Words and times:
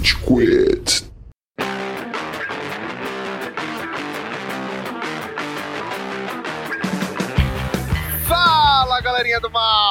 Rage 0.00 0.16
Quit. 0.24 1.04
Fala 8.26 9.00
galerinha 9.02 9.40
do 9.40 9.50
mal! 9.50 9.89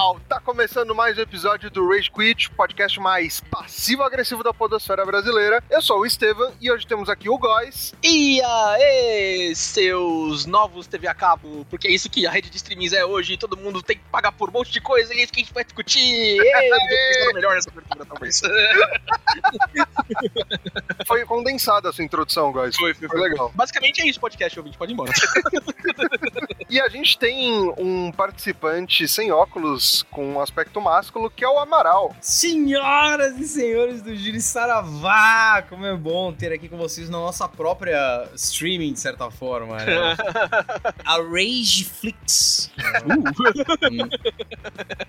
Começando 0.49 0.95
mais 0.95 1.15
um 1.15 1.21
episódio 1.21 1.69
do 1.69 1.87
Rage 1.87 2.09
Quit, 2.09 2.49
podcast 2.49 2.99
mais 2.99 3.39
passivo-agressivo 3.39 4.43
da 4.43 4.51
podosfera 4.51 5.05
brasileira. 5.05 5.63
Eu 5.69 5.79
sou 5.79 5.99
o 5.99 6.07
Estevam 6.07 6.51
e 6.59 6.71
hoje 6.71 6.87
temos 6.87 7.07
aqui 7.07 7.29
o 7.29 7.37
Góis. 7.37 7.93
E 8.03 8.41
aí, 8.41 9.53
seus 9.55 10.47
novos 10.47 10.87
TV 10.87 11.07
a 11.07 11.13
cabo, 11.13 11.67
porque 11.69 11.87
é 11.87 11.91
isso 11.91 12.09
que 12.09 12.25
a 12.25 12.31
rede 12.31 12.49
de 12.49 12.57
streamings 12.57 12.93
é 12.93 13.05
hoje, 13.05 13.37
todo 13.37 13.55
mundo 13.55 13.83
tem 13.83 13.97
que 13.97 14.03
pagar 14.05 14.31
por 14.31 14.49
um 14.49 14.53
monte 14.53 14.71
de 14.71 14.81
coisa, 14.81 15.13
e 15.13 15.19
é 15.19 15.23
isso 15.23 15.31
que 15.31 15.39
a 15.39 15.43
gente 15.43 15.53
vai 15.53 15.63
discutir. 15.63 15.99
Ei, 16.41 17.33
melhor 17.35 17.53
nessa 17.53 17.69
abertura, 17.69 18.03
talvez. 18.07 18.41
Foi 21.05 21.23
condensada 21.25 21.89
a 21.89 21.93
sua 21.93 22.03
introdução, 22.03 22.51
Góis. 22.51 22.75
Foi, 22.75 22.95
foi, 22.95 23.07
Foi 23.07 23.21
legal. 23.21 23.51
Basicamente 23.53 24.01
é 24.01 24.07
isso, 24.07 24.19
podcast, 24.19 24.57
ouvinte, 24.57 24.79
pode 24.79 24.91
ir 24.91 24.93
embora. 24.93 25.11
E 26.69 26.79
a 26.79 26.87
gente 26.87 27.17
tem 27.17 27.73
um 27.79 28.11
participante 28.11 29.07
sem 29.07 29.31
óculos 29.31 30.05
com 30.11 30.38
um 30.39 30.43
aspecto 30.43 30.79
másculo 30.79 31.29
que 31.29 31.43
é 31.43 31.49
o 31.49 31.59
Amaral. 31.59 32.15
Senhoras 32.21 33.37
e 33.37 33.47
senhores 33.47 34.01
do 34.01 34.15
Giri 34.15 34.41
Saravá, 34.41 35.63
como 35.67 35.85
é 35.85 35.95
bom 35.95 36.31
ter 36.33 36.53
aqui 36.53 36.69
com 36.69 36.77
vocês 36.77 37.09
na 37.09 37.17
nossa 37.17 37.47
própria 37.47 38.27
streaming, 38.35 38.93
de 38.93 38.99
certa 38.99 39.29
forma, 39.29 39.77
né? 39.77 40.15
A 41.05 41.17
Rageflix. 41.17 42.71
Hum. 43.05 44.09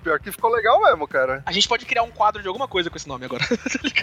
Pior 0.03 0.19
que 0.19 0.33
ficou 0.33 0.51
legal 0.51 0.83
mesmo, 0.83 1.06
cara. 1.06 1.42
A 1.47 1.53
gente 1.53 1.69
pode 1.69 1.87
criar 1.87 2.03
um 2.03 2.11
quadro 2.11 2.42
de 2.42 2.48
alguma 2.48 2.67
coisa 2.67 2.91
com 2.91 2.97
esse 2.97 3.09
nome 3.09 3.25
agora. 3.25 3.45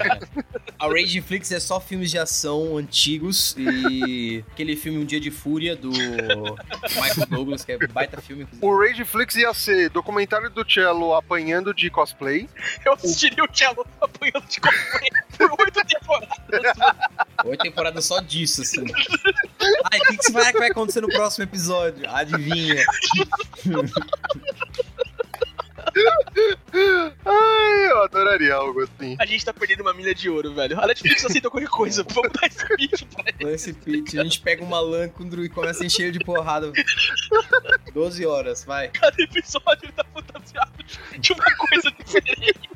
A 0.80 0.88
Rageflix 0.88 1.52
é 1.52 1.60
só 1.60 1.80
filmes 1.80 2.12
de 2.12 2.18
ação 2.18 2.78
antigos 2.78 3.56
e 3.58 4.44
aquele 4.52 4.76
filme 4.76 4.98
Um 5.00 5.06
Dia 5.06 5.20
de 5.20 5.32
Fúria 5.32 5.76
do 5.76 5.90
Michael 5.90 7.28
Douglas, 7.30 7.66
que 7.66 7.72
é 7.74 7.88
baita 7.88 8.22
filme. 8.22 8.44
inclusive. 8.44 8.66
O 8.66 8.80
Rageflix 8.80 9.36
ia 9.36 9.54
ser 9.54 9.90
documentário 9.90 10.50
do 10.50 10.64
Cello 10.70 11.14
apanhando 11.18 11.74
de 11.74 11.90
cosplay. 11.90 12.50
Eu 12.86 12.94
assistiria 12.94 13.44
o 13.44 13.48
Cello 13.52 13.86
apanhando 14.02 14.46
de 14.48 14.60
cosplay 14.60 15.10
por 15.38 15.52
oito 15.62 15.82
temporadas. 15.86 16.78
Oito 17.46 17.64
temporadas 17.64 18.06
só 18.06 18.20
disso, 18.20 18.62
assim. 18.62 18.86
Ai, 19.92 20.00
o 20.00 20.04
que, 20.04 20.18
que 20.18 20.26
que 20.28 20.32
vai 20.32 20.70
acontecer 20.70 21.02
no 21.02 21.08
próximo 21.08 21.44
episódio? 21.44 22.10
Adivinha. 22.10 22.84
Ai, 27.26 27.92
eu 27.92 28.04
adoraria 28.04 28.56
algo 28.56 28.82
assim. 28.82 29.16
A 29.20 29.26
gente 29.26 29.44
tá 29.44 29.54
perdendo 29.54 29.82
uma 29.82 29.94
milha 29.94 30.14
de 30.14 30.30
ouro, 30.30 30.54
velho. 30.54 30.80
A 30.80 30.88
Netflix 30.88 31.26
aceita 31.26 31.50
qualquer 31.50 31.70
coisa. 31.70 32.06
Vamos 32.14 32.32
dar 32.40 32.48
esse 32.48 32.66
pitch 32.76 33.04
pra 33.14 33.24
ele. 33.28 33.52
Lance 33.52 33.74
Pitch, 33.74 34.16
a 34.16 34.24
gente 34.24 34.40
pega 34.42 34.64
uma 34.64 34.80
Lancundro 34.80 35.44
e 35.44 35.50
começa 35.50 35.84
a 35.84 35.86
encher 35.86 36.12
de 36.12 36.20
porrada. 36.20 36.72
12 37.94 38.26
horas, 38.26 38.64
vai. 38.64 38.90
Cada 38.90 39.22
episódio 39.22 39.80
ele 39.84 39.92
tá 39.94 40.06
fantasiado 40.14 40.72
de 41.20 41.34
uma 41.34 41.56
coisa 41.58 41.92
diferente. 41.92 42.70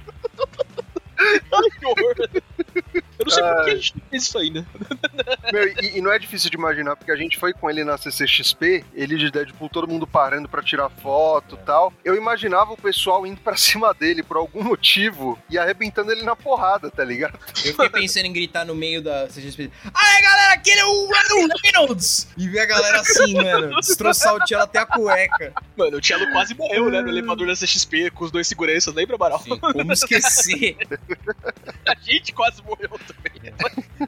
Ai, 1.53 1.69
que 1.79 1.85
horror. 1.85 2.15
Eu 3.21 3.25
não 3.25 3.29
sei 3.31 3.43
por 3.43 3.65
que 3.65 3.69
a 3.69 3.75
gente 3.75 3.93
fez 4.09 4.23
isso 4.23 4.37
ainda. 4.37 4.65
Meu, 5.53 5.67
e, 5.67 5.97
e 5.97 6.01
não 6.01 6.11
é 6.11 6.17
difícil 6.17 6.49
de 6.49 6.57
imaginar, 6.57 6.95
porque 6.95 7.11
a 7.11 7.15
gente 7.15 7.37
foi 7.37 7.53
com 7.53 7.69
ele 7.69 7.83
na 7.83 7.97
CCXP, 7.97 8.83
ele 8.93 9.17
de 9.17 9.29
Deadpool, 9.29 9.69
todo 9.69 9.87
mundo 9.87 10.07
parando 10.07 10.49
pra 10.49 10.63
tirar 10.63 10.89
foto 10.89 11.57
e 11.61 11.65
tal. 11.65 11.93
Eu 12.03 12.15
imaginava 12.15 12.71
o 12.73 12.77
pessoal 12.77 13.25
indo 13.25 13.39
pra 13.41 13.55
cima 13.57 13.93
dele 13.93 14.23
por 14.23 14.37
algum 14.37 14.63
motivo 14.63 15.37
e 15.49 15.57
arrebentando 15.57 16.11
ele 16.11 16.23
na 16.23 16.35
porrada, 16.35 16.89
tá 16.89 17.03
ligado? 17.03 17.37
Eu 17.63 17.71
fiquei 17.73 17.89
pensando 17.89 18.25
em 18.25 18.33
gritar 18.33 18.65
no 18.65 18.73
meio 18.75 19.01
da 19.01 19.27
CGSP. 19.27 19.71
Aí, 20.21 20.21
galera, 20.21 20.53
aquele 20.53 20.79
é 20.79 20.85
o 20.85 21.07
Ryan 21.07 21.47
Reynolds! 21.63 22.27
E 22.37 22.47
ver 22.47 22.59
a 22.59 22.65
galera 22.65 23.01
assim, 23.01 23.33
mano, 23.33 23.75
destroçar 23.79 24.35
o 24.35 24.39
tio 24.45 24.59
até 24.59 24.77
a 24.77 24.85
cueca. 24.85 25.51
Mano, 25.75 25.97
o 25.97 26.03
Cello 26.03 26.31
quase 26.31 26.53
morreu, 26.53 26.91
né? 26.91 27.01
No 27.01 27.09
elevador 27.09 27.47
da 27.47 27.53
CXP 27.53 28.11
com 28.11 28.25
os 28.25 28.31
dois 28.31 28.47
seguranças, 28.47 28.93
lembra, 28.93 29.17
Baral? 29.17 29.39
Sim, 29.39 29.57
como 29.57 29.91
esquecer? 29.91 30.77
A 31.87 31.95
gente 31.99 32.31
quase 32.33 32.61
morreu 32.61 32.99
também. 33.07 33.31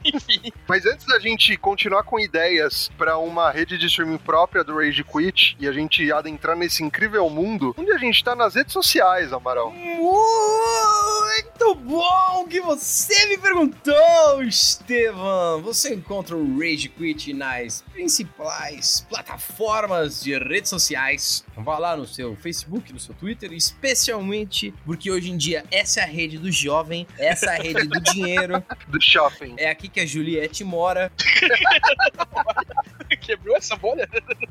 Enfim. 0.05 0.51
Mas 0.67 0.85
antes 0.85 1.05
da 1.05 1.19
gente 1.19 1.55
continuar 1.57 2.03
com 2.03 2.19
ideias 2.19 2.89
pra 2.97 3.17
uma 3.17 3.51
rede 3.51 3.77
de 3.77 3.87
streaming 3.87 4.17
própria 4.17 4.63
do 4.63 4.77
Rage 4.77 5.03
Quit 5.03 5.57
e 5.59 5.67
a 5.67 5.71
gente 5.71 6.11
adentrar 6.11 6.55
nesse 6.55 6.83
incrível 6.83 7.29
mundo, 7.29 7.75
onde 7.77 7.91
a 7.91 7.97
gente 7.97 8.23
tá 8.23 8.35
nas 8.35 8.55
redes 8.55 8.73
sociais, 8.73 9.33
Amaral. 9.33 9.71
Muito 9.71 11.75
bom 11.75 12.47
que 12.47 12.61
você 12.61 13.27
me 13.27 13.37
perguntou, 13.37 14.43
Estevam. 14.43 15.61
Você 15.63 15.93
encontra 16.03 16.35
o 16.35 16.59
Rage 16.59 16.89
Quit 16.89 17.33
nas 17.33 17.81
principais 17.93 19.07
plataformas 19.09 20.21
de 20.21 20.37
redes 20.37 20.69
sociais. 20.69 21.45
Vá 21.55 21.79
lá 21.79 21.95
no 21.95 22.05
seu 22.05 22.35
Facebook, 22.35 22.91
no 22.91 22.99
seu 22.99 23.15
Twitter, 23.15 23.53
especialmente 23.53 24.73
porque 24.85 25.09
hoje 25.09 25.31
em 25.31 25.37
dia 25.37 25.63
essa 25.71 26.01
é 26.01 26.03
a 26.03 26.05
rede 26.05 26.37
do 26.37 26.51
jovem, 26.51 27.07
essa 27.17 27.51
é 27.51 27.57
a 27.57 27.61
rede 27.61 27.87
do 27.87 28.01
dinheiro. 28.01 28.61
Do 28.89 29.01
shopping. 29.01 29.55
É 29.57 29.69
aqui 29.69 29.87
que 29.87 30.01
a 30.01 30.05
Juliette 30.05 30.63
mora. 30.63 31.11
Quebrou 33.23 33.55
essa 33.55 33.75
bolha? 33.77 34.07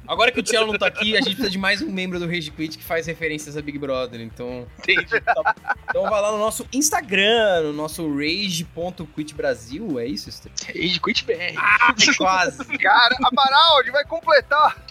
Agora 0.08 0.32
que 0.32 0.40
o 0.40 0.42
Tielo 0.42 0.66
não 0.66 0.78
tá 0.78 0.86
aqui, 0.86 1.14
a 1.14 1.20
gente 1.20 1.34
precisa 1.34 1.50
de 1.50 1.58
mais 1.58 1.82
um 1.82 1.92
membro 1.92 2.18
do 2.18 2.26
Rage 2.26 2.50
Quit 2.50 2.78
que 2.78 2.84
faz 2.84 3.06
referências 3.06 3.56
a 3.56 3.62
Big 3.62 3.78
Brother. 3.78 4.20
Então, 4.20 4.66
Entendi. 4.78 5.20
Tá 5.20 5.54
então 5.88 6.02
vai 6.04 6.22
lá 6.22 6.32
no 6.32 6.38
nosso 6.38 6.66
Instagram, 6.72 7.64
no 7.64 7.72
nosso 7.74 8.08
rage.quitbrasil, 8.16 10.00
é 10.00 10.06
isso? 10.06 10.30
Rage 10.66 11.00
Quit 11.00 11.24
BR. 11.24 11.54
Ah, 11.56 11.94
quase. 12.16 12.64
Cara, 12.78 13.14
Amaral, 13.24 13.78
a 13.78 13.82
gente 13.82 13.92
vai 13.92 14.04
completar. 14.04 14.82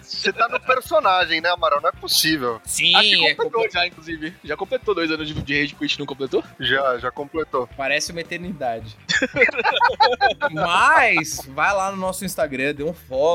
Você 0.00 0.32
tá 0.32 0.48
no 0.48 0.60
personagem, 0.60 1.40
né, 1.40 1.50
Amaral? 1.50 1.80
Não 1.82 1.90
é 1.90 1.92
possível. 1.92 2.60
Sim, 2.64 2.94
Acho 2.94 3.08
que 3.08 3.26
é, 3.26 3.34
completou 3.34 3.70
já, 3.70 3.86
inclusive. 3.86 4.34
Já 4.44 4.56
completou 4.56 4.94
dois 4.94 5.10
anos 5.10 5.28
de, 5.28 5.34
de 5.34 5.60
Rage 5.60 5.74
Quit, 5.74 5.98
não 5.98 6.06
completou? 6.06 6.42
Já, 6.58 6.98
já 6.98 7.10
completou. 7.10 7.68
parece 7.76 8.12
uma 8.12 8.20
eternidade. 8.20 8.96
Mas, 10.52 11.40
vai 11.48 11.74
lá 11.74 11.90
no 11.90 11.96
nosso 11.96 12.24
Instagram, 12.24 12.74
dê 12.74 12.82
um 12.82 12.94
follow. 12.94 13.25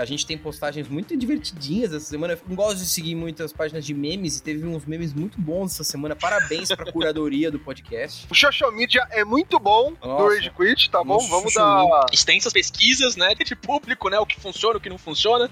A 0.00 0.04
gente 0.04 0.26
tem 0.26 0.36
postagens 0.36 0.88
muito 0.88 1.16
divertidinhas 1.16 1.92
essa 1.92 2.06
semana. 2.06 2.34
Eu 2.34 2.40
não 2.46 2.56
gosto 2.56 2.78
de 2.78 2.86
seguir 2.86 3.14
muitas 3.14 3.52
páginas 3.52 3.84
de 3.84 3.94
memes 3.94 4.38
e 4.38 4.42
teve 4.42 4.66
uns 4.66 4.84
memes 4.84 5.12
muito 5.12 5.40
bons 5.40 5.72
essa 5.72 5.84
semana. 5.84 6.14
Parabéns 6.14 6.68
pra 6.68 6.90
curadoria 6.92 7.50
do 7.50 7.58
podcast. 7.58 8.26
O 8.30 8.34
social 8.34 8.70
media 8.72 9.06
é 9.10 9.24
muito 9.24 9.58
bom 9.58 9.92
do 9.92 10.06
Nossa. 10.06 10.34
Rage 10.34 10.50
Quit, 10.50 10.90
tá 10.90 11.02
bom? 11.02 11.14
Nossa, 11.14 11.28
Vamos 11.28 11.54
dar. 11.54 12.06
Extensas 12.12 12.52
pesquisas, 12.52 13.16
né? 13.16 13.34
De 13.34 13.56
público, 13.56 14.08
né? 14.08 14.18
O 14.18 14.26
que 14.26 14.40
funciona, 14.40 14.78
o 14.78 14.80
que 14.80 14.88
não 14.88 14.98
funciona. 14.98 15.50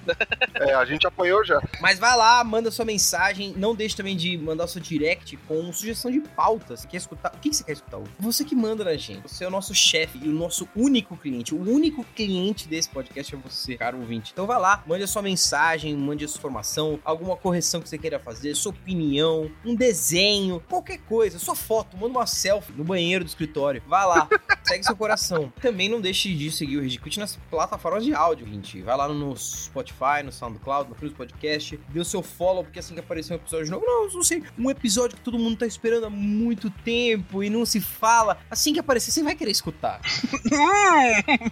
É, 0.54 0.75
a 0.75 0.84
gente 0.84 1.06
apanhou 1.06 1.44
já. 1.44 1.60
Mas 1.81 1.99
vai 1.99 2.16
lá, 2.16 2.43
manda 2.44 2.70
sua 2.70 2.84
mensagem. 2.84 3.54
Não 3.56 3.75
deixe 3.75 3.97
também 3.97 4.16
de 4.16 4.37
mandar 4.38 4.64
o 4.64 4.69
seu 4.69 4.81
direct 4.81 5.37
com 5.49 5.72
sugestão 5.72 6.10
de 6.10 6.20
pautas. 6.20 6.81
Você 6.81 6.88
quer 6.88 6.97
escutar? 6.97 7.32
O 7.34 7.38
que 7.38 7.50
que 7.50 7.56
você 7.56 7.64
quer 7.64 7.72
escutar? 7.72 7.99
hoje? 7.99 8.10
Você 8.19 8.44
que 8.44 8.54
manda 8.54 8.84
na 8.84 8.97
gente. 8.97 9.22
Você 9.22 9.44
é 9.44 9.49
o 9.49 9.50
nosso 9.50 9.75
chefe 9.75 10.19
e 10.22 10.28
o 10.28 10.32
nosso 10.32 10.69
único 10.75 11.16
cliente. 11.16 11.54
O 11.54 11.60
único 11.60 12.04
cliente 12.04 12.69
desse 12.69 12.88
podcast 12.88 13.34
é 13.34 13.38
você, 13.38 13.72
caro 13.78 13.99
ouvinte. 13.99 14.31
Então 14.33 14.47
vai 14.47 14.59
lá, 14.59 14.83
mande 14.87 15.05
a 15.05 15.06
sua 15.06 15.22
mensagem, 15.22 15.97
mande 15.97 16.25
a 16.25 16.28
sua 16.28 16.38
informação, 16.38 16.99
alguma 17.05 17.37
correção 17.37 17.81
que 17.81 17.88
você 17.88 17.99
queira 17.99 18.19
fazer, 18.19 18.55
sua 18.55 18.71
opinião, 18.71 19.50
um 19.65 19.75
desenho, 19.75 20.62
qualquer 20.69 20.99
coisa, 20.99 21.38
sua 21.38 21.55
foto, 21.55 21.97
manda 21.97 22.19
uma 22.19 22.27
selfie 22.27 22.72
no 22.72 22.84
banheiro 22.84 23.25
do 23.25 23.28
escritório. 23.28 23.82
Vai 23.87 24.06
lá, 24.06 24.28
segue 24.65 24.84
seu 24.84 24.97
coração. 24.97 25.53
Também 25.61 25.88
não 25.88 26.00
deixe 26.00 26.34
de 26.34 26.50
seguir 26.50 26.78
o 26.78 26.82
Regiquit 26.82 27.19
nas 27.19 27.37
plataformas 27.50 28.05
de 28.05 28.15
áudio, 28.15 28.47
gente. 28.47 28.81
Vai 28.82 28.97
lá 28.97 29.09
no 29.09 29.37
Spotify, 29.37 30.22
no 30.25 30.32
SoundCloud, 30.32 30.88
no 30.88 30.94
Cruz 30.94 31.12
Podcast, 31.12 31.78
dê 31.88 32.00
o 32.00 32.05
seu 32.05 32.22
follow, 32.22 32.65
porque 32.65 32.78
assim 32.78 32.94
que 32.94 33.00
aparecer 33.00 33.32
um 33.32 33.37
episódio 33.37 33.71
novo, 33.71 33.84
não, 33.87 34.09
não 34.09 34.22
sei, 34.22 34.43
um 34.59 34.71
episódio 34.71 35.16
que 35.16 35.22
todo 35.22 35.38
mundo 35.38 35.56
tá 35.59 35.66
esperando 35.66 36.06
há 36.06 36.11
muito 36.11 36.71
tempo 36.71 37.43
e 37.43 37.50
não 37.50 37.65
se 37.65 37.81
fala, 37.81 38.38
assim 38.50 38.72
que 38.72 38.81
aparecer, 38.81 39.11
você 39.11 39.23
vai 39.23 39.35
querer 39.35 39.50
escutar. 39.50 40.00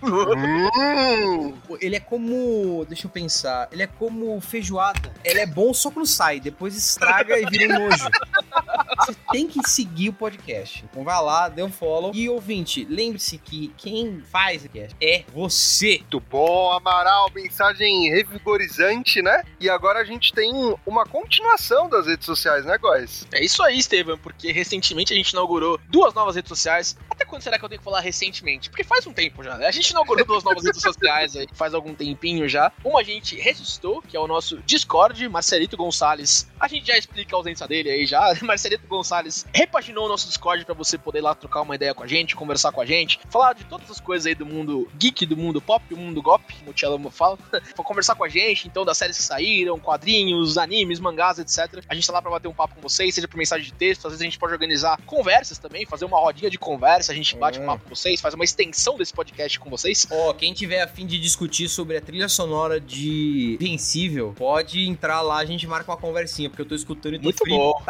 Hum, 0.02 1.54
Ele 1.80 1.96
é 1.96 2.00
como, 2.10 2.84
deixa 2.86 3.06
eu 3.06 3.10
pensar, 3.10 3.68
ele 3.70 3.84
é 3.84 3.86
como 3.86 4.38
feijoada. 4.40 5.12
Ele 5.24 5.38
é 5.38 5.46
bom 5.46 5.72
só 5.72 5.92
quando 5.92 6.06
sai, 6.06 6.40
depois 6.40 6.76
estraga 6.76 7.38
e 7.38 7.46
vira 7.46 7.72
um 7.72 7.88
nojo. 7.88 8.04
Você 9.06 9.16
tem 9.32 9.46
que 9.46 9.66
seguir 9.66 10.10
o 10.10 10.12
podcast. 10.12 10.84
Então 10.90 11.04
vai 11.04 11.22
lá, 11.22 11.48
dê 11.48 11.62
um 11.62 11.70
follow. 11.70 12.10
E 12.14 12.28
ouvinte, 12.28 12.84
lembre-se 12.84 13.38
que 13.38 13.68
quem 13.78 14.20
faz 14.20 14.64
o 14.64 14.68
podcast 14.68 14.96
é 15.00 15.24
você. 15.32 15.98
muito 15.98 16.20
bom, 16.20 16.72
Amaral. 16.72 17.30
Mensagem 17.34 18.10
revigorizante, 18.10 19.22
né? 19.22 19.42
E 19.58 19.70
agora 19.70 20.00
a 20.00 20.04
gente 20.04 20.32
tem 20.32 20.52
uma 20.84 21.06
continuação 21.06 21.88
das 21.88 22.06
redes 22.06 22.26
sociais, 22.26 22.64
né, 22.64 22.76
Góis? 22.76 23.26
É 23.32 23.42
isso 23.42 23.62
aí, 23.62 23.78
Estevam, 23.78 24.18
porque 24.18 24.52
recentemente 24.52 25.12
a 25.12 25.16
gente 25.16 25.30
inaugurou 25.30 25.80
duas 25.88 26.12
novas 26.12 26.34
redes 26.34 26.48
sociais, 26.48 26.96
até 27.08 27.24
quando 27.24 27.42
será 27.42 27.58
que 27.58 27.64
eu 27.64 27.68
tenho 27.68 27.78
que 27.78 27.84
falar 27.84 28.00
recentemente? 28.00 28.68
Porque 28.68 28.84
faz 28.84 29.06
um 29.06 29.12
tempo 29.12 29.42
já, 29.42 29.56
né? 29.56 29.66
A 29.66 29.70
gente 29.70 29.90
inaugurou 29.90 30.26
duas 30.26 30.44
novas 30.44 30.64
redes 30.64 30.82
sociais 30.82 31.36
aí, 31.36 31.46
faz 31.54 31.72
algum 31.72 31.94
tempinho 32.00 32.48
já. 32.48 32.72
Uma 32.82 33.00
a 33.00 33.02
gente 33.02 33.36
ressuscitou, 33.36 34.00
que 34.00 34.16
é 34.16 34.20
o 34.20 34.26
nosso 34.26 34.56
Discord, 34.64 35.28
Marcelito 35.28 35.76
Gonçalves. 35.76 36.48
A 36.58 36.66
gente 36.66 36.86
já 36.86 36.96
explica 36.96 37.36
a 37.36 37.38
ausência 37.38 37.68
dele 37.68 37.90
aí 37.90 38.06
já. 38.06 38.34
Marcelito 38.42 38.86
Gonçalves 38.86 39.46
repaginou 39.52 40.06
o 40.06 40.08
nosso 40.08 40.26
Discord 40.26 40.64
para 40.64 40.74
você 40.74 40.96
poder 40.96 41.20
lá 41.20 41.34
trocar 41.34 41.60
uma 41.60 41.74
ideia 41.74 41.94
com 41.94 42.02
a 42.02 42.06
gente, 42.06 42.34
conversar 42.34 42.72
com 42.72 42.80
a 42.80 42.86
gente, 42.86 43.20
falar 43.28 43.52
de 43.52 43.64
todas 43.64 43.90
as 43.90 44.00
coisas 44.00 44.26
aí 44.26 44.34
do 44.34 44.46
mundo 44.46 44.88
geek, 44.96 45.26
do 45.26 45.36
mundo 45.36 45.60
pop, 45.60 45.84
do 45.88 45.96
mundo 45.96 46.22
gop, 46.22 46.42
como 46.58 46.70
o 46.70 46.74
Tchelo 46.74 47.10
fala. 47.10 47.38
conversar 47.90 48.14
com 48.14 48.24
a 48.24 48.28
gente, 48.28 48.68
então, 48.68 48.84
das 48.84 48.96
séries 48.96 49.16
que 49.16 49.22
saíram, 49.22 49.78
quadrinhos, 49.78 50.56
animes, 50.56 51.00
mangás, 51.00 51.38
etc. 51.38 51.82
A 51.88 51.94
gente 51.94 52.06
tá 52.06 52.12
lá 52.12 52.22
pra 52.22 52.30
bater 52.30 52.48
um 52.48 52.54
papo 52.54 52.76
com 52.76 52.80
vocês, 52.80 53.14
seja 53.14 53.26
por 53.26 53.36
mensagem 53.36 53.66
de 53.66 53.72
texto, 53.72 54.06
às 54.06 54.12
vezes 54.12 54.22
a 54.22 54.24
gente 54.24 54.38
pode 54.38 54.52
organizar 54.52 55.00
conversas 55.04 55.58
também, 55.58 55.84
fazer 55.84 56.04
uma 56.04 56.18
rodinha 56.18 56.48
de 56.48 56.58
conversa, 56.58 57.12
a 57.12 57.14
gente 57.14 57.36
bate 57.36 57.58
um 57.58 57.66
papo 57.66 57.84
com 57.84 57.94
vocês, 57.94 58.20
faz 58.20 58.34
uma 58.34 58.44
extensão 58.44 58.96
desse 58.96 59.12
podcast 59.12 59.58
com 59.58 59.68
vocês. 59.68 60.06
Ó, 60.10 60.32
quem 60.32 60.54
tiver 60.54 60.82
a 60.82 60.86
fim 60.86 61.06
de 61.06 61.18
discutir 61.18 61.68
sobre 61.68 61.89
a 61.96 62.00
trilha 62.00 62.28
sonora 62.28 62.80
de 62.80 63.56
Invencível, 63.60 64.34
pode 64.36 64.88
entrar 64.88 65.20
lá, 65.20 65.38
a 65.38 65.44
gente 65.44 65.66
marca 65.66 65.90
uma 65.90 65.96
conversinha, 65.96 66.48
porque 66.48 66.62
eu 66.62 66.66
tô 66.66 66.74
escutando 66.74 67.14
e 67.14 67.18
tô 67.18 67.24
Muito 67.24 67.44
bom. 67.46 67.82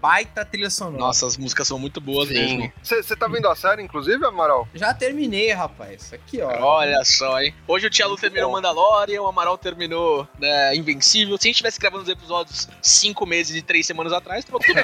baita 0.00 0.44
trilha 0.44 0.70
sonora. 0.70 0.98
Nossa, 0.98 1.26
as 1.26 1.36
músicas 1.36 1.66
são 1.68 1.78
muito 1.78 2.00
boas 2.00 2.28
Sim. 2.28 2.34
mesmo. 2.34 2.72
Você 2.82 3.16
tá 3.16 3.28
vendo 3.28 3.48
a 3.48 3.56
série, 3.56 3.82
inclusive, 3.82 4.24
Amaral? 4.24 4.68
Já 4.74 4.92
terminei, 4.94 5.52
rapaz. 5.52 6.12
Aqui, 6.12 6.40
ó. 6.40 6.50
Olha 6.60 7.04
só, 7.04 7.40
hein? 7.40 7.54
Hoje 7.66 7.86
o 7.86 7.90
Tchelo 7.90 8.16
terminou 8.16 8.50
Mandalorian, 8.52 9.22
o 9.22 9.26
Amaral 9.26 9.58
terminou 9.58 10.26
né, 10.38 10.74
Invencível. 10.74 11.36
Se 11.38 11.46
a 11.46 11.48
gente 11.48 11.56
tivesse 11.58 11.78
gravando 11.78 12.02
os 12.04 12.08
episódios 12.08 12.68
cinco 12.82 13.26
meses 13.26 13.56
e 13.56 13.62
três 13.62 13.86
semanas 13.86 14.12
atrás, 14.12 14.44
tudo 14.44 14.58
bem. 14.58 14.74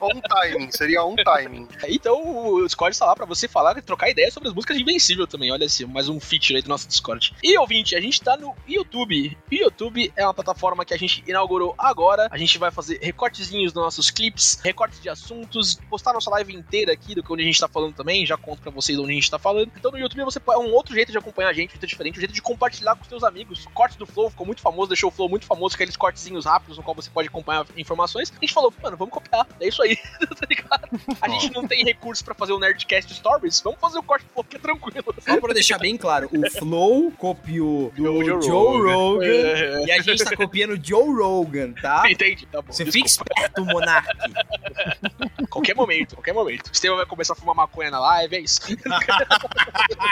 On 0.00 0.20
timing, 0.28 0.70
seria 0.70 1.04
on 1.04 1.16
timing. 1.16 1.68
Então 1.88 2.46
o 2.54 2.64
Discord 2.64 2.92
está 2.94 3.06
lá 3.06 3.14
pra 3.14 3.26
você 3.26 3.48
falar 3.48 3.76
e 3.78 3.82
trocar 3.82 4.10
ideias 4.10 4.32
sobre 4.34 4.48
as 4.48 4.54
músicas 4.54 4.76
de 4.76 4.82
Invencível 4.82 5.26
também. 5.26 5.50
Olha 5.52 5.66
assim, 5.66 5.84
mais 6.04 6.08
um 6.08 6.20
feature 6.20 6.56
aí 6.56 6.62
do 6.62 6.68
nosso 6.68 6.86
Discord. 6.86 7.34
E 7.42 7.56
ouvinte, 7.58 7.96
a 7.96 8.00
gente 8.00 8.20
tá 8.20 8.36
no 8.36 8.54
YouTube. 8.68 9.36
O 9.50 9.54
YouTube 9.54 10.12
é 10.14 10.24
uma 10.24 10.34
plataforma 10.34 10.84
que 10.84 10.92
a 10.92 10.98
gente 10.98 11.24
inaugurou 11.26 11.74
agora. 11.78 12.28
A 12.30 12.36
gente 12.36 12.58
vai 12.58 12.70
fazer 12.70 12.98
recortezinhos 13.00 13.72
dos 13.72 13.82
nossos 13.82 14.10
clips, 14.10 14.60
recortes 14.62 15.00
de 15.00 15.08
assuntos, 15.08 15.78
postar 15.88 16.12
nossa 16.12 16.30
live 16.30 16.54
inteira 16.54 16.92
aqui 16.92 17.14
do 17.14 17.22
que 17.22 17.32
onde 17.32 17.42
a 17.42 17.46
gente 17.46 17.58
tá 17.58 17.68
falando 17.68 17.94
também. 17.94 18.26
Já 18.26 18.36
conto 18.36 18.60
pra 18.60 18.70
vocês 18.70 18.98
onde 18.98 19.12
a 19.12 19.14
gente 19.14 19.30
tá 19.30 19.38
falando. 19.38 19.70
Então 19.76 19.90
no 19.90 19.98
YouTube 19.98 20.24
você 20.24 20.38
é 20.46 20.58
um 20.58 20.72
outro 20.74 20.94
jeito 20.94 21.10
de 21.10 21.16
acompanhar 21.16 21.48
a 21.48 21.52
gente, 21.54 21.70
um 21.70 21.72
jeito 21.72 21.86
diferente, 21.86 22.18
um 22.18 22.20
jeito 22.20 22.34
de 22.34 22.42
compartilhar 22.42 22.96
com 22.96 23.02
os 23.02 23.08
seus 23.08 23.24
amigos. 23.24 23.64
O 23.64 23.70
corte 23.70 23.96
do 23.96 24.04
Flow 24.04 24.28
ficou 24.28 24.44
muito 24.44 24.60
famoso, 24.60 24.88
deixou 24.88 25.08
o 25.08 25.12
Flow 25.12 25.28
muito 25.28 25.46
famoso, 25.46 25.74
aqueles 25.74 25.96
cortezinhos 25.96 26.44
rápidos 26.44 26.76
no 26.76 26.82
qual 26.82 26.94
você 26.94 27.08
pode 27.08 27.28
acompanhar 27.28 27.64
informações. 27.78 28.30
A 28.30 28.40
gente 28.40 28.52
falou, 28.52 28.74
mano, 28.82 28.96
vamos 28.96 29.14
copiar. 29.14 29.46
É 29.58 29.68
isso 29.68 29.82
aí, 29.82 29.96
tá 30.20 30.46
ligado? 30.46 31.00
A 31.22 31.28
gente 31.30 31.50
não 31.54 31.66
tem 31.66 31.82
recurso 31.82 32.22
pra 32.22 32.34
fazer 32.34 32.52
o 32.52 32.58
Nerdcast 32.58 33.14
Stories, 33.14 33.62
vamos 33.62 33.80
fazer 33.80 33.98
o 33.98 34.02
corte 34.02 34.26
do 34.26 34.32
Flow, 34.32 34.44
que 34.44 34.56
é 34.56 34.58
tranquilo. 34.58 35.14
Só 35.24 35.40
pra 35.40 35.54
deixar 35.54 35.78
bem 35.84 35.98
claro, 35.98 36.30
o 36.32 36.50
Flow 36.50 37.12
copiou 37.12 37.92
do 37.94 38.04
O 38.16 38.24
Joe, 38.24 38.42
Joe 38.42 38.80
Rogan, 38.80 38.94
Rogan. 38.94 39.26
É. 39.26 39.84
e 39.84 39.92
a 39.92 40.00
gente 40.00 40.24
tá 40.24 40.34
copiando 40.34 40.72
o 40.72 40.80
Joe 40.82 41.14
Rogan, 41.14 41.72
tá? 41.72 42.04
Entendi, 42.10 42.46
tá 42.46 42.62
bom. 42.62 42.72
Você 42.72 42.86
fica 42.86 43.06
esperto, 43.06 43.62
Monark. 43.66 44.08
Qualquer 45.50 45.74
momento, 45.76 46.16
qualquer 46.16 46.32
momento. 46.32 46.66
O 46.66 46.72
Estevam 46.72 46.96
vai 46.96 47.06
começar 47.06 47.34
a 47.34 47.36
fumar 47.36 47.54
maconha 47.54 47.88
na 47.88 48.00
live, 48.00 48.34
é 48.34 48.40
isso. 48.40 48.60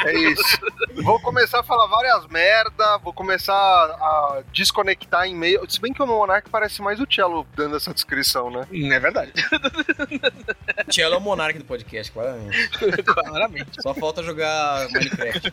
É 0.05 0.13
isso. 0.13 0.59
Vou 1.03 1.19
começar 1.21 1.61
a 1.61 1.63
falar 1.65 1.89
várias 1.89 2.27
merda, 2.29 2.99
vou 2.99 3.13
começar 3.13 3.53
a 3.55 4.43
desconectar 4.53 5.27
em 5.27 5.35
meio. 5.35 5.69
Se 5.69 5.81
bem 5.81 5.93
que 5.93 6.01
o 6.01 6.07
Monark 6.07 6.49
parece 6.49 6.81
mais 6.81 7.01
o 7.01 7.07
Cello 7.11 7.45
dando 7.57 7.77
essa 7.77 7.93
descrição, 7.93 8.51
né? 8.51 8.67
É 8.71 9.01
verdade. 9.01 9.33
Tchelo 10.89 11.15
é 11.15 11.19
o 11.19 11.21
Monark 11.21 11.59
do 11.59 11.65
podcast, 11.65 12.13
claramente. 12.13 12.69
Claramente. 13.05 13.83
Só 13.83 13.93
falta 13.95 14.23
jogar 14.23 14.89
Minecraft. 14.91 15.53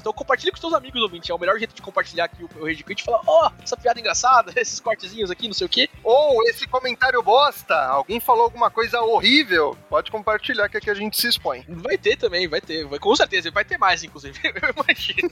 Então 0.00 0.12
compartilhe 0.12 0.50
com 0.50 0.58
seus 0.58 0.72
amigos, 0.72 1.00
ouvinte. 1.02 1.30
É 1.30 1.34
o 1.34 1.38
melhor 1.38 1.58
jeito 1.58 1.74
de 1.74 1.82
compartilhar 1.82 2.24
aqui 2.24 2.44
o, 2.44 2.48
o 2.60 2.64
Rage 2.64 2.82
Quit 2.82 3.02
e 3.02 3.04
falar, 3.04 3.20
ó, 3.26 3.50
essa 3.62 3.76
piada 3.76 4.00
engraçada, 4.00 4.52
esses 4.60 4.80
cortezinhos 4.80 5.30
aqui, 5.30 5.46
não 5.46 5.54
sei 5.54 5.66
o 5.66 5.70
quê. 5.70 5.88
Ou 6.02 6.42
esse 6.48 6.66
comentário 6.66 7.22
bosta, 7.22 7.74
alguém 7.74 8.20
falou 8.20 8.44
alguma 8.44 8.70
coisa 8.70 9.00
horrível, 9.00 9.76
pode 9.88 10.10
compartilhar 10.10 10.68
que 10.68 10.76
aqui 10.76 10.90
a 10.90 10.94
gente 10.94 11.20
se 11.20 11.28
expõe. 11.28 11.64
Vai 11.68 11.98
ter 11.98 12.16
também, 12.16 12.48
vai 12.48 12.60
ter. 12.60 12.84
Vai, 12.86 12.98
com 12.98 13.14
certeza, 13.14 13.50
vai 13.50 13.64
ter 13.64 13.78
mais, 13.78 14.02
inclusive. 14.02 14.38
Eu 14.44 14.74
imagino. 14.74 15.30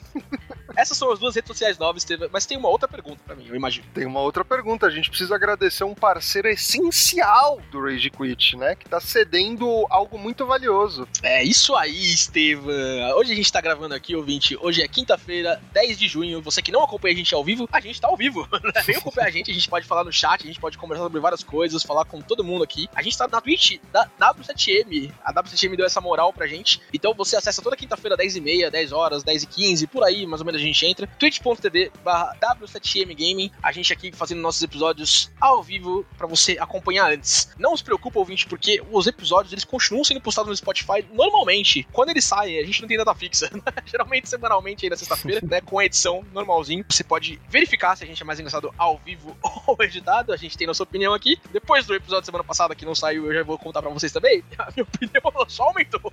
Essas 0.76 0.98
são 0.98 1.10
as 1.10 1.18
duas 1.18 1.34
redes 1.34 1.48
sociais 1.48 1.78
novas, 1.78 2.02
Estevam. 2.02 2.28
Mas 2.30 2.44
tem 2.44 2.58
uma 2.58 2.68
outra 2.68 2.86
pergunta 2.86 3.20
pra 3.24 3.34
mim, 3.34 3.46
eu 3.48 3.54
imagino. 3.54 3.86
Tem 3.94 4.04
uma 4.04 4.20
outra 4.20 4.44
pergunta, 4.44 4.86
a 4.86 4.90
gente 4.90 5.08
precisa 5.08 5.34
agradecer 5.34 5.84
um 5.84 5.94
parceiro 5.94 6.48
essencial 6.48 7.60
do 7.70 7.80
Rage 7.82 8.10
Quit, 8.10 8.56
né? 8.56 8.74
Que 8.74 8.88
tá 8.88 9.00
cedendo 9.00 9.86
algo 9.88 10.18
muito 10.18 10.44
valioso. 10.44 11.08
É 11.22 11.42
isso 11.42 11.74
aí, 11.74 12.12
Estevam. 12.12 12.74
Hoje 13.16 13.32
a 13.32 13.36
gente 13.36 13.50
tá 13.50 13.60
gravando 13.60 13.94
aqui, 13.94 14.14
ouvinte. 14.14 14.55
Hoje 14.60 14.82
é 14.82 14.88
quinta-feira, 14.88 15.60
10 15.72 15.98
de 15.98 16.08
junho. 16.08 16.40
Você 16.42 16.62
que 16.62 16.72
não 16.72 16.82
acompanha 16.82 17.14
a 17.14 17.16
gente 17.16 17.34
ao 17.34 17.44
vivo, 17.44 17.68
a 17.70 17.80
gente 17.80 18.00
tá 18.00 18.08
ao 18.08 18.16
vivo. 18.16 18.46
né? 18.52 18.82
Vem 18.84 18.96
acompanhar 18.96 19.28
a 19.28 19.30
gente, 19.30 19.50
a 19.50 19.54
gente 19.54 19.68
pode 19.68 19.86
falar 19.86 20.04
no 20.04 20.12
chat, 20.12 20.42
a 20.42 20.46
gente 20.46 20.60
pode 20.60 20.78
conversar 20.78 21.04
sobre 21.04 21.20
várias 21.20 21.42
coisas, 21.42 21.82
falar 21.82 22.04
com 22.04 22.20
todo 22.20 22.44
mundo 22.44 22.64
aqui. 22.64 22.88
A 22.94 23.02
gente 23.02 23.16
tá 23.16 23.28
na 23.28 23.40
Twitch 23.40 23.78
da 23.92 24.08
W7M. 24.20 25.12
A 25.24 25.32
W7M 25.32 25.76
deu 25.76 25.86
essa 25.86 26.00
moral 26.00 26.32
pra 26.32 26.46
gente. 26.46 26.80
Então 26.92 27.14
você 27.14 27.36
acessa 27.36 27.62
toda 27.62 27.76
quinta-feira, 27.76 28.16
10h30, 28.16 28.70
10 28.70 28.92
horas, 28.92 29.24
10h15, 29.24 29.86
por 29.88 30.04
aí, 30.04 30.26
mais 30.26 30.40
ou 30.40 30.46
menos 30.46 30.60
a 30.60 30.64
gente 30.64 30.86
entra. 30.86 31.06
twitch.tv 31.06 31.92
barra 32.04 32.34
W7M 32.40 33.14
Gaming. 33.14 33.50
A 33.62 33.72
gente 33.72 33.92
aqui 33.92 34.12
fazendo 34.12 34.40
nossos 34.40 34.62
episódios 34.62 35.30
ao 35.40 35.62
vivo 35.62 36.06
pra 36.16 36.26
você 36.26 36.56
acompanhar 36.58 37.12
antes. 37.12 37.48
Não 37.58 37.76
se 37.76 37.84
preocupa, 37.84 38.18
ouvinte, 38.18 38.46
porque 38.46 38.82
os 38.90 39.06
episódios 39.06 39.52
eles 39.52 39.64
continuam 39.64 40.04
sendo 40.04 40.20
postados 40.20 40.48
no 40.48 40.56
Spotify 40.56 41.04
normalmente. 41.12 41.86
Quando 41.92 42.10
eles 42.10 42.24
saem, 42.24 42.58
a 42.58 42.64
gente 42.64 42.80
não 42.80 42.88
tem 42.88 42.96
data 42.96 43.14
fixa. 43.14 43.50
Geralmente 43.86 44.28
semanalmente 44.46 44.86
aí 44.86 44.90
na 44.90 44.96
sexta-feira, 44.96 45.40
né? 45.42 45.60
Com 45.60 45.78
a 45.78 45.84
edição 45.84 46.24
normalzinho. 46.32 46.84
Você 46.88 47.02
pode 47.02 47.40
verificar 47.48 47.96
se 47.96 48.04
a 48.04 48.06
gente 48.06 48.22
é 48.22 48.24
mais 48.24 48.38
engraçado 48.38 48.72
ao 48.78 48.98
vivo 48.98 49.36
ou 49.66 49.76
editado. 49.80 50.32
A 50.32 50.36
gente 50.36 50.56
tem 50.56 50.66
nossa 50.66 50.82
opinião 50.82 51.12
aqui. 51.12 51.38
Depois 51.52 51.86
do 51.86 51.94
episódio 51.94 52.22
da 52.22 52.26
semana 52.26 52.44
passada 52.44 52.74
que 52.74 52.84
não 52.84 52.94
saiu, 52.94 53.26
eu 53.26 53.34
já 53.34 53.42
vou 53.42 53.58
contar 53.58 53.82
pra 53.82 53.90
vocês 53.90 54.12
também. 54.12 54.42
A 54.58 54.70
minha 54.70 54.84
opinião 54.84 55.32
só 55.48 55.64
aumentou. 55.64 56.12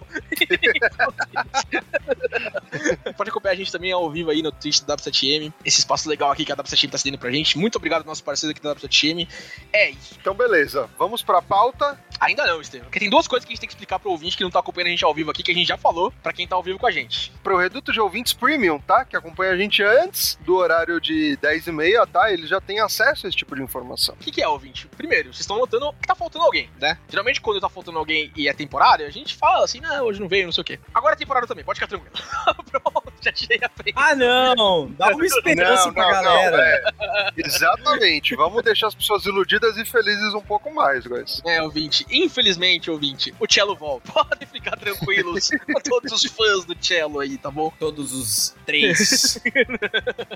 Pode 3.15 3.29
acompanhar 3.29 3.53
a 3.53 3.57
gente 3.57 3.71
também 3.71 3.91
ao 3.91 4.09
vivo 4.09 4.31
aí 4.31 4.41
no 4.41 4.51
Twitch 4.51 4.81
da 4.81 4.95
W7M. 4.97 5.53
Esse 5.63 5.79
espaço 5.79 6.09
legal 6.09 6.31
aqui 6.31 6.45
que 6.45 6.51
a 6.51 6.55
W7M 6.55 6.89
tá 6.89 6.97
cedendo 6.97 7.17
pra 7.17 7.31
gente. 7.31 7.57
Muito 7.57 7.75
obrigado 7.77 8.01
ao 8.01 8.07
nosso 8.07 8.23
parceiro 8.23 8.51
aqui 8.51 8.61
da 8.61 8.75
W7M. 8.75 9.27
É 9.71 9.91
isso. 9.91 10.15
Então, 10.19 10.33
beleza, 10.33 10.89
vamos 10.97 11.21
pra 11.21 11.41
pauta. 11.41 11.99
Ainda 12.19 12.45
não, 12.45 12.61
Estevam. 12.61 12.85
Porque 12.85 12.99
tem 12.99 13.09
duas 13.09 13.27
coisas 13.27 13.45
que 13.45 13.51
a 13.51 13.53
gente 13.53 13.61
tem 13.61 13.67
que 13.67 13.73
explicar 13.73 13.99
pro 13.99 14.11
ouvinte 14.11 14.37
que 14.37 14.43
não 14.43 14.51
tá 14.51 14.59
acompanhando 14.59 14.87
a 14.87 14.91
gente 14.91 15.05
ao 15.05 15.13
vivo 15.13 15.31
aqui, 15.31 15.43
que 15.43 15.51
a 15.51 15.55
gente 15.55 15.67
já 15.67 15.77
falou, 15.77 16.11
pra 16.23 16.31
quem 16.31 16.47
tá 16.47 16.55
ao 16.55 16.63
vivo 16.63 16.79
com 16.79 16.87
a 16.87 16.91
gente. 16.91 17.31
Pro 17.43 17.57
Reduto 17.57 17.91
de 17.91 17.99
Ouvintes 18.23 18.33
Premium, 18.33 18.79
tá? 18.79 19.03
Que 19.03 19.17
acompanha 19.17 19.51
a 19.51 19.57
gente 19.57 19.83
antes 19.83 20.37
do 20.45 20.55
horário 20.55 20.99
de 21.01 21.35
10 21.41 21.67
e 21.67 21.71
meia, 21.73 22.07
tá? 22.07 22.31
Ele 22.31 22.47
já 22.47 22.61
tem 22.61 22.79
acesso 22.79 23.25
a 23.25 23.29
esse 23.29 23.37
tipo 23.37 23.53
de 23.53 23.61
informação. 23.61 24.15
O 24.15 24.17
que, 24.17 24.31
que 24.31 24.41
é, 24.41 24.47
ouvinte? 24.47 24.87
Primeiro, 24.95 25.25
vocês 25.33 25.41
estão 25.41 25.57
notando 25.57 25.91
que 26.01 26.07
tá 26.07 26.15
faltando 26.15 26.45
alguém, 26.45 26.69
né? 26.79 26.97
Geralmente, 27.09 27.41
quando 27.41 27.59
tá 27.59 27.67
faltando 27.67 27.97
alguém 27.99 28.31
e 28.35 28.47
é 28.47 28.53
temporário, 28.53 29.05
a 29.05 29.09
gente 29.09 29.35
fala 29.35 29.65
assim, 29.65 29.81
ah, 29.83 30.01
hoje 30.03 30.21
não 30.21 30.29
veio, 30.29 30.45
não 30.45 30.53
sei 30.53 30.61
o 30.61 30.65
quê. 30.65 30.79
Agora 30.93 31.15
é 31.15 31.17
temporário 31.17 31.47
também, 31.47 31.65
pode 31.65 31.79
ficar 31.79 31.87
tranquilo. 31.87 32.15
Pronto, 32.71 33.13
já 33.21 33.31
tirei 33.33 33.59
a 33.61 33.69
frente. 33.69 33.93
Ah, 33.97 34.15
não! 34.15 34.89
Dá 34.97 35.09
uma 35.09 35.25
esperança 35.25 35.87
Não, 35.87 35.93
pra 35.93 36.07
não, 36.07 36.23
não, 36.23 36.23
galera. 36.23 36.93
é. 36.99 37.31
Exatamente. 37.35 38.35
Vamos 38.35 38.63
deixar 38.63 38.87
as 38.87 38.95
pessoas 38.95 39.25
iludidas 39.25 39.77
e 39.77 39.83
felizes 39.83 40.33
um 40.33 40.41
pouco 40.41 40.73
mais, 40.73 41.05
guys. 41.05 41.41
É, 41.45 41.61
ouvinte. 41.61 42.05
Infelizmente, 42.09 42.89
ouvinte, 42.89 43.33
o 43.37 43.51
Cello 43.51 43.75
volta. 43.75 44.11
Podem 44.13 44.47
ficar 44.47 44.77
tranquilos 44.77 45.49
com 45.65 45.81
todos 45.81 46.11
os 46.13 46.23
fãs 46.31 46.63
do 46.63 46.75
Cello 46.79 47.19
aí, 47.19 47.37
tá 47.37 47.51
bom? 47.51 47.71
Todos 47.79 48.12
os 48.13 48.55
três. 48.65 49.39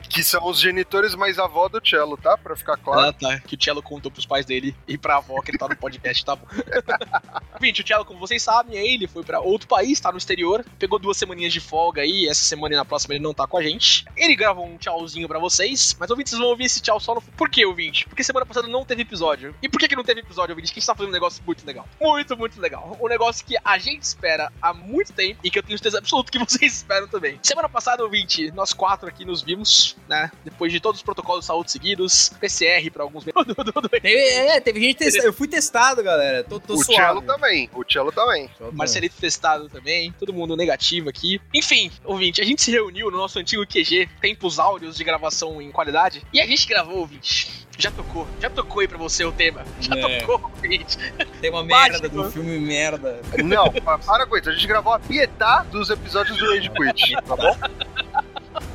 Que 0.09 0.23
são 0.23 0.45
os 0.47 0.59
genitores 0.59 1.15
mais 1.15 1.37
avó 1.37 1.67
do 1.67 1.81
cello, 1.85 2.17
tá? 2.17 2.37
Pra 2.37 2.55
ficar 2.55 2.77
claro. 2.77 3.09
Ah, 3.09 3.13
tá. 3.13 3.39
Que 3.39 3.55
o 3.55 3.63
Cello 3.63 3.81
contou 3.81 4.11
pros 4.11 4.25
pais 4.25 4.45
dele 4.45 4.75
e 4.87 4.97
pra 4.97 5.17
avó 5.17 5.41
que 5.41 5.51
ele 5.51 5.57
tá 5.57 5.67
no 5.67 5.75
podcast, 5.75 6.23
tá 6.25 6.35
bom. 6.35 6.47
Ouvinte, 7.53 7.81
o 7.81 7.87
Cello, 7.87 8.05
como 8.05 8.19
vocês 8.19 8.41
sabem, 8.41 8.77
aí 8.77 8.93
ele 8.95 9.07
foi 9.07 9.23
pra 9.23 9.39
outro 9.39 9.67
país, 9.67 9.99
tá 9.99 10.11
no 10.11 10.17
exterior, 10.17 10.65
pegou 10.79 10.97
duas 10.97 11.17
semaninhas 11.17 11.53
de 11.53 11.59
folga 11.59 12.01
aí, 12.01 12.27
essa 12.27 12.41
semana 12.41 12.75
e 12.75 12.77
na 12.77 12.85
próxima 12.85 13.15
ele 13.15 13.23
não 13.23 13.33
tá 13.33 13.45
com 13.47 13.57
a 13.57 13.63
gente. 13.63 14.05
Ele 14.15 14.35
gravou 14.35 14.65
um 14.65 14.77
tchauzinho 14.77 15.27
pra 15.27 15.39
vocês, 15.39 15.95
mas 15.99 16.09
ouvinte, 16.09 16.29
vocês 16.29 16.39
vão 16.39 16.49
ouvir 16.49 16.65
esse 16.65 16.81
tchau 16.81 16.99
só 16.99 17.15
no... 17.15 17.21
Por 17.21 17.49
que, 17.49 17.65
ouvinte? 17.65 18.07
Porque 18.07 18.23
semana 18.23 18.45
passada 18.45 18.67
não 18.67 18.85
teve 18.85 19.01
episódio. 19.01 19.53
E 19.61 19.69
por 19.69 19.79
que 19.79 19.87
que 19.87 19.95
não 19.95 20.03
teve 20.03 20.21
episódio, 20.21 20.53
ouvinte? 20.53 20.71
Que 20.71 20.79
a 20.79 20.81
gente 20.81 20.87
tá 20.87 20.95
fazendo 20.95 21.09
um 21.09 21.13
negócio 21.13 21.43
muito 21.45 21.65
legal. 21.65 21.87
Muito, 21.99 22.37
muito 22.37 22.59
legal. 22.59 22.97
Um 23.01 23.07
negócio 23.07 23.45
que 23.45 23.55
a 23.63 23.77
gente 23.77 24.03
espera 24.03 24.51
há 24.61 24.73
muito 24.73 25.13
tempo 25.13 25.39
e 25.43 25.49
que 25.49 25.59
eu 25.59 25.63
tenho 25.63 25.77
certeza 25.77 25.99
absoluta 25.99 26.31
que 26.31 26.39
vocês 26.39 26.73
esperam 26.77 27.07
também. 27.07 27.39
Semana 27.43 27.66
passada, 27.69 28.03
ouvinte, 28.03 28.51
nós 28.51 28.73
quatro 28.73 29.07
aqui 29.07 29.25
nos 29.25 29.41
vimos, 29.41 29.95
né? 30.07 30.31
Depois 30.43 30.71
de 30.71 30.79
todos 30.79 30.99
os 30.99 31.03
protocolos 31.03 31.41
de 31.41 31.47
saúde 31.47 31.71
seguidos, 31.71 32.29
PCR 32.39 32.89
pra 32.91 33.03
alguns 33.03 33.23
membros 33.25 33.45
do- 33.47 33.53
do- 33.63 33.71
do- 33.81 33.89
teve, 33.89 34.07
é, 34.15 34.59
teve 34.59 34.79
gente 34.79 34.97
testando. 34.97 35.27
Eu 35.27 35.33
fui 35.33 35.47
testado, 35.47 36.03
galera. 36.03 36.43
Tô, 36.43 36.59
tô 36.59 36.73
o 36.75 36.83
cello 36.83 37.21
também. 37.21 37.69
O 37.73 37.83
cello 37.91 38.11
também. 38.11 38.49
Marcelito 38.73 39.15
testado 39.19 39.69
também, 39.69 40.11
todo 40.13 40.33
mundo 40.33 40.55
negativo 40.55 41.09
aqui. 41.09 41.41
Enfim, 41.53 41.91
ouvinte, 42.03 42.41
a 42.41 42.45
gente 42.45 42.61
se 42.61 42.71
reuniu 42.71 43.09
no 43.11 43.17
nosso 43.17 43.39
antigo 43.39 43.65
QG, 43.65 44.09
tempos 44.21 44.59
áureos 44.59 44.95
de 44.95 45.03
gravação 45.03 45.61
em 45.61 45.71
qualidade, 45.71 46.21
e 46.33 46.39
a 46.41 46.45
gente 46.45 46.67
gravou, 46.67 46.97
ouvinte. 46.99 47.66
Já 47.77 47.91
tocou. 47.91 48.27
Já 48.41 48.49
tocou 48.49 48.81
aí 48.81 48.87
pra 48.87 48.97
você 48.97 49.23
o 49.23 49.31
tema. 49.31 49.63
Já 49.79 49.95
É. 49.95 50.19
tocou, 50.21 50.51
gente. 50.63 50.97
Tem 51.39 51.51
uma 51.51 51.63
merda 51.63 52.09
do 52.09 52.31
filme 52.31 52.57
merda. 52.59 53.21
Não, 53.43 53.71
pa- 53.71 53.99
para 53.99 54.25
com 54.25 54.35
isso. 54.37 54.49
A 54.49 54.53
gente 54.53 54.65
gravou 54.67 54.93
a 54.93 54.99
pietá 54.99 55.63
dos 55.69 55.89
episódios 55.89 56.37
do 56.37 56.45
Rage 56.49 56.69
Quit, 56.71 57.13
tá 57.23 57.35
bom? 57.35 57.55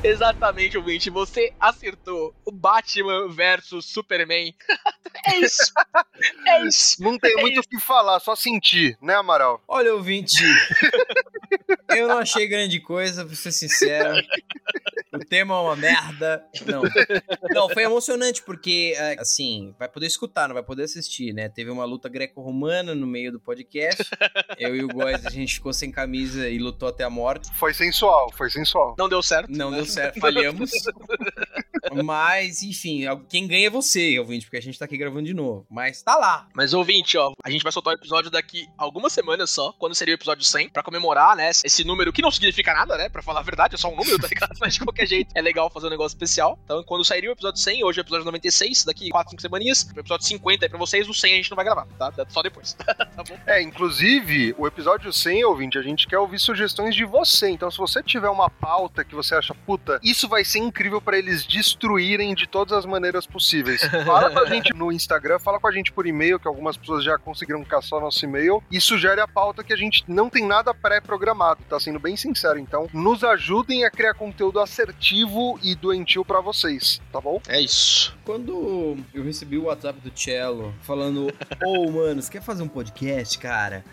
Exatamente, 0.03 0.77
ouvinte. 0.77 1.09
Você 1.09 1.53
acertou. 1.59 2.35
O 2.45 2.51
Batman 2.51 3.29
versus 3.29 3.85
Superman. 3.85 4.53
é 5.27 5.39
isso. 5.39 5.71
É 6.45 6.67
isso. 6.67 7.01
Não 7.01 7.17
tem 7.17 7.35
muito 7.37 7.59
o 7.59 7.63
que 7.63 7.79
falar, 7.79 8.19
só 8.19 8.35
sentir, 8.35 8.97
né, 9.01 9.15
Amaral? 9.15 9.61
Olha, 9.67 9.93
ouvinte. 9.93 10.43
eu 11.89 12.07
não 12.07 12.19
achei 12.19 12.47
grande 12.47 12.79
coisa, 12.79 13.25
pra 13.25 13.35
ser 13.35 13.51
sincero. 13.51 14.21
O 15.13 15.19
tema 15.19 15.53
é 15.53 15.57
uma 15.59 15.75
merda. 15.75 16.43
Não. 16.65 16.81
Não, 17.53 17.69
foi 17.69 17.83
emocionante, 17.83 18.41
porque, 18.41 18.95
é, 18.97 19.15
assim, 19.19 19.75
vai 19.77 19.87
poder 19.87 20.07
escutar, 20.07 20.47
não 20.47 20.55
vai 20.55 20.63
poder 20.63 20.83
assistir, 20.83 21.33
né? 21.33 21.47
Teve 21.49 21.69
uma 21.69 21.85
luta 21.85 22.09
greco-romana 22.09 22.95
no 22.95 23.05
meio 23.05 23.31
do 23.31 23.39
podcast. 23.39 24.03
Eu 24.57 24.75
e 24.75 24.83
o 24.83 24.87
Góis, 24.87 25.23
a 25.25 25.29
gente 25.29 25.53
ficou 25.55 25.71
sem 25.71 25.91
camisa 25.91 26.49
e 26.49 26.57
lutou 26.57 26.89
até 26.89 27.03
a 27.03 27.09
morte. 27.09 27.47
Foi 27.55 27.73
sensual, 27.73 28.31
foi 28.35 28.49
sensual. 28.49 28.95
Não 28.97 29.07
deu 29.07 29.21
certo. 29.21 29.51
Não 29.51 29.71
deu 29.71 29.85
certo, 29.85 29.92
falhamos. 30.19 30.71
Mas, 32.03 32.63
enfim, 32.63 33.01
quem 33.29 33.47
ganha 33.47 33.67
é 33.67 33.69
você, 33.69 34.17
ouvinte, 34.19 34.45
porque 34.45 34.57
a 34.57 34.61
gente 34.61 34.79
tá 34.79 34.85
aqui 34.85 34.97
gravando 34.97 35.23
de 35.23 35.33
novo. 35.33 35.65
Mas 35.69 36.01
tá 36.01 36.15
lá. 36.15 36.47
Mas 36.53 36.73
ouvinte, 36.73 37.17
ó, 37.17 37.33
a 37.43 37.49
gente 37.49 37.63
vai 37.63 37.71
soltar 37.71 37.93
o 37.93 37.97
episódio 37.97 38.31
daqui 38.31 38.67
algumas 38.77 39.11
semanas 39.13 39.49
só, 39.49 39.73
quando 39.73 39.95
seria 39.95 40.13
o 40.13 40.17
episódio 40.17 40.43
100, 40.43 40.69
pra 40.69 40.83
comemorar, 40.83 41.35
né, 41.35 41.49
esse 41.49 41.83
número 41.83 42.13
que 42.13 42.21
não 42.21 42.31
significa 42.31 42.73
nada, 42.73 42.97
né, 42.97 43.09
pra 43.09 43.21
falar 43.21 43.41
a 43.41 43.43
verdade, 43.43 43.75
é 43.75 43.77
só 43.77 43.89
um 43.89 43.95
número, 43.95 44.17
tá 44.17 44.27
ligado? 44.27 44.53
Mas 44.59 44.75
de 44.75 44.79
qualquer 44.79 45.05
jeito, 45.05 45.31
é 45.35 45.41
legal 45.41 45.69
fazer 45.69 45.87
um 45.87 45.89
negócio 45.89 46.15
especial. 46.15 46.57
Então, 46.63 46.83
quando 46.83 47.03
sairia 47.03 47.29
o 47.29 47.33
episódio 47.33 47.59
100, 47.59 47.83
hoje 47.83 47.99
é 47.99 48.01
o 48.01 48.03
episódio 48.03 48.25
96, 48.25 48.85
daqui 48.85 49.09
4, 49.09 49.31
5 49.31 49.41
semaninhas, 49.41 49.83
o 49.95 49.99
episódio 49.99 50.25
50 50.25 50.65
aí 50.65 50.69
pra 50.69 50.79
vocês, 50.79 51.07
o 51.09 51.13
100 51.13 51.33
a 51.33 51.35
gente 51.35 51.51
não 51.51 51.55
vai 51.55 51.65
gravar, 51.65 51.85
tá? 51.97 52.11
Só 52.29 52.41
depois, 52.41 52.73
tá 52.79 53.23
bom? 53.27 53.37
É, 53.45 53.61
inclusive, 53.61 54.55
o 54.57 54.65
episódio 54.65 55.11
100, 55.11 55.43
ouvinte, 55.45 55.77
a 55.77 55.81
gente 55.81 56.07
quer 56.07 56.17
ouvir 56.17 56.39
sugestões 56.39 56.95
de 56.95 57.05
você. 57.05 57.49
Então, 57.49 57.69
se 57.69 57.77
você 57.77 58.01
tiver 58.01 58.29
uma 58.29 58.49
pauta 58.49 59.03
que 59.03 59.15
você 59.15 59.35
acha, 59.35 59.53
puta, 59.53 59.82
isso 60.03 60.27
vai 60.27 60.43
ser 60.43 60.59
incrível 60.59 61.01
pra 61.01 61.17
eles 61.17 61.45
destruírem 61.45 62.33
de 62.33 62.47
todas 62.47 62.77
as 62.77 62.85
maneiras 62.85 63.25
possíveis, 63.25 63.81
fala 64.05 64.29
com 64.31 64.39
a 64.39 64.45
gente 64.45 64.73
no 64.73 64.91
Instagram, 64.91 65.39
fala 65.39 65.59
com 65.59 65.67
a 65.67 65.71
gente 65.71 65.91
por 65.91 66.05
e-mail, 66.05 66.39
que 66.39 66.47
algumas 66.47 66.77
pessoas 66.77 67.03
já 67.03 67.17
conseguiram 67.17 67.63
caçar 67.63 67.99
nosso 67.99 68.23
e-mail, 68.25 68.63
e 68.71 68.79
sugere 68.79 69.21
a 69.21 69.27
pauta 69.27 69.63
que 69.63 69.73
a 69.73 69.77
gente 69.77 70.03
não 70.07 70.29
tem 70.29 70.45
nada 70.45 70.73
pré-programado, 70.73 71.61
tá 71.69 71.79
sendo 71.79 71.99
bem 71.99 72.15
sincero. 72.15 72.59
Então, 72.59 72.87
nos 72.93 73.23
ajudem 73.23 73.85
a 73.85 73.91
criar 73.91 74.13
conteúdo 74.13 74.59
assertivo 74.59 75.59
e 75.61 75.75
doentio 75.75 76.23
pra 76.25 76.41
vocês, 76.41 77.01
tá 77.11 77.19
bom? 77.19 77.41
É 77.47 77.59
isso. 77.59 78.15
Quando 78.25 78.97
eu 79.13 79.23
recebi 79.23 79.57
o 79.57 79.65
WhatsApp 79.65 79.99
do 79.99 80.17
Cello 80.17 80.73
falando, 80.81 81.33
ô 81.65 81.89
mano, 81.91 82.21
você 82.21 82.31
quer 82.31 82.41
fazer 82.41 82.63
um 82.63 82.67
podcast, 82.67 83.37
cara? 83.37 83.83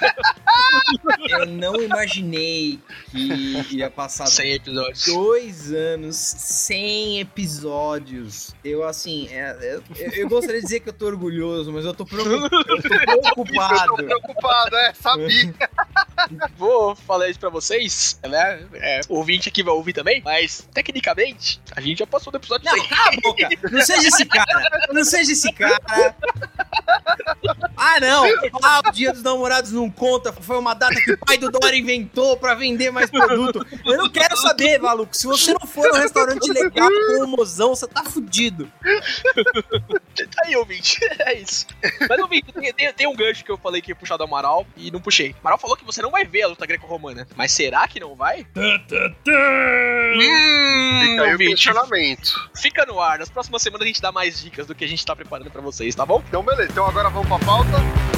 eu 1.28 1.46
não 1.46 1.76
imaginei 1.76 2.78
que 3.10 3.76
ia 3.76 3.90
passar 3.90 4.26
100 4.26 4.52
episódios. 4.52 5.08
Dois 5.34 5.72
anos, 5.72 6.14
100 6.16 7.18
episódios. 7.20 8.54
Eu, 8.64 8.84
assim, 8.84 9.26
é- 9.32 9.56
é- 9.60 9.80
eu, 9.98 10.10
eu 10.12 10.28
gostaria 10.28 10.60
de 10.60 10.62
dizer 10.66 10.78
que 10.80 10.88
eu 10.88 10.92
tô 10.92 11.06
orgulhoso, 11.06 11.72
mas 11.72 11.84
eu 11.84 11.92
tô, 11.92 12.06
preocup- 12.06 12.52
eu 12.52 12.64
tô 12.64 12.70
Eu 12.74 13.20
tô 13.20 13.42
preocupado. 13.42 13.94
preocupado, 13.96 14.76
é, 14.76 14.94
sabia. 14.94 15.54
Vou 16.56 16.94
falar 16.94 17.28
isso 17.28 17.40
pra 17.40 17.50
vocês, 17.50 18.16
né? 18.24 18.64
É, 18.74 19.00
ouvinte 19.08 19.48
aqui 19.48 19.62
vai 19.64 19.74
ouvir 19.74 19.92
também, 19.92 20.22
mas 20.24 20.68
tecnicamente 20.72 21.60
a 21.74 21.80
gente 21.80 21.98
já 21.98 22.06
passou 22.06 22.30
do 22.30 22.36
episódio 22.36 22.64
Não, 22.66 22.78
100. 22.78 22.88
cala 22.88 23.08
a 23.08 23.20
boca! 23.20 23.48
Não 23.72 23.82
seja 23.82 24.06
esse 24.08 24.24
cara! 24.24 24.86
Não 24.92 25.04
seja 25.04 25.32
esse 25.32 25.52
cara! 25.52 26.14
Ah, 27.76 28.00
não! 28.00 28.24
Ah, 28.62 28.82
o 28.86 28.92
Dia 28.92 29.12
dos 29.12 29.22
Namorados 29.22 29.72
não 29.72 29.90
conta. 29.90 30.32
Foi 30.32 30.56
uma 30.58 30.74
data 30.74 30.94
que 30.94 31.12
o 31.12 31.18
pai 31.18 31.36
do 31.38 31.50
Dória 31.50 31.76
inventou 31.76 32.36
pra 32.36 32.54
vender 32.54 32.90
mais 32.90 33.10
produto. 33.10 33.64
Eu 33.84 33.96
não 33.98 34.08
quero 34.10 34.36
saber, 34.36 34.78
maluco. 34.80 35.13
Se 35.14 35.26
você 35.26 35.52
não 35.52 35.66
for 35.66 35.86
num 35.88 35.98
restaurante 36.00 36.52
legal 36.52 36.88
com 36.90 37.24
um 37.24 37.26
mozão, 37.28 37.74
você 37.74 37.86
tá 37.86 38.02
fudido. 38.04 38.70
Tá 38.82 40.42
aí, 40.44 40.56
ouvinte. 40.56 40.98
É 41.20 41.34
isso. 41.38 41.66
Mas, 42.08 42.18
ouvinte, 42.20 42.52
tem, 42.52 42.72
tem, 42.72 42.92
tem 42.92 43.06
um 43.06 43.14
gancho 43.14 43.44
que 43.44 43.50
eu 43.50 43.56
falei 43.58 43.80
que 43.80 43.90
ia 43.92 43.96
puxar 43.96 44.16
do 44.16 44.24
Amaral 44.24 44.66
e 44.76 44.90
não 44.90 45.00
puxei. 45.00 45.30
O 45.30 45.36
Amaral 45.40 45.58
falou 45.58 45.76
que 45.76 45.84
você 45.84 46.02
não 46.02 46.10
vai 46.10 46.24
ver 46.24 46.42
a 46.42 46.48
luta 46.48 46.66
greco-romana. 46.66 47.26
Mas 47.36 47.52
será 47.52 47.86
que 47.86 48.00
não 48.00 48.14
vai? 48.14 48.46
Hum, 48.56 48.78
Fica 51.00 51.22
aí 51.22 51.28
o 51.28 51.32
ouvinte, 51.32 51.50
questionamento. 51.54 52.50
fica 52.56 52.84
no 52.86 53.00
ar. 53.00 53.18
Nas 53.18 53.30
próximas 53.30 53.62
semanas 53.62 53.84
a 53.84 53.86
gente 53.88 54.02
dá 54.02 54.10
mais 54.12 54.40
dicas 54.42 54.66
do 54.66 54.74
que 54.74 54.84
a 54.84 54.88
gente 54.88 55.04
tá 55.04 55.14
preparando 55.14 55.50
pra 55.50 55.60
vocês, 55.60 55.94
tá 55.94 56.04
bom? 56.04 56.22
Então, 56.28 56.42
beleza. 56.42 56.70
Então, 56.72 56.86
agora 56.86 57.08
vamos 57.08 57.28
pra 57.28 57.38
pauta. 57.38 58.13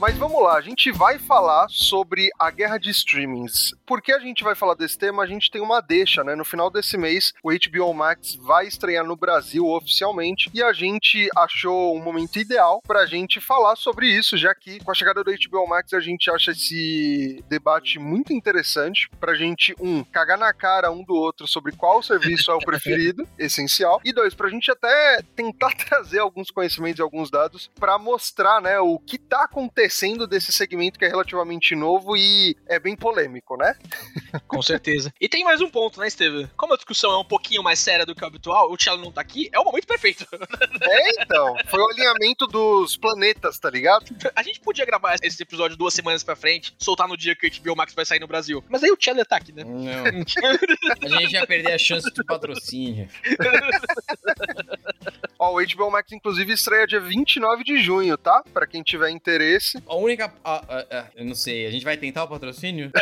Mas 0.00 0.16
vamos 0.16 0.40
lá, 0.40 0.54
a 0.54 0.60
gente 0.60 0.92
vai 0.92 1.18
falar 1.18 1.66
sobre 1.68 2.30
a 2.38 2.52
guerra 2.52 2.78
de 2.78 2.88
streamings. 2.88 3.74
Por 3.84 4.00
que 4.00 4.12
a 4.12 4.20
gente 4.20 4.44
vai 4.44 4.54
falar 4.54 4.74
desse 4.74 4.96
tema? 4.96 5.24
A 5.24 5.26
gente 5.26 5.50
tem 5.50 5.60
uma 5.60 5.80
deixa, 5.80 6.22
né? 6.22 6.36
No 6.36 6.44
final 6.44 6.70
desse 6.70 6.96
mês, 6.96 7.32
o 7.42 7.50
HBO 7.50 7.92
Max 7.92 8.36
vai 8.36 8.68
estrear 8.68 9.04
no 9.04 9.16
Brasil 9.16 9.66
oficialmente 9.66 10.48
e 10.54 10.62
a 10.62 10.72
gente 10.72 11.28
achou 11.36 11.96
um 11.96 12.00
momento 12.00 12.38
ideal 12.38 12.80
pra 12.86 13.06
gente 13.06 13.40
falar 13.40 13.74
sobre 13.74 14.06
isso, 14.06 14.36
já 14.36 14.54
que 14.54 14.78
com 14.84 14.92
a 14.92 14.94
chegada 14.94 15.24
do 15.24 15.32
HBO 15.32 15.66
Max 15.66 15.92
a 15.92 16.00
gente 16.00 16.30
acha 16.30 16.52
esse 16.52 17.44
debate 17.48 17.98
muito 17.98 18.32
interessante 18.32 19.10
pra 19.18 19.34
gente, 19.34 19.74
um, 19.80 20.04
cagar 20.04 20.38
na 20.38 20.52
cara 20.52 20.92
um 20.92 21.02
do 21.02 21.14
outro 21.14 21.48
sobre 21.48 21.72
qual 21.72 22.04
serviço 22.04 22.52
é 22.52 22.54
o 22.54 22.60
preferido, 22.64 23.26
essencial, 23.36 24.00
e 24.04 24.12
dois, 24.12 24.32
pra 24.32 24.48
gente 24.48 24.70
até 24.70 25.22
tentar 25.34 25.74
trazer 25.88 26.20
alguns 26.20 26.52
conhecimentos 26.52 27.00
e 27.00 27.02
alguns 27.02 27.32
dados 27.32 27.68
pra 27.80 27.98
mostrar, 27.98 28.62
né, 28.62 28.78
o 28.78 28.96
que 29.00 29.18
tá 29.18 29.42
acontecendo 29.42 29.87
desse 30.26 30.52
segmento 30.52 30.98
que 30.98 31.04
é 31.04 31.08
relativamente 31.08 31.74
novo 31.74 32.16
e 32.16 32.56
é 32.66 32.78
bem 32.78 32.96
polêmico, 32.96 33.56
né? 33.56 33.74
Com 34.46 34.62
certeza. 34.62 35.12
E 35.20 35.28
tem 35.28 35.44
mais 35.44 35.60
um 35.60 35.70
ponto, 35.70 36.00
né, 36.00 36.08
Estevam? 36.08 36.48
Como 36.56 36.74
a 36.74 36.76
discussão 36.76 37.12
é 37.12 37.18
um 37.18 37.24
pouquinho 37.24 37.62
mais 37.62 37.78
séria 37.78 38.06
do 38.06 38.14
que 38.14 38.22
o 38.22 38.26
habitual, 38.26 38.70
o 38.70 38.76
Thiago 38.76 39.02
não 39.02 39.12
tá 39.12 39.20
aqui, 39.20 39.48
é 39.52 39.58
o 39.58 39.64
momento 39.64 39.86
perfeito. 39.86 40.26
É, 40.80 41.22
então, 41.22 41.56
foi 41.66 41.80
o 41.80 41.88
alinhamento 41.88 42.46
dos 42.46 42.96
planetas, 42.96 43.58
tá 43.58 43.68
ligado? 43.68 44.06
A 44.34 44.42
gente 44.42 44.60
podia 44.60 44.84
gravar 44.86 45.16
esse 45.22 45.42
episódio 45.42 45.76
duas 45.76 45.92
semanas 45.92 46.22
pra 46.22 46.36
frente, 46.36 46.74
soltar 46.78 47.08
no 47.08 47.16
dia 47.16 47.34
que 47.34 47.46
o 47.46 47.50
HBO 47.50 47.76
Max 47.76 47.94
vai 47.94 48.04
sair 48.04 48.20
no 48.20 48.26
Brasil. 48.26 48.64
Mas 48.68 48.82
aí 48.82 48.90
o 48.90 48.96
Thiago 48.96 49.24
tá 49.24 49.36
aqui, 49.36 49.52
né? 49.52 49.64
Não. 49.64 50.04
A 51.04 51.20
gente 51.20 51.32
ia 51.32 51.46
perder 51.46 51.72
a 51.72 51.78
chance 51.78 52.10
de 52.12 52.24
patrocínio. 52.24 53.08
Ó, 55.38 55.56
o 55.56 55.64
HBO 55.64 55.90
Max, 55.90 56.10
inclusive, 56.12 56.52
estreia 56.52 56.86
dia 56.86 57.00
29 57.00 57.62
de 57.64 57.78
junho, 57.80 58.16
tá? 58.18 58.42
Pra 58.52 58.66
quem 58.66 58.82
tiver 58.82 59.10
interesse. 59.10 59.82
A 59.86 59.94
única. 59.94 60.32
ah, 60.44 60.64
ah, 60.68 60.86
ah, 60.90 61.04
eu 61.14 61.24
não 61.24 61.34
sei, 61.34 61.66
a 61.66 61.70
gente 61.70 61.84
vai 61.84 61.96
tentar 61.96 62.24
o 62.24 62.28
patrocínio? 62.28 62.90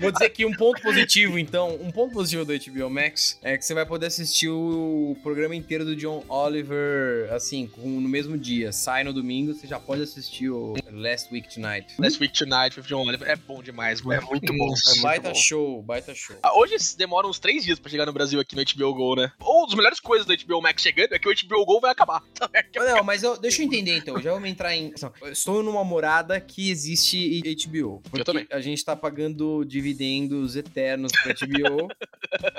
Vou 0.00 0.12
dizer 0.12 0.28
que 0.30 0.44
um 0.44 0.52
ponto 0.52 0.80
positivo, 0.82 1.38
então, 1.38 1.74
um 1.80 1.90
ponto 1.90 2.12
positivo 2.12 2.44
do 2.44 2.52
HBO 2.52 2.90
Max 2.90 3.38
é 3.42 3.56
que 3.56 3.64
você 3.64 3.74
vai 3.74 3.84
poder 3.86 4.06
assistir 4.06 4.48
o 4.48 5.16
programa 5.22 5.54
inteiro 5.56 5.84
do 5.84 5.96
John 5.96 6.22
Oliver, 6.28 7.32
assim, 7.32 7.66
com- 7.66 7.80
no 8.00 8.08
mesmo 8.08 8.36
dia. 8.36 8.70
Sai 8.70 9.02
no 9.04 9.12
domingo, 9.12 9.54
você 9.54 9.66
já 9.66 9.80
pode 9.80 10.02
assistir 10.02 10.50
o 10.50 10.74
Last 10.92 11.32
Week 11.32 11.48
Tonight. 11.52 11.94
Last 11.98 12.20
Week 12.20 12.32
Tonight 12.36 12.78
with 12.78 12.86
John 12.86 13.06
Oliver. 13.06 13.28
É 13.28 13.36
bom 13.36 13.62
demais, 13.62 14.00
É 14.00 14.04
mano. 14.04 14.26
muito 14.28 14.52
bom. 14.52 14.64
É 14.64 14.68
muito 14.68 15.02
baita 15.02 15.28
bom. 15.30 15.34
show, 15.34 15.82
baita 15.82 16.14
show. 16.14 16.36
Ah, 16.42 16.56
Hoje 16.58 16.76
demora 16.96 17.26
uns 17.26 17.38
três 17.38 17.64
dias 17.64 17.78
pra 17.78 17.90
chegar 17.90 18.04
no 18.06 18.12
Brasil 18.12 18.38
aqui 18.40 18.54
no 18.54 18.62
HBO 18.62 18.94
Go, 18.94 19.16
né? 19.16 19.32
Uma 19.40 19.66
das 19.66 19.74
melhores 19.74 19.87
coisas 19.98 20.26
do 20.26 20.36
HBO 20.36 20.60
Max 20.60 20.82
chegando 20.82 21.14
é 21.14 21.18
que 21.18 21.28
o 21.28 21.32
HBO 21.34 21.64
Go 21.64 21.80
vai 21.80 21.90
acabar. 21.90 22.22
Não, 22.76 23.02
mas 23.02 23.22
eu- 23.22 23.36
deixa 23.38 23.62
eu 23.62 23.66
entender 23.66 23.96
então. 23.96 24.20
Já 24.20 24.32
vamos 24.32 24.48
entrar 24.48 24.74
em. 24.76 24.92
eu 25.22 25.32
Estou 25.32 25.62
numa 25.62 25.82
morada 25.84 26.40
que 26.40 26.70
existe 26.70 27.40
HBO. 27.66 28.02
Porque 28.10 28.24
também. 28.24 28.46
A 28.50 28.60
gente 28.60 28.84
tá 28.84 28.94
pagando 28.94 29.64
dividendos 29.64 30.56
eternos 30.56 31.12
pra 31.12 31.32
HBO. 31.34 31.88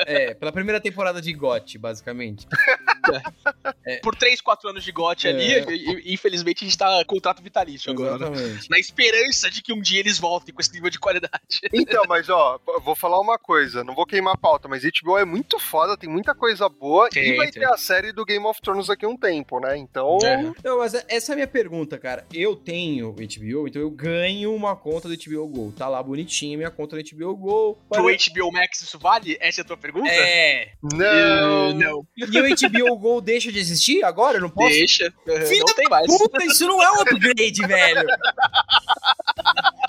é, 0.06 0.34
pela 0.34 0.52
primeira 0.52 0.80
temporada 0.82 1.22
de 1.22 1.32
GOT, 1.34 1.78
basicamente. 1.78 2.48
Por 4.04 4.16
três, 4.16 4.40
quatro 4.42 4.70
anos 4.70 4.84
de 4.84 4.92
GOT 4.92 5.28
ali, 5.28 5.54
É. 5.54 5.66
e- 5.72 6.10
e- 6.10 6.14
infelizmente 6.14 6.64
a 6.64 6.68
gente 6.68 6.78
tá 6.78 7.04
contrato 7.06 7.42
vitalício 7.42 7.92
agora, 7.92 8.30
né? 8.30 8.60
Na 8.70 8.78
esperança 8.80 9.50
de 9.50 9.62
que 9.62 9.74
um 9.74 9.82
dia 9.82 10.00
eles 10.00 10.18
voltem 10.20 10.54
com 10.54 10.62
esse 10.62 10.72
nível 10.74 10.90
de 10.90 11.00
qualidade. 11.00 11.60
Então, 11.74 12.04
mas 12.08 12.30
ó, 12.30 12.60
eu 12.68 12.82
vou 12.82 12.96
falar 12.96 13.20
uma 13.20 13.38
coisa, 13.38 13.84
não 13.84 13.96
vou 13.96 14.06
queimar 14.06 14.36
a 14.36 14.38
pauta, 14.38 14.68
mas 14.68 14.84
HBO 14.84 15.18
é 15.18 15.26
muito 15.26 15.60
foda, 15.60 15.98
tem 15.98 16.10
muita 16.10 16.36
coisa 16.36 16.68
boa 16.70 17.10
e 17.26 17.38
vai 17.38 17.52
ter 17.52 17.66
a 17.66 17.78
série 17.78 18.12
do 18.12 18.26
Game 18.26 18.46
of 18.46 18.62
Thrones 18.62 18.88
daqui 18.88 19.06
a 19.06 19.10
um 19.10 19.18
tempo, 19.18 19.60
né? 19.60 19.78
Então, 19.78 20.18
É. 20.24 20.38
Não, 20.64 20.80
mas 20.80 20.94
essa 21.08 21.32
é 21.32 21.34
a 21.34 21.36
minha 21.36 21.48
pergunta, 21.48 21.98
cara. 21.98 22.26
Eu 22.34 22.56
tenho 22.56 23.12
HBO, 23.12 23.68
então 23.68 23.82
eu 23.82 23.90
ganho 23.90 24.54
uma 24.54 24.76
conta 24.76 25.08
do 25.08 25.16
HBO 25.16 25.48
Go. 25.48 25.72
Tá 25.72 25.88
lá 25.88 26.02
bonitinha 26.02 26.58
minha 26.58 26.72
conta 26.72 26.96
do 26.96 27.04
HBO 27.04 27.36
Go. 27.36 27.78
Pro 27.90 28.04
HBO 28.04 28.52
Max 28.52 28.82
isso 28.82 29.00
vale? 29.00 29.38
Essa 29.40 29.62
é 29.62 29.64
a 29.64 29.66
tua 29.66 29.78
pergunta? 29.78 30.10
É. 30.10 30.72
não. 30.84 31.74
não. 31.74 32.08
E 32.18 32.24
o 32.24 32.90
HBO 32.90 32.98
Go 32.98 33.22
deixa 33.22 33.52
de 33.52 33.60
existir 33.60 34.04
agora? 34.04 34.38
Eu 34.38 34.42
não 34.42 34.50
posso? 34.50 34.70
Deixa. 34.70 35.14
Uhum, 35.28 35.46
Filha 35.46 35.64
não 35.68 35.76
tem 35.76 35.90
mais. 35.90 36.08
Puta, 36.08 36.44
isso 36.44 36.66
não 36.68 36.82
é 36.82 36.92
um 36.92 37.02
upgrade, 37.02 37.68
velho. 37.68 38.08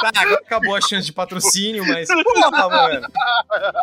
Tá, 0.00 0.11
agora 0.14 0.40
acabou 0.40 0.75
a 0.75 0.80
chance 0.80 1.04
de 1.07 1.12
patrocínio, 1.12 1.87
mas. 1.87 2.09
Porra, 2.09 2.69
mano. 2.69 3.09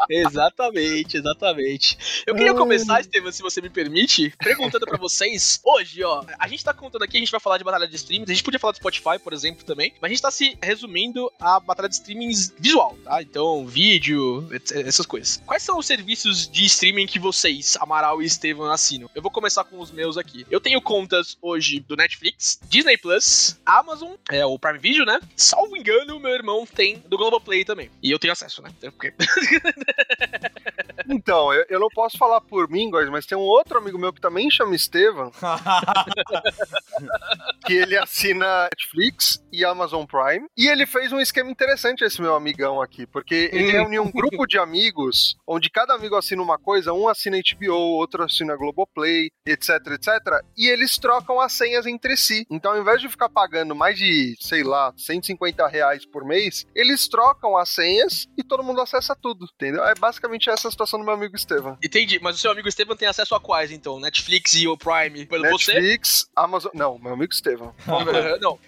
Exatamente, 0.10 1.18
exatamente. 1.18 2.24
Eu 2.26 2.36
queria 2.36 2.54
começar, 2.54 3.00
Estevam, 3.00 3.32
se 3.32 3.42
você 3.42 3.62
me 3.62 3.70
permite, 3.70 4.34
perguntando 4.40 4.86
pra 4.86 4.98
vocês, 4.98 5.60
hoje, 5.64 6.04
ó, 6.04 6.24
a 6.40 6.48
gente 6.48 6.64
tá 6.64 6.74
contando 6.74 7.04
aqui, 7.04 7.18
a 7.18 7.20
gente 7.20 7.32
vai 7.32 7.40
falar 7.40 7.58
de 7.58 7.64
batalha 7.64 7.88
de 7.88 7.96
streamings, 7.96 8.30
a 8.30 8.34
gente 8.34 8.44
podia 8.44 8.60
falar 8.60 8.72
do 8.72 8.78
Spotify, 8.78 9.20
por 9.24 9.34
exemplo, 9.34 9.64
também, 9.64 9.94
mas 10.02 10.10
a 10.10 10.14
gente 10.14 10.22
tá 10.22 10.32
se 10.32 10.58
resumindo 10.62 11.32
a 11.40 11.60
batalha 11.60 11.90
de 11.90 11.96
streamings 11.96 12.54
visual, 12.58 12.98
tá? 13.04 13.22
Então, 13.22 13.66
vídeo, 13.68 14.48
essas 14.72 15.06
coisas. 15.06 15.42
Quais 15.46 15.64
são 15.64 15.78
os 15.78 15.86
serviços 15.86 16.48
de 16.48 16.66
streaming 16.66 17.06
que 17.06 17.20
vocês, 17.20 17.78
Amaral 17.80 18.22
e 18.22 18.26
Estevam, 18.26 18.72
assinam? 18.72 19.10
Eu 19.14 19.22
vou 19.22 19.32
começar 19.32 19.64
com 19.64 19.80
os 19.80 19.92
meus 19.92 20.18
aqui. 20.18 20.46
Eu 20.50 20.60
tenho 20.60 20.82
contas 20.82 21.38
hoje 21.42 21.80
do 21.80 21.96
Netflix, 21.96 22.60
Disney 22.70 22.98
Plus, 22.98 23.60
Amazon, 23.66 24.14
é 24.32 24.46
o 24.46 24.58
Prime 24.58 24.80
Video, 24.80 25.06
né? 25.06 25.20
Salvo 25.36 25.76
engano, 25.76 26.07
meu 26.20 26.32
irmão 26.32 26.66
tem 26.66 26.98
do 27.08 27.18
Globoplay 27.18 27.64
também. 27.66 27.90
E 28.02 28.12
eu 28.12 28.20
tenho 28.20 28.34
acesso, 28.34 28.62
né? 28.62 28.70
Porque 28.82 29.14
Então, 31.10 31.54
eu, 31.54 31.66
eu 31.70 31.80
não 31.80 31.90
posso 31.90 32.18
falar 32.18 32.42
por 32.42 32.70
mim, 32.70 32.90
guys, 32.90 33.10
mas 33.10 33.26
tem 33.26 33.38
um 33.38 33.42
outro 33.42 33.78
amigo 33.78 33.98
meu 33.98 34.14
que 34.14 34.22
também 34.22 34.50
chama 34.50 34.76
Estevam, 34.76 35.32
que 37.66 37.74
ele 37.74 37.98
assina 37.98 38.64
Netflix 38.64 39.44
e 39.52 39.64
Amazon 39.64 40.06
Prime. 40.06 40.48
E 40.58 40.68
ele 40.68 40.86
fez 40.86 41.12
um 41.12 41.20
esquema 41.20 41.50
interessante, 41.50 42.04
esse 42.04 42.22
meu 42.22 42.36
amigão 42.36 42.82
aqui, 42.82 43.06
porque 43.08 43.50
ele 43.54 43.72
reuniu 43.72 44.04
um 44.04 44.12
grupo 44.12 44.46
de 44.46 44.58
amigos, 44.58 45.36
onde 45.48 45.70
cada 45.70 45.96
amigo 45.96 46.16
assina 46.16 46.42
uma 46.42 46.58
coisa, 46.58 46.94
um 46.94 47.08
assina 47.08 47.38
HBO, 47.38 47.74
outro 47.74 48.24
assina 48.24 48.56
Globoplay, 48.56 49.30
etc, 49.46 49.70
etc. 49.92 50.10
E 50.58 50.68
eles 50.68 50.98
trocam 50.98 51.40
as 51.40 51.54
senhas 51.54 51.86
entre 51.86 52.18
si. 52.18 52.46
Então, 52.50 52.72
ao 52.72 52.80
invés 52.80 53.02
de 53.02 53.10
ficar 53.10 53.30
pagando 53.30 53.76
mais 53.76 53.98
de, 53.98 54.36
sei 54.40 54.64
lá, 54.64 54.94
150 54.98 55.68
reais 55.68 56.06
por 56.06 56.26
mês, 56.26 56.66
eles 56.76 57.08
trocam 57.08 57.58
as 57.58 57.70
senhas 57.70 58.28
e 58.38 58.44
todo 58.44 58.64
mundo 58.64 58.82
acessa 58.82 59.16
tudo, 59.16 59.46
entendeu? 59.56 59.84
É 59.86 59.96
basicamente 59.96 60.50
essa 60.50 60.68
a 60.68 60.72
do 60.98 61.04
meu 61.04 61.14
amigo 61.14 61.36
Estevam. 61.36 61.78
Entendi, 61.84 62.20
mas 62.22 62.36
o 62.36 62.40
seu 62.40 62.52
amigo 62.52 62.68
Estevam 62.68 62.96
tem 62.96 63.08
acesso 63.08 63.36
a 63.36 63.40
quais, 63.40 63.72
então? 63.72 64.00
Netflix 64.00 64.54
e 64.56 64.68
o 64.68 64.78
Prime 64.78 65.26
pelo 65.26 65.50
você? 65.50 65.74
Netflix, 65.74 66.30
Amazon. 66.36 66.72
Não, 66.74 66.98
meu 67.00 67.14
amigo 67.14 67.34
Estevam. 67.34 67.74
Não. 68.42 68.60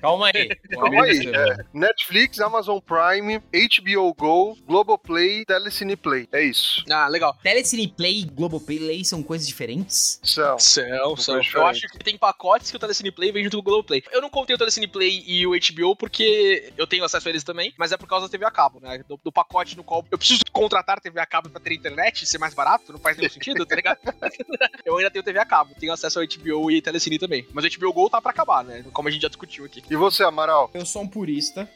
Calma 0.00 0.30
aí. 0.34 0.56
Calma 0.70 1.04
aí. 1.04 1.26
é. 1.34 1.64
Netflix, 1.72 2.40
Amazon 2.40 2.78
Prime, 2.78 3.38
HBO 3.38 4.14
Go, 4.14 4.56
Globoplay, 4.66 5.44
Telecine 5.44 5.96
Play. 5.96 6.28
É 6.32 6.42
isso. 6.42 6.84
Ah, 6.90 7.08
legal. 7.08 7.36
Telecine 7.42 7.88
Play 7.88 8.20
e 8.20 8.24
Globoplay 8.24 9.04
são 9.04 9.22
coisas 9.22 9.46
diferentes? 9.46 10.20
São. 10.22 10.58
São, 10.58 11.16
são. 11.16 11.34
Eu 11.36 11.40
diferente. 11.40 11.68
acho 11.68 11.88
que 11.88 11.98
tem 11.98 12.18
pacotes 12.18 12.70
que 12.70 12.76
o 12.76 12.80
Telecine 12.80 13.10
Play 13.10 13.32
vem 13.32 13.44
junto 13.44 13.58
com 13.58 13.60
o 13.60 13.64
Globoplay. 13.64 14.02
Eu 14.10 14.20
não 14.20 14.30
contei 14.30 14.54
o 14.54 14.58
Telecine 14.58 14.86
Play 14.86 15.24
e 15.26 15.46
o 15.46 15.52
HBO 15.52 15.96
porque 15.96 16.72
eu 16.76 16.86
tenho 16.86 17.04
acesso 17.04 17.28
a 17.28 17.30
eles 17.30 17.44
também, 17.44 17.72
mas 17.76 17.92
é 17.92 17.96
por 17.96 18.08
causa 18.08 18.26
da 18.26 18.30
TV 18.30 18.44
a 18.44 18.50
cabo, 18.50 18.80
né? 18.80 19.02
Do, 19.08 19.18
do 19.22 19.32
pacote 19.32 19.76
no 19.76 19.84
qual 19.84 20.04
eu 20.10 20.18
preciso 20.18 20.42
contratar 20.52 21.00
TV 21.00 21.20
a 21.20 21.26
cabo 21.26 21.37
pra 21.42 21.60
ter 21.60 21.74
internet, 21.74 22.26
ser 22.26 22.38
mais 22.38 22.54
barato, 22.54 22.92
não 22.92 22.98
faz 22.98 23.16
nenhum 23.16 23.30
sentido, 23.30 23.64
tá 23.64 23.76
ligado? 23.76 23.98
eu 24.84 24.96
ainda 24.96 25.10
tenho 25.10 25.22
TV 25.22 25.38
a 25.38 25.44
cabo, 25.44 25.74
tenho 25.78 25.92
acesso 25.92 26.18
ao 26.18 26.26
HBO 26.26 26.70
e 26.70 26.82
Telecine 26.82 27.18
também. 27.18 27.46
Mas 27.52 27.64
o 27.64 27.78
HBO 27.78 27.92
Go 27.92 28.10
tá 28.10 28.20
pra 28.20 28.30
acabar, 28.30 28.64
né? 28.64 28.84
Como 28.92 29.08
a 29.08 29.10
gente 29.10 29.22
já 29.22 29.28
discutiu 29.28 29.64
aqui. 29.64 29.82
E 29.88 29.96
você, 29.96 30.24
Amaral? 30.24 30.70
Eu 30.74 30.86
sou 30.86 31.02
um 31.02 31.08
purista. 31.08 31.68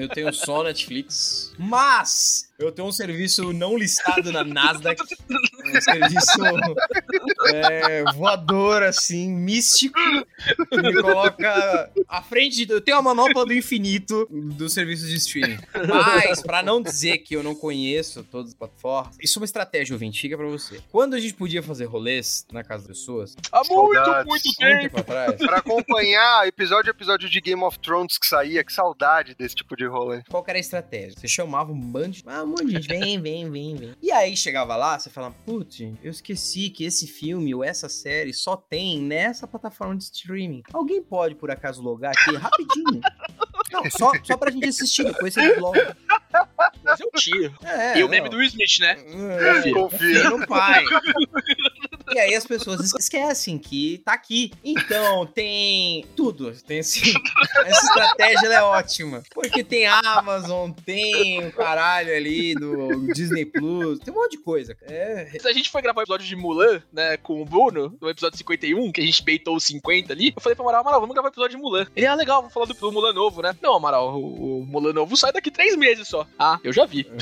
Eu 0.00 0.08
tenho 0.08 0.32
só 0.32 0.62
Netflix. 0.62 1.52
Mas 1.58 2.51
eu 2.66 2.72
tenho 2.72 2.88
um 2.88 2.92
serviço 2.92 3.52
não 3.52 3.76
listado 3.76 4.32
na 4.32 4.44
Nasdaq. 4.44 5.02
Um 5.64 5.80
serviço 5.80 6.42
é, 7.52 8.04
voador, 8.14 8.82
assim, 8.82 9.30
místico. 9.30 9.98
Que 10.70 10.82
me 10.82 11.00
coloca 11.00 11.90
à 12.08 12.22
frente 12.22 12.64
de. 12.66 12.72
Eu 12.72 12.80
tenho 12.80 12.98
a 12.98 13.02
manopla 13.02 13.44
do 13.46 13.52
infinito 13.52 14.26
dos 14.30 14.72
serviços 14.72 15.08
de 15.08 15.16
streaming. 15.16 15.58
Mas, 15.88 16.42
pra 16.42 16.62
não 16.62 16.82
dizer 16.82 17.18
que 17.18 17.34
eu 17.36 17.42
não 17.42 17.54
conheço 17.54 18.24
todas 18.24 18.48
as 18.50 18.54
plataformas, 18.54 19.16
isso 19.20 19.38
é 19.38 19.40
uma 19.40 19.44
estratégia, 19.46 19.94
ouvinte, 19.94 20.20
fica 20.20 20.36
pra 20.36 20.46
você. 20.46 20.80
Quando 20.90 21.14
a 21.14 21.20
gente 21.20 21.34
podia 21.34 21.62
fazer 21.62 21.84
rolês 21.86 22.46
na 22.52 22.62
casa 22.64 22.86
das 22.88 22.98
pessoas, 22.98 23.36
Há 23.50 23.58
muito, 23.68 23.94
Saudades. 23.94 24.26
muito 24.26 24.42
muito 24.60 24.80
tempo. 24.82 25.00
atrás, 25.00 25.36
Pra 25.36 25.56
acompanhar 25.58 26.46
episódio 26.46 26.90
a 26.90 26.94
episódio 26.94 27.28
de 27.28 27.40
Game 27.40 27.62
of 27.62 27.78
Thrones 27.78 28.18
que 28.18 28.26
saía, 28.26 28.62
que 28.64 28.72
saudade 28.72 29.34
desse 29.34 29.54
tipo 29.54 29.76
de 29.76 29.86
rolê. 29.86 30.22
Qual 30.28 30.42
que 30.42 30.50
era 30.50 30.58
a 30.58 30.60
estratégia? 30.60 31.14
Você 31.18 31.28
chamava 31.28 31.72
um 31.72 31.80
bando 31.80 32.10
de... 32.10 32.22
Ah, 32.26 32.44
monte 32.52 32.66
de 32.66 32.72
gente, 32.72 32.88
vem, 32.88 33.20
vem, 33.20 33.50
vem, 33.50 33.76
vem. 33.76 33.94
E 34.00 34.10
aí 34.10 34.36
chegava 34.36 34.76
lá, 34.76 34.98
você 34.98 35.10
falava, 35.10 35.34
putz, 35.44 35.80
eu 36.02 36.10
esqueci 36.10 36.70
que 36.70 36.84
esse 36.84 37.06
filme 37.06 37.54
ou 37.54 37.64
essa 37.64 37.88
série 37.88 38.32
só 38.32 38.56
tem 38.56 39.00
nessa 39.00 39.46
plataforma 39.46 39.96
de 39.96 40.04
streaming. 40.04 40.62
Alguém 40.72 41.02
pode, 41.02 41.34
por 41.34 41.50
acaso, 41.50 41.82
logar 41.82 42.12
aqui 42.12 42.36
rapidinho? 42.36 43.00
Não, 43.72 43.90
só, 43.90 44.12
só 44.22 44.36
pra 44.36 44.50
gente 44.50 44.68
assistir, 44.68 45.04
depois 45.04 45.32
você 45.32 45.54
loga. 45.56 45.96
Mas 46.84 47.00
eu 47.00 47.10
tiro. 47.12 47.54
É, 47.64 47.98
e 47.98 48.02
o 48.02 48.06
não. 48.06 48.10
meme 48.10 48.28
do 48.28 48.36
Will 48.36 48.48
Smith, 48.48 48.80
né? 48.80 48.98
É, 48.98 49.72
Confia. 49.72 49.74
Confia. 49.74 50.30
no 50.30 50.46
pai. 50.46 50.84
E 52.10 52.18
aí 52.18 52.34
as 52.34 52.46
pessoas 52.46 52.92
esquecem 52.94 53.58
que 53.58 54.02
tá 54.04 54.12
aqui. 54.12 54.52
Então, 54.64 55.26
tem 55.26 56.04
tudo. 56.16 56.52
Tem 56.66 56.80
assim, 56.80 57.12
essa 57.64 57.86
estratégia 57.86 58.48
é 58.48 58.62
ótima. 58.62 59.22
Porque 59.32 59.62
tem 59.62 59.86
Amazon, 59.86 60.70
tem 60.70 61.46
o 61.46 61.52
caralho 61.52 62.14
ali 62.14 62.54
do 62.54 63.12
Disney 63.12 63.44
Plus, 63.44 63.98
tem 64.00 64.12
um 64.12 64.16
monte 64.16 64.32
de 64.32 64.38
coisa. 64.38 64.76
É, 64.82 65.28
A 65.44 65.52
gente 65.52 65.70
foi 65.70 65.82
gravar 65.82 66.00
o 66.00 66.04
episódio 66.04 66.26
de 66.26 66.36
Mulan, 66.36 66.82
né, 66.92 67.16
com 67.16 67.40
o 67.40 67.44
Bruno, 67.44 67.96
no 68.00 68.08
episódio 68.08 68.38
51, 68.38 68.92
que 68.92 69.00
a 69.00 69.04
gente 69.04 69.22
beitou 69.22 69.56
os 69.56 69.64
50 69.64 70.12
ali. 70.12 70.32
Eu 70.34 70.42
falei 70.42 70.56
pro 70.56 70.64
Amaral, 70.64 70.82
Amaral, 70.82 71.00
vamos 71.00 71.14
gravar 71.14 71.28
o 71.28 71.32
episódio 71.32 71.56
de 71.56 71.62
Mulan. 71.62 71.86
Ele, 71.94 72.06
ah, 72.06 72.14
legal, 72.14 72.40
vamos 72.40 72.54
falar 72.54 72.66
do, 72.66 72.74
do 72.74 72.92
Mulan 72.92 73.12
novo, 73.12 73.42
né? 73.42 73.56
Não, 73.62 73.74
Amaral, 73.74 74.14
o, 74.14 74.60
o 74.60 74.66
Mulan 74.66 74.92
novo 74.92 75.16
sai 75.16 75.32
daqui 75.32 75.50
três 75.50 75.76
meses 75.76 76.08
só. 76.08 76.26
Ah, 76.38 76.58
eu 76.64 76.72
já 76.72 76.84
vi. 76.86 77.06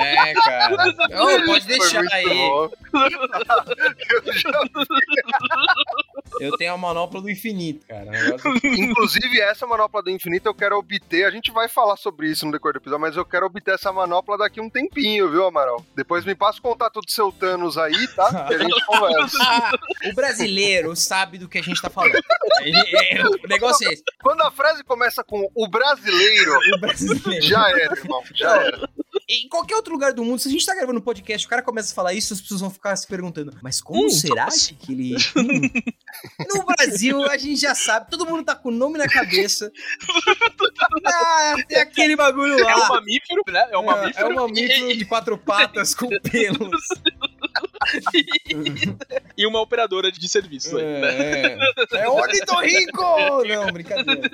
é 0.00 0.34
cara. 0.34 0.76
Não, 1.10 1.46
pode 1.46 1.66
deixar 1.78 2.02
aí. 2.12 2.24
Eu 2.24 2.70
já- 4.40 4.52
Eu 6.40 6.56
tenho 6.56 6.72
a 6.72 6.78
manopla 6.78 7.20
do 7.20 7.30
infinito, 7.30 7.86
cara. 7.86 8.04
Negócio- 8.04 8.50
Inclusive, 8.64 9.40
essa 9.40 9.66
manopla 9.66 10.02
do 10.02 10.10
infinito 10.10 10.46
eu 10.46 10.54
quero 10.54 10.76
obter. 10.78 11.24
A 11.24 11.30
gente 11.30 11.50
vai 11.50 11.68
falar 11.68 11.96
sobre 11.96 12.28
isso 12.30 12.46
no 12.46 12.52
decorrer 12.52 12.74
do 12.74 12.78
episódio, 12.82 13.00
mas 13.00 13.16
eu 13.16 13.24
quero 13.24 13.46
obter 13.46 13.74
essa 13.74 13.92
manopla 13.92 14.38
daqui 14.38 14.60
um 14.60 14.70
tempinho, 14.70 15.30
viu, 15.30 15.46
Amaral? 15.46 15.84
Depois 15.94 16.24
me 16.24 16.34
passa 16.34 16.58
o 16.58 16.62
contato 16.62 17.00
do 17.00 17.10
seu 17.12 17.30
Thanos 17.30 17.76
aí, 17.78 18.08
tá? 18.08 18.44
Que 18.46 18.54
a 18.54 18.58
gente 18.58 18.84
conversa. 18.86 19.38
Ah, 19.42 19.72
o 20.10 20.14
brasileiro 20.14 20.94
sabe 20.96 21.38
do 21.38 21.48
que 21.48 21.58
a 21.58 21.62
gente 21.62 21.80
tá 21.80 21.90
falando. 21.90 22.14
Ele- 22.60 22.96
é, 22.96 23.22
o 23.24 23.48
negócio 23.48 23.88
é 23.88 23.92
esse. 23.92 24.02
Quando 24.22 24.40
a 24.42 24.50
frase 24.50 24.82
começa 24.84 25.22
com 25.22 25.48
o 25.54 25.68
brasileiro, 25.68 26.52
O 26.74 26.80
brasileiro. 26.80 27.42
já 27.44 27.68
era, 27.70 27.94
irmão. 27.98 28.22
Já 28.34 28.56
era. 28.56 28.88
Em 29.28 29.48
qualquer 29.48 29.76
outro 29.76 29.92
lugar 29.92 30.12
do 30.12 30.24
mundo, 30.24 30.38
se 30.40 30.48
a 30.48 30.50
gente 30.50 30.66
tá 30.66 30.74
gravando 30.74 30.98
um 30.98 31.02
podcast, 31.02 31.46
o 31.46 31.50
cara 31.50 31.62
começa 31.62 31.92
a 31.92 31.94
falar 31.94 32.12
isso, 32.14 32.34
as 32.34 32.40
pessoas 32.40 32.60
vão 32.60 32.70
ficar 32.70 32.94
se 32.96 33.06
perguntando, 33.06 33.56
mas 33.62 33.80
como 33.80 34.06
Hum, 34.06 34.10
será 34.10 34.44
assim? 34.46 34.74
que 34.74 34.92
ele. 34.92 35.16
Hum. 35.36 35.60
No 36.54 36.64
Brasil, 36.66 37.22
a 37.24 37.36
gente 37.38 37.58
já 37.60 37.74
sabe, 37.74 38.10
todo 38.10 38.26
mundo 38.26 38.44
tá 38.44 38.54
com 38.54 38.68
o 38.68 38.72
nome 38.72 38.98
na 38.98 39.08
cabeça. 39.08 39.72
Ah, 41.04 41.54
tem 41.68 41.78
aquele 41.78 42.16
bagulho 42.16 42.62
lá. 42.62 42.70
É 42.70 42.76
um 42.76 42.88
mamífero, 42.88 43.42
né? 43.48 43.68
É 43.70 43.78
um 43.78 43.84
mamífero. 43.84 44.26
É 44.26 44.28
um 44.30 44.34
mamífero 44.34 44.96
de 44.96 45.04
quatro 45.04 45.38
patas 45.38 45.94
com 45.94 46.08
pelos. 46.30 46.82
e 49.36 49.46
uma 49.46 49.60
operadora 49.60 50.10
de 50.10 50.28
serviço. 50.28 50.76
né? 50.76 50.82
É, 50.82 51.58
é. 51.92 51.98
é 52.00 52.08
ornitorrinco! 52.08 53.44
Não, 53.46 53.72
brincadeira. 53.72 54.30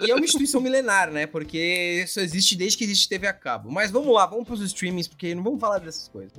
E 0.00 0.10
é 0.10 0.14
uma 0.14 0.24
instituição 0.24 0.60
milenar, 0.60 1.10
né? 1.10 1.26
Porque 1.26 2.02
isso 2.04 2.20
existe 2.20 2.56
desde 2.56 2.78
que 2.78 2.84
existe 2.84 3.08
TV 3.08 3.26
a 3.26 3.32
cabo. 3.32 3.70
Mas 3.70 3.90
vamos 3.90 4.12
lá, 4.14 4.26
vamos 4.26 4.46
pros 4.46 4.60
streamings, 4.60 5.08
porque 5.08 5.34
não 5.34 5.42
vamos 5.42 5.60
falar 5.60 5.78
dessas 5.78 6.08
coisas. 6.08 6.38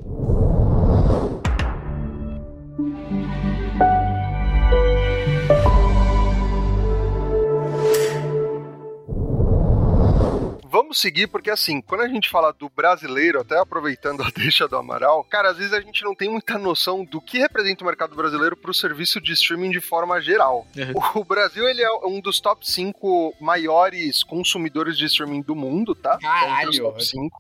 Vamos 10.74 10.98
seguir, 10.98 11.28
porque 11.28 11.52
assim, 11.52 11.80
quando 11.80 12.02
a 12.02 12.08
gente 12.08 12.32
fala 12.32 12.52
do 12.52 12.68
brasileiro, 12.68 13.42
até 13.42 13.60
aproveitando 13.60 14.24
a 14.24 14.30
deixa 14.36 14.68
do 14.68 14.76
Amaral, 14.76 15.24
cara, 15.24 15.52
às 15.52 15.58
vezes 15.58 15.72
a 15.72 15.80
gente 15.80 16.04
não 16.04 16.16
tem 16.16 16.28
muita 16.28 16.58
noção 16.58 17.06
do 17.06 17.22
que 17.22 17.38
representa 17.38 17.84
o 17.84 17.86
mercado 17.86 18.16
brasileiro 18.16 18.58
pro 18.58 18.74
serviço 18.74 19.22
de 19.22 19.34
streaming 19.34 19.70
de 19.70 19.80
forma 19.80 20.20
geral. 20.20 20.66
Uhum. 20.76 21.22
O 21.22 21.24
Brasil, 21.24 21.70
ele 21.70 21.84
é 21.84 21.92
um 22.08 22.20
dos 22.20 22.40
top 22.40 22.68
5 22.68 23.36
maiores 23.40 24.24
consumidores 24.24 24.98
de 24.98 25.06
streaming 25.06 25.44
do 25.44 25.56
mundo, 25.56 25.94
tá? 25.94 26.18
Caralho! 26.18 26.96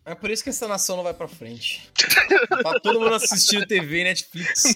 É, 0.05 0.11
é 0.11 0.15
por 0.15 0.29
isso 0.29 0.43
que 0.43 0.51
essa 0.51 0.67
nação 0.67 0.97
não 0.97 1.03
vai 1.03 1.15
pra 1.15 1.27
frente. 1.27 1.89
tá 2.61 2.79
todo 2.83 2.99
mundo 2.99 3.15
assistindo 3.15 3.65
TV 3.65 4.01
e 4.01 4.03
Netflix. 4.03 4.75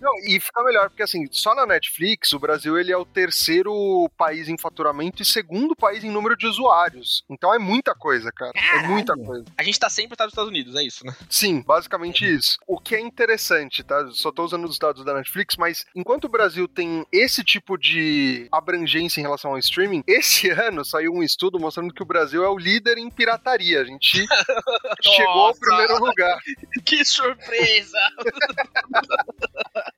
Não, 0.00 0.18
e 0.26 0.40
fica 0.40 0.64
melhor, 0.64 0.90
porque 0.90 1.04
assim, 1.04 1.28
só 1.30 1.54
na 1.54 1.64
Netflix, 1.64 2.32
o 2.32 2.40
Brasil 2.40 2.76
ele 2.76 2.90
é 2.90 2.96
o 2.96 3.04
terceiro 3.04 4.10
país 4.18 4.48
em 4.48 4.58
faturamento 4.58 5.22
e 5.22 5.24
segundo 5.24 5.76
país 5.76 6.02
em 6.02 6.10
número 6.10 6.36
de 6.36 6.48
usuários. 6.48 7.22
Então 7.30 7.51
é 7.54 7.58
muita 7.58 7.94
coisa, 7.94 8.30
cara. 8.32 8.52
Caralho. 8.52 8.84
É 8.84 8.88
muita 8.88 9.14
coisa. 9.14 9.44
A 9.56 9.62
gente 9.62 9.78
tá 9.78 9.88
sempre 9.88 10.16
nos 10.18 10.28
Estados 10.28 10.48
Unidos, 10.48 10.74
é 10.76 10.82
isso, 10.82 11.04
né? 11.04 11.14
Sim, 11.28 11.62
basicamente 11.62 12.24
isso. 12.24 12.58
O 12.66 12.78
que 12.78 12.94
é 12.94 13.00
interessante, 13.00 13.82
tá? 13.82 14.08
Só 14.12 14.30
tô 14.30 14.44
usando 14.44 14.64
os 14.64 14.78
dados 14.78 15.04
da 15.04 15.14
Netflix, 15.14 15.56
mas 15.56 15.84
enquanto 15.94 16.24
o 16.24 16.28
Brasil 16.28 16.68
tem 16.68 17.06
esse 17.12 17.42
tipo 17.44 17.76
de 17.76 18.48
abrangência 18.52 19.20
em 19.20 19.22
relação 19.22 19.52
ao 19.52 19.58
streaming, 19.58 20.02
esse 20.06 20.48
ano 20.50 20.84
saiu 20.84 21.12
um 21.12 21.22
estudo 21.22 21.58
mostrando 21.58 21.92
que 21.92 22.02
o 22.02 22.06
Brasil 22.06 22.44
é 22.44 22.48
o 22.48 22.58
líder 22.58 22.98
em 22.98 23.10
pirataria. 23.10 23.80
A 23.80 23.84
gente 23.84 24.24
chegou 25.02 25.46
ao 25.46 25.54
primeiro 25.54 25.98
lugar. 25.98 26.38
Que 26.84 27.04
surpresa! 27.04 27.98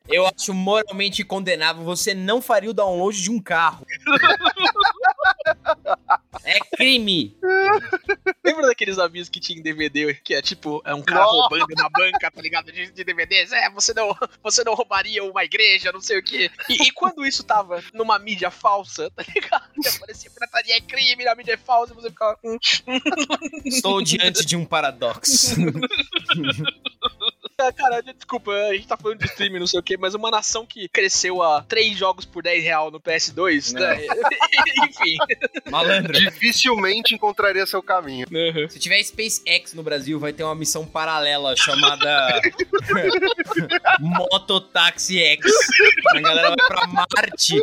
Eu 0.09 0.27
acho 0.27 0.53
moralmente 0.53 1.25
condenável. 1.25 1.83
Você 1.85 2.15
não 2.15 2.43
faria 2.43 2.71
o 2.71 2.75
download 2.75 3.21
de 3.21 3.31
um 3.31 3.41
carro. 3.41 3.87
É 6.45 6.59
crime! 6.77 7.37
Lembra 8.85 8.95
daqueles 8.95 8.99
avisos 8.99 9.29
que 9.29 9.41
tinha 9.41 9.59
em 9.59 9.63
DVD, 9.63 10.15
que 10.15 10.35
é 10.35 10.43
tipo, 10.43 10.83
é 10.85 10.95
um 10.95 11.03
cara 11.03 11.25
roubando 11.25 11.67
na 11.77 11.89
banca, 11.89 12.31
tá 12.31 12.43
ligado? 12.43 12.71
De, 12.71 12.91
de, 12.91 13.05
DVDs? 13.05 13.53
É, 13.53 13.71
você 13.71 13.95
não, 13.95 14.15
você 14.43 14.63
não 14.63 14.75
roubaria 14.75 15.25
uma 15.25 15.45
igreja, 15.45 15.91
não 15.93 16.01
sei 16.01 16.19
o 16.19 16.23
quê. 16.23 16.51
E, 16.69 16.89
e 16.89 16.91
quando 16.91 17.25
isso 17.25 17.43
tava 17.43 17.83
numa 17.93 18.19
mídia 18.19 18.51
falsa, 18.51 19.11
tá 19.11 19.25
ligado? 19.35 19.71
Aparecia 19.97 20.31
pirataria 20.31 20.77
é 20.77 20.81
crime, 20.81 21.27
a 21.27 21.35
mídia 21.35 21.55
é 21.55 21.57
falsa, 21.57 21.93
e 21.93 21.97
você 21.97 22.11
ficava. 22.11 22.39
Hum. 22.45 22.59
Estou 23.65 24.03
diante 24.03 24.45
de 24.45 24.57
um 24.57 24.65
paradoxo. 24.65 25.57
Cara, 27.73 28.03
desculpa, 28.03 28.53
a 28.53 28.75
gente 28.75 28.87
tá 28.87 28.97
falando 28.97 29.19
de 29.19 29.27
streaming, 29.27 29.59
não 29.59 29.67
sei 29.67 29.81
o 29.81 29.83
quê, 29.83 29.97
mas 29.97 30.15
uma 30.15 30.31
nação 30.31 30.67
que 30.67 30.89
cresceu 30.89 31.43
a 31.43 31.63
três 31.63 31.97
jogos 31.97 32.25
por 32.25 32.43
10 32.43 32.63
real 32.63 32.91
no 32.91 33.01
PS2, 33.01 33.73
né? 33.73 33.97
Enfim. 34.89 35.17
Malandro. 35.71 36.13
Dificilmente 36.13 37.15
encontraria 37.15 37.67
seu 37.67 37.83
caminho. 37.83 38.27
Uhum. 38.31 38.69
Se 38.69 38.79
tiver 38.79 39.03
SpaceX 39.03 39.75
no 39.75 39.83
Brasil, 39.83 40.19
vai 40.19 40.33
ter 40.33 40.45
uma 40.45 40.55
missão 40.55 40.87
paralela 40.87 41.57
chamada 41.57 42.41
Mototaxi 44.01 45.19
X. 45.19 45.53
A 46.15 46.21
galera 46.21 46.49
vai 46.49 46.67
pra 46.67 46.87
Marte 46.87 47.63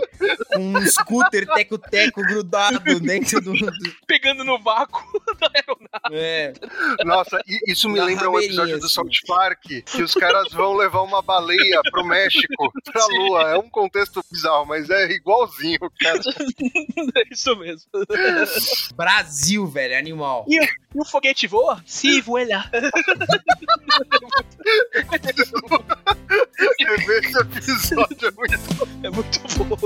com 0.54 0.60
um 0.60 0.86
scooter 0.86 1.46
teco-teco 1.54 2.22
grudado 2.22 3.00
dentro 3.00 3.42
do, 3.42 3.54
do... 3.54 3.72
Pegando 4.08 4.44
no 4.44 4.60
vácuo 4.60 5.21
aeronave. 5.42 6.14
É. 6.14 6.54
Nossa, 7.06 7.40
isso 7.68 7.90
me 7.90 8.00
Na 8.00 8.06
lembra 8.06 8.30
um 8.30 8.40
episódio 8.40 8.80
do 8.80 8.90
South 8.90 9.10
Park 9.28 9.62
que 9.62 10.04
os 10.04 10.14
caras 10.14 10.52
vão 10.52 10.76
levar 10.76 11.02
uma 11.02 11.22
baleia 11.22 11.82
pro 11.92 12.06
México, 12.06 12.72
pra 12.92 13.02
Sim. 13.02 13.18
Lua. 13.18 13.52
É 13.52 13.58
um 13.58 13.70
contexto 13.70 14.24
bizarro, 14.32 14.66
mas 14.66 14.90
é 14.90 15.12
igualzinho, 15.12 15.80
cara. 16.00 16.20
é 17.16 17.24
isso 17.32 17.56
mesmo. 17.58 17.90
Brasil, 18.96 19.68
velho, 19.68 19.98
animal. 19.98 20.46
E, 20.48 20.60
e 20.60 21.00
o 21.00 21.06
foguete 21.06 21.48
voa? 21.48 21.82
Sim, 21.86 22.22
voa. 22.22 22.42
Esse 26.82 27.40
episódio 27.40 28.28
é 28.28 28.32
muito, 28.32 28.58
é 29.04 29.10
muito 29.10 29.40
bom. 29.66 29.78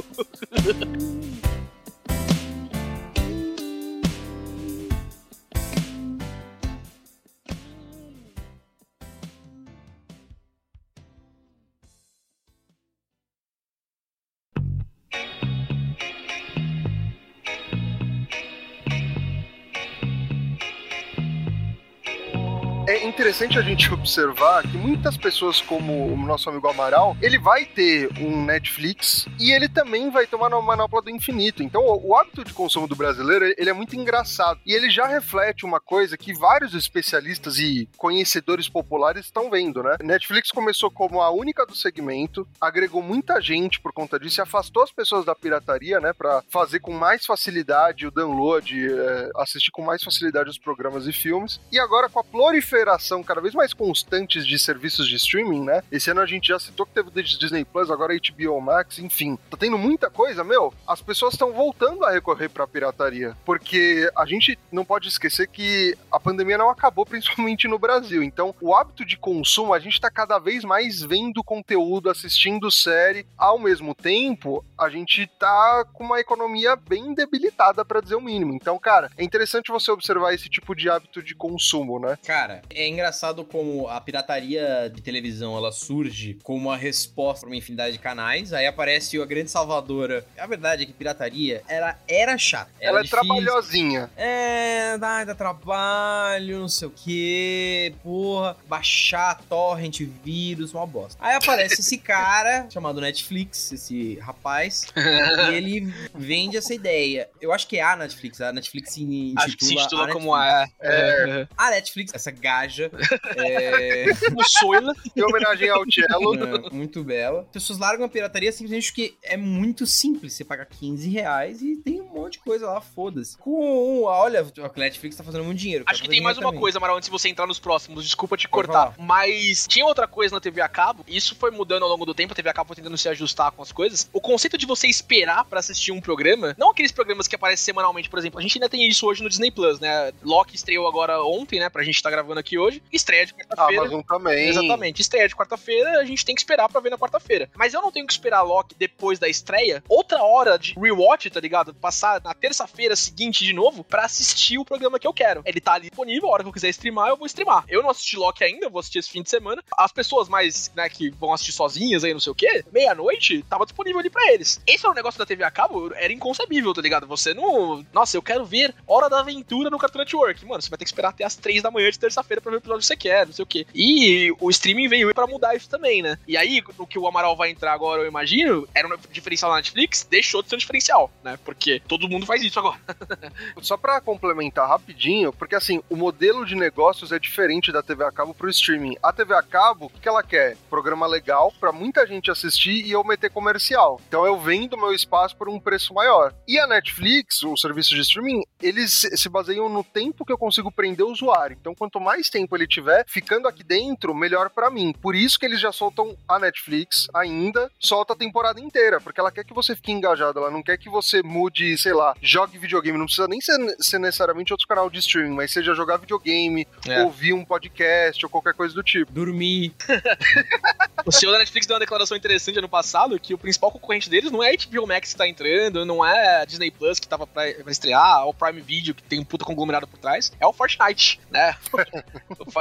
É 22.88 23.04
interessante 23.04 23.58
a 23.58 23.62
gente 23.62 23.92
observar 23.92 24.62
que 24.62 24.78
muitas 24.78 25.18
pessoas, 25.18 25.60
como 25.60 26.14
o 26.14 26.18
nosso 26.18 26.50
amigo 26.50 26.68
Amaral, 26.68 27.18
ele 27.20 27.40
vai 27.40 27.66
ter 27.66 28.10
um 28.20 28.46
Netflix 28.46 29.26
e 29.40 29.52
ele 29.52 29.68
também 29.68 30.12
vai 30.12 30.28
tomar 30.28 30.50
uma 30.50 30.62
manopla 30.62 31.02
do 31.02 31.10
infinito. 31.10 31.64
Então, 31.64 31.82
o, 31.84 32.16
hábito 32.16 32.44
de 32.44 32.54
consumo 32.54 32.88
do 32.88 32.96
brasileiro, 32.96 33.46
ele 33.58 33.70
é 33.70 33.74
muito 33.74 33.96
engraçado. 33.96 34.60
E 34.66 34.74
ele 34.74 34.90
já 34.90 35.08
reflete 35.08 35.66
uma 35.66 35.80
coisa 35.80 36.16
que 36.16 36.34
vários 36.34 36.76
especialistas 36.76 37.58
e 37.58 37.90
conhecedores 37.98 38.70
populares 38.70 39.26
estão 39.26 39.50
vendo, 39.50 39.82
né? 39.82 39.98
Netflix 40.04 40.52
começou 40.52 40.92
como 40.92 41.22
a 41.22 41.32
única 41.32 41.66
do 41.66 41.76
segmento, 41.76 42.48
agregou 42.62 43.02
muita 43.02 43.42
gente 43.42 43.82
por 43.82 43.94
conta 43.94 44.20
disso 44.20 44.42
e 44.42 44.44
afastou 44.44 44.84
as 44.84 44.92
pessoas 44.92 45.26
da 45.26 45.34
pirataria, 45.34 46.00
né? 46.00 46.14
Pra 46.14 46.44
fazer 46.50 46.80
com 46.80 46.92
mais 46.92 47.26
facilidade 47.26 48.06
o 48.06 48.12
download, 48.12 48.88
é, 48.88 49.32
assistir 49.38 49.72
com 49.72 49.82
mais 49.82 50.04
facilidade 50.04 50.50
os 50.50 50.60
programas 50.60 51.08
e 51.08 51.12
filmes. 51.12 51.60
E 51.72 51.80
agora, 51.80 52.08
com 52.08 52.20
a 52.20 52.24
proliferação 52.24 52.75
proliferação 52.76 53.24
cada 53.24 53.40
vez 53.40 53.54
mais 53.54 53.74
constantes 53.74 54.46
de 54.46 54.60
serviços 54.60 55.08
de 55.08 55.16
streaming, 55.16 55.64
né? 55.64 55.82
Esse 55.92 56.12
ano 56.12 56.22
a 56.22 56.26
gente 56.26 56.50
já 56.50 56.60
citou 56.60 56.86
que 56.86 56.92
teve 56.92 57.10
o 57.10 57.12
Disney 57.12 57.64
Plus, 57.64 57.90
agora 57.90 58.14
HBO 58.16 58.60
Max, 58.60 59.00
enfim. 59.00 59.38
Tá 59.50 59.56
tendo 59.58 59.78
muita 59.78 60.10
coisa, 60.10 60.44
meu. 60.44 60.74
As 60.86 61.02
pessoas 61.02 61.34
estão 61.34 61.54
voltando 61.54 62.04
a 62.04 62.12
recorrer 62.12 62.50
pra 62.50 62.68
pirataria. 62.68 63.36
Porque 63.46 64.10
a 64.16 64.26
gente 64.26 64.60
não 64.72 64.84
pode 64.84 65.08
esquecer 65.08 65.48
que 65.48 65.98
a 66.12 66.20
pandemia 66.20 66.58
não 66.58 66.70
acabou, 66.70 67.06
principalmente 67.08 67.68
no 67.68 67.80
Brasil. 67.80 68.22
Então, 68.22 68.54
o 68.60 68.76
hábito 68.76 69.06
de 69.06 69.18
consumo, 69.18 69.74
a 69.74 69.80
gente 69.80 70.02
tá 70.02 70.12
cada 70.12 70.38
vez 70.38 70.64
mais 70.64 71.02
vendo 71.02 71.44
conteúdo, 71.44 72.10
assistindo 72.10 72.72
série. 72.72 73.26
Ao 73.38 73.58
mesmo 73.58 73.96
tempo, 73.96 74.66
a 74.78 74.90
gente 74.90 75.28
tá 75.40 75.86
com 75.94 76.04
uma 76.04 76.20
economia 76.20 76.76
bem 76.76 77.14
debilitada, 77.14 77.86
para 77.86 78.02
dizer 78.02 78.16
o 78.16 78.22
mínimo. 78.22 78.54
Então, 78.54 78.78
cara, 78.78 79.10
é 79.18 79.24
interessante 79.24 79.72
você 79.72 79.92
observar 79.92 80.34
esse 80.34 80.50
tipo 80.50 80.76
de 80.76 80.90
hábito 80.90 81.22
de 81.22 81.36
consumo, 81.36 82.00
né? 82.00 82.18
Cara, 82.26 82.62
é 82.70 82.88
engraçado 82.88 83.44
como 83.44 83.88
a 83.88 84.00
pirataria 84.02 84.92
de 84.94 85.02
televisão 85.02 85.58
ela 85.58 85.72
surge 85.72 86.38
como 86.44 86.58
uma 86.58 86.78
resposta 86.78 87.42
para 87.42 87.50
uma 87.50 87.56
infinidade 87.56 87.94
de 87.94 88.00
canais. 88.00 88.54
Aí 88.54 88.66
aparece 88.66 89.22
a 89.22 89.26
grande 89.26 89.52
salvadora. 89.52 90.26
A 90.38 90.48
verdade 90.48 90.84
é 90.84 90.86
que 90.86 90.94
pirataria 90.94 91.64
ela 91.68 91.98
era 92.08 92.38
chata. 92.38 92.72
Ela 92.80 93.00
é 93.00 93.04
difícil. 93.04 93.26
trabalhosinha. 93.26 94.10
É, 94.16 94.98
dá, 94.98 95.24
dá 95.24 95.36
trabalho, 95.36 96.60
não 96.60 96.70
sei 96.70 96.88
o 96.88 96.92
que. 96.92 97.94
Porra, 98.04 98.56
baixar 98.68 99.42
torrent, 99.50 100.02
vírus, 100.24 100.74
uma 100.74 100.86
bosta. 100.86 101.18
Aí 101.24 101.36
aparece 101.36 101.82
esse 101.82 101.98
cara 102.00 102.68
chamado 102.70 103.02
Netflix, 103.02 103.72
esse 103.72 104.16
rapaz, 104.20 104.88
e 104.96 105.54
ele 105.54 105.94
vende 106.14 106.58
essa 106.58 106.74
ideia. 106.74 107.30
Eu 107.42 107.52
acho 107.52 107.68
que 107.68 107.78
é 107.78 107.84
a 107.84 107.96
Netflix. 107.96 108.42
A 108.42 108.52
Netflix 108.52 108.94
se 108.94 109.04
intitula, 109.04 109.46
acho 109.46 109.58
que 109.58 109.66
se 109.66 109.74
intitula 109.74 110.06
a 110.06 110.12
como 110.12 110.34
a. 110.34 110.68
É. 110.82 111.48
A 111.58 111.70
Netflix, 111.72 112.14
essa 112.14 112.32
gaja 112.56 112.92
é... 113.38 114.06
o 114.36 114.44
Soila. 114.44 114.94
Em 115.16 115.22
homenagem 115.22 115.70
ao 115.70 115.84
Cello. 115.92 116.36
É, 116.36 116.70
muito 116.72 117.04
bela. 117.04 117.42
As 117.42 117.52
pessoas 117.52 117.80
largam 117.80 118.06
a 118.06 118.10
pirataria 118.10 118.52
simplesmente 118.52 118.88
porque 118.88 119.16
é 119.22 119.36
muito 119.36 119.86
simples. 119.86 120.34
Você 120.34 120.44
paga 120.44 120.66
15 120.66 121.10
reais 121.10 121.62
e 121.62 121.76
tem 121.78 122.02
um 122.02 122.06
monte 122.06 122.34
de 122.34 122.40
coisa 122.40 122.68
lá, 122.68 122.82
foda-se. 122.82 123.38
Com, 123.38 124.04
olha, 124.04 124.42
a 124.42 124.80
Netflix 124.80 125.16
tá 125.16 125.24
fazendo 125.24 125.44
muito 125.44 125.60
dinheiro. 125.60 125.84
Acho 125.88 126.02
que 126.02 126.10
tem 126.10 126.22
mais 126.22 126.38
uma 126.38 126.48
também. 126.48 126.60
coisa, 126.60 126.78
Amaral, 126.78 126.98
antes 126.98 127.08
de 127.08 127.12
você 127.12 127.30
entrar 127.30 127.48
nos 127.48 127.60
próximos. 127.60 128.04
Desculpa 128.06 128.38
te 128.38 128.48
cortar. 128.48 128.94
Mas 128.98 129.66
tinha 129.68 129.86
outra 129.86 130.08
coisa 130.08 130.36
na 130.36 130.42
TV 130.42 130.62
a 130.62 130.70
cabo. 130.70 131.04
Isso 131.08 131.36
foi 131.36 131.52
mudando 131.52 131.84
ao 131.84 131.90
longo 131.90 132.06
do 132.06 132.14
tempo. 132.14 132.34
A 132.34 132.36
TV 132.36 132.50
a 132.50 132.54
cabo 132.54 132.68
foi 132.68 132.76
tentando 132.76 132.98
se 132.98 133.10
ajustar 133.10 133.52
com 133.52 133.62
as 133.62 133.72
coisas. 133.72 134.10
O 134.14 134.22
conceito 134.22 134.58
de 134.58 134.66
você 134.66 134.88
esperar 134.88 135.46
para 135.46 135.60
assistir 135.60 135.92
um 135.92 136.02
programa, 136.02 136.56
não 136.58 136.72
aqueles 136.72 136.92
programas 136.92 137.28
que 137.28 137.36
aparecem 137.36 137.66
semanalmente, 137.66 138.10
por 138.10 138.20
exemplo. 138.20 138.40
A 138.40 138.42
gente 138.42 138.58
ainda 138.58 138.70
tem 138.70 138.88
isso 138.88 139.08
hoje 139.08 139.24
no 139.24 139.30
Disney 139.30 139.52
Plus, 139.52 139.80
né? 139.80 140.12
Loki 140.24 140.56
estreou 140.56 140.88
agora 140.88 141.22
ontem, 141.24 141.60
né? 141.60 141.70
Pra 141.70 141.84
gente 141.84 142.02
tá 142.02 142.10
gravando 142.10 142.40
aqui 142.40 142.45
aqui 142.46 142.60
hoje. 142.60 142.82
Estreia 142.94 143.26
de 143.26 143.34
quarta-feira. 143.34 143.82
Amazon 143.82 144.02
também. 144.02 144.48
Exatamente. 144.48 145.02
Estreia 145.02 145.28
de 145.28 145.36
quarta-feira, 145.36 146.00
a 146.00 146.06
gente 146.06 146.24
tem 146.24 146.36
que 146.36 146.42
esperar 146.42 146.70
pra 146.70 146.80
ver 146.80 146.92
na 146.92 146.98
quarta-feira. 146.98 147.50
Mas 147.56 147.74
eu 147.74 147.82
não 147.82 147.92
tenho 147.92 148.06
que 148.06 148.14
esperar 148.14 148.44
Loki 148.44 148.76
depois 148.78 149.18
da 149.18 149.28
estreia, 149.28 149.84
outra 149.90 150.24
hora 150.24 150.58
de 150.58 150.76
rewatch, 150.80 151.30
tá 151.32 151.40
ligado? 151.40 151.74
Passar 151.74 152.22
na 152.22 152.34
terça-feira 152.34 152.96
seguinte 152.96 153.44
de 153.44 153.52
novo 153.52 153.84
pra 153.84 154.06
assistir 154.06 154.58
o 154.60 154.66
programa 154.66 155.00
que 155.00 155.08
eu 155.08 155.14
quero. 155.14 155.42
Ele 155.46 155.60
tá 155.60 155.74
ali 155.74 155.90
disponível, 155.90 156.30
a 156.30 156.34
hora 156.34 156.44
que 156.44 156.50
eu 156.50 156.54
quiser 156.54 156.70
streamar, 156.70 157.10
eu 157.10 157.18
vou 157.18 157.26
streamar. 157.26 157.66
Eu 157.68 157.82
não 157.82 157.90
assisti 157.90 158.16
Loki 158.16 158.44
ainda, 158.44 158.70
vou 158.70 158.80
assistir 158.80 159.00
esse 159.00 159.10
fim 159.10 159.24
de 159.24 159.30
semana. 159.30 159.64
As 159.78 159.92
pessoas 159.92 160.30
mais, 160.30 160.72
né, 160.76 160.88
que 160.88 161.10
vão 161.10 161.34
assistir 161.34 161.54
sozinhas 161.54 162.04
aí, 162.04 162.14
não 162.14 162.20
sei 162.20 162.32
o 162.32 162.36
quê, 162.36 162.64
meia-noite, 162.72 163.44
tava 163.50 163.66
disponível 163.66 164.00
ali 164.00 164.10
pra 164.10 164.32
eles. 164.32 164.62
Esse 164.68 164.86
é 164.86 164.90
um 164.90 164.94
negócio 164.94 165.18
da 165.18 165.26
TV 165.26 165.44
a 165.44 165.52
cabo, 165.52 165.92
era 165.96 166.14
inconcebível, 166.14 166.74
tá 166.74 166.82
ligado? 166.82 167.08
Você 167.08 167.34
não. 167.34 167.86
Nossa, 167.92 168.16
eu 168.16 168.22
quero 168.22 168.46
ver 168.46 168.74
Hora 168.86 169.10
da 169.10 169.20
Aventura 169.20 169.70
no 169.70 169.78
Cartoon 169.78 170.00
Network. 170.00 170.46
Mano, 170.46 170.62
você 170.62 170.70
vai 170.70 170.78
ter 170.78 170.86
que 170.86 170.90
esperar 170.90 171.10
até 171.10 171.24
as 171.24 171.36
três 171.36 171.64
da 171.64 171.72
manhã 171.72 171.90
de 171.90 172.00
terça-feira 172.00 172.35
pra 172.42 172.52
ver 172.52 172.58
o 172.58 172.60
episódio 172.60 172.82
que 172.82 172.88
você 172.88 172.96
quer, 172.96 173.26
não 173.26 173.34
sei 173.34 173.44
o 173.44 173.48
quê. 173.48 173.66
E 173.74 174.34
o 174.40 174.50
streaming 174.50 174.88
veio 174.88 175.14
pra 175.14 175.28
mudar 175.28 175.56
isso 175.56 175.70
também, 175.70 176.02
né? 176.02 176.18
E 176.28 176.38
aí, 176.38 176.64
o 176.78 176.88
que 176.88 177.00
o 177.00 177.08
Amaral 177.08 177.36
vai 177.36 177.50
entrar 177.50 177.74
agora, 177.74 178.02
eu 178.02 178.08
imagino, 178.08 178.68
era 178.74 178.88
um 178.88 178.98
diferencial 179.12 179.52
na 179.52 179.58
Netflix, 179.58 180.06
deixou 180.10 180.42
de 180.42 180.50
ser 180.50 180.56
um 180.56 180.60
diferencial, 180.60 181.12
né? 181.24 181.38
Porque 181.44 181.82
todo 181.88 182.10
mundo 182.10 182.26
faz 182.26 182.44
isso 182.44 182.60
agora. 182.60 182.80
Só 183.62 183.78
pra 183.78 184.02
complementar 184.02 184.68
rapidinho, 184.68 185.34
porque 185.34 185.56
assim, 185.56 185.82
o 185.90 185.96
modelo 185.96 186.46
de 186.46 186.56
negócios 186.56 187.12
é 187.12 187.20
diferente 187.20 187.72
da 187.72 187.82
TV 187.82 188.04
a 188.04 188.12
cabo 188.12 188.34
pro 188.34 188.50
streaming. 188.50 188.96
A 189.02 189.12
TV 189.12 189.34
a 189.34 189.42
cabo, 189.42 189.86
o 189.86 190.00
que 190.00 190.08
ela 190.08 190.24
quer? 190.24 190.58
Programa 190.70 191.08
legal 191.08 191.54
pra 191.60 191.72
muita 191.72 192.06
gente 192.06 192.32
assistir 192.32 192.86
e 192.86 192.92
eu 192.92 193.04
meter 193.04 193.30
comercial. 193.30 194.00
Então 194.08 194.26
eu 194.26 194.40
vendo 194.40 194.78
meu 194.78 194.94
espaço 194.94 195.36
por 195.36 195.50
um 195.50 195.60
preço 195.60 195.94
maior. 195.94 196.34
E 196.48 196.60
a 196.60 196.68
Netflix, 196.68 197.44
o 197.44 197.58
serviço 197.58 197.96
de 197.96 198.02
streaming, 198.02 198.44
eles 198.62 199.08
se 199.14 199.30
baseiam 199.30 199.70
no 199.70 199.84
tempo 199.84 200.26
que 200.26 200.32
eu 200.32 200.38
consigo 200.38 200.72
prender 200.72 201.06
o 201.06 201.12
usuário. 201.12 201.58
Então 201.60 201.76
quanto 201.76 202.00
mais 202.00 202.25
tempo 202.30 202.56
ele 202.56 202.68
tiver 202.68 203.06
ficando 203.08 203.48
aqui 203.48 203.64
dentro, 203.64 204.14
melhor 204.14 204.50
para 204.50 204.70
mim. 204.70 204.94
Por 204.94 205.16
isso 205.16 205.40
que 205.40 205.46
eles 205.46 205.60
já 205.60 205.72
soltam 205.72 206.16
a 206.28 206.40
Netflix 206.40 207.08
ainda, 207.14 207.72
solta 207.80 208.14
a 208.14 208.16
temporada 208.16 208.60
inteira, 208.60 209.00
porque 209.00 209.20
ela 209.20 209.32
quer 209.32 209.44
que 209.44 209.54
você 209.54 209.76
fique 209.76 209.92
engajado, 209.92 210.40
ela 210.40 210.52
não 210.52 210.64
quer 210.64 210.78
que 210.78 210.90
você 210.90 211.22
mude, 211.22 211.78
sei 211.78 211.94
lá, 211.94 212.16
jogue 212.22 212.58
videogame, 212.58 212.98
não 212.98 213.06
precisa 213.06 213.28
nem 213.28 213.42
ser, 213.42 213.58
ser 213.80 214.00
necessariamente 214.00 214.54
outro 214.54 214.68
canal 214.68 214.90
de 214.90 215.00
streaming, 215.00 215.36
mas 215.36 215.52
seja 215.52 215.74
jogar 215.74 215.98
videogame, 215.98 216.68
é. 216.88 217.04
ouvir 217.04 217.34
um 217.34 217.46
podcast 217.46 218.24
ou 218.26 218.30
qualquer 218.30 218.54
coisa 218.54 218.74
do 218.74 218.84
tipo. 218.84 219.12
Dormir. 219.12 219.74
o 221.06 221.12
senhor 221.12 221.32
da 221.32 221.40
Netflix 221.40 221.68
deu 221.68 221.76
uma 221.76 221.80
declaração 221.80 222.18
interessante 222.18 222.60
ano 222.60 222.70
passado 222.70 223.20
que 223.20 223.34
o 223.34 223.38
principal 223.38 223.72
concorrente 223.72 224.10
deles 224.10 224.32
não 224.32 224.44
é 224.44 224.52
a 224.52 224.56
HBO 224.56 224.88
Max 224.88 225.12
que 225.12 225.18
tá 225.18 225.28
entrando, 225.28 225.86
não 225.86 226.06
é 226.06 226.42
a 226.42 226.46
Disney 226.46 226.72
Plus 226.72 227.00
que 227.00 227.08
tava 227.08 227.28
pra, 227.28 227.54
pra 227.54 227.72
estrear, 227.72 228.24
ou 228.26 228.32
o 228.32 228.34
Prime 228.34 228.62
Video 228.62 228.96
que 228.96 229.04
tem 229.04 229.20
um 229.20 229.26
puta 229.26 229.46
conglomerado 229.46 229.88
por 229.88 229.98
trás, 230.00 230.32
é 230.40 230.46
o 230.46 230.54
Fortnite, 230.54 231.20
né? 231.30 231.56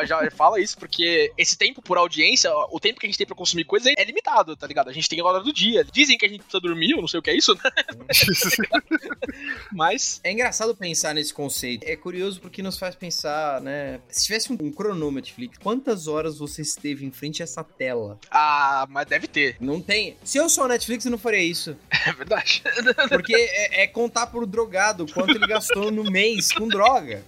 Já 0.07 0.31
fala 0.31 0.61
isso 0.61 0.79
porque 0.79 1.33
esse 1.37 1.57
tempo 1.57 1.83
por 1.83 1.99
audiência, 1.99 2.51
o 2.71 2.79
tempo 2.79 3.01
que 3.01 3.07
a 3.07 3.09
gente 3.09 3.19
tem 3.19 3.27
pra 3.27 3.37
consumir 3.37 3.65
coisa 3.65 3.91
é 3.97 4.05
limitado, 4.05 4.57
tá 4.57 4.67
ligado? 4.67 4.89
A 4.89 4.93
gente 4.93 5.09
tem 5.09 5.21
a 5.21 5.25
hora 5.25 5.41
do 5.41 5.53
dia. 5.53 5.85
Dizem 5.93 6.17
que 6.17 6.27
a 6.27 6.29
gente 6.29 6.41
precisa 6.41 6.61
dormir, 6.61 6.93
eu 6.93 7.01
não 7.01 7.09
sei 7.09 7.19
o 7.21 7.23
que 7.23 7.31
é 7.31 7.37
isso, 7.37 7.55
né? 7.55 7.71
Mas. 9.73 10.21
É 10.23 10.31
engraçado 10.31 10.75
pensar 10.77 11.15
nesse 11.15 11.33
conceito. 11.33 11.85
É 11.85 11.97
curioso 11.97 12.41
porque 12.41 12.63
nos 12.63 12.79
faz 12.79 12.95
pensar, 12.95 13.61
né? 13.61 14.01
Se 14.09 14.25
tivesse 14.25 14.53
um, 14.53 14.73
cronômetro, 14.73 15.25
Netflix, 15.25 15.59
quantas 15.59 16.07
horas 16.07 16.39
você 16.39 16.63
esteve 16.63 17.05
em 17.05 17.11
frente 17.11 17.43
a 17.43 17.45
essa 17.45 17.65
tela? 17.65 18.19
Ah, 18.31 18.87
mas 18.91 19.07
deve 19.07 19.27
ter. 19.27 19.57
Não 19.59 19.81
tem. 19.81 20.17
Se 20.23 20.39
eu 20.39 20.49
sou 20.49 20.65
a 20.65 20.69
Netflix, 20.69 21.05
eu 21.05 21.11
não 21.11 21.19
faria 21.19 21.43
isso. 21.43 21.77
É 22.07 22.13
verdade. 22.13 22.63
Porque 23.09 23.35
é, 23.35 23.85
é 23.85 23.87
contar 23.87 24.27
pro 24.27 24.47
drogado 24.47 25.07
quanto 25.11 25.31
ele 25.31 25.47
gastou 25.47 25.91
no 25.91 26.05
mês 26.05 26.53
com 26.53 26.69
droga. 26.69 27.25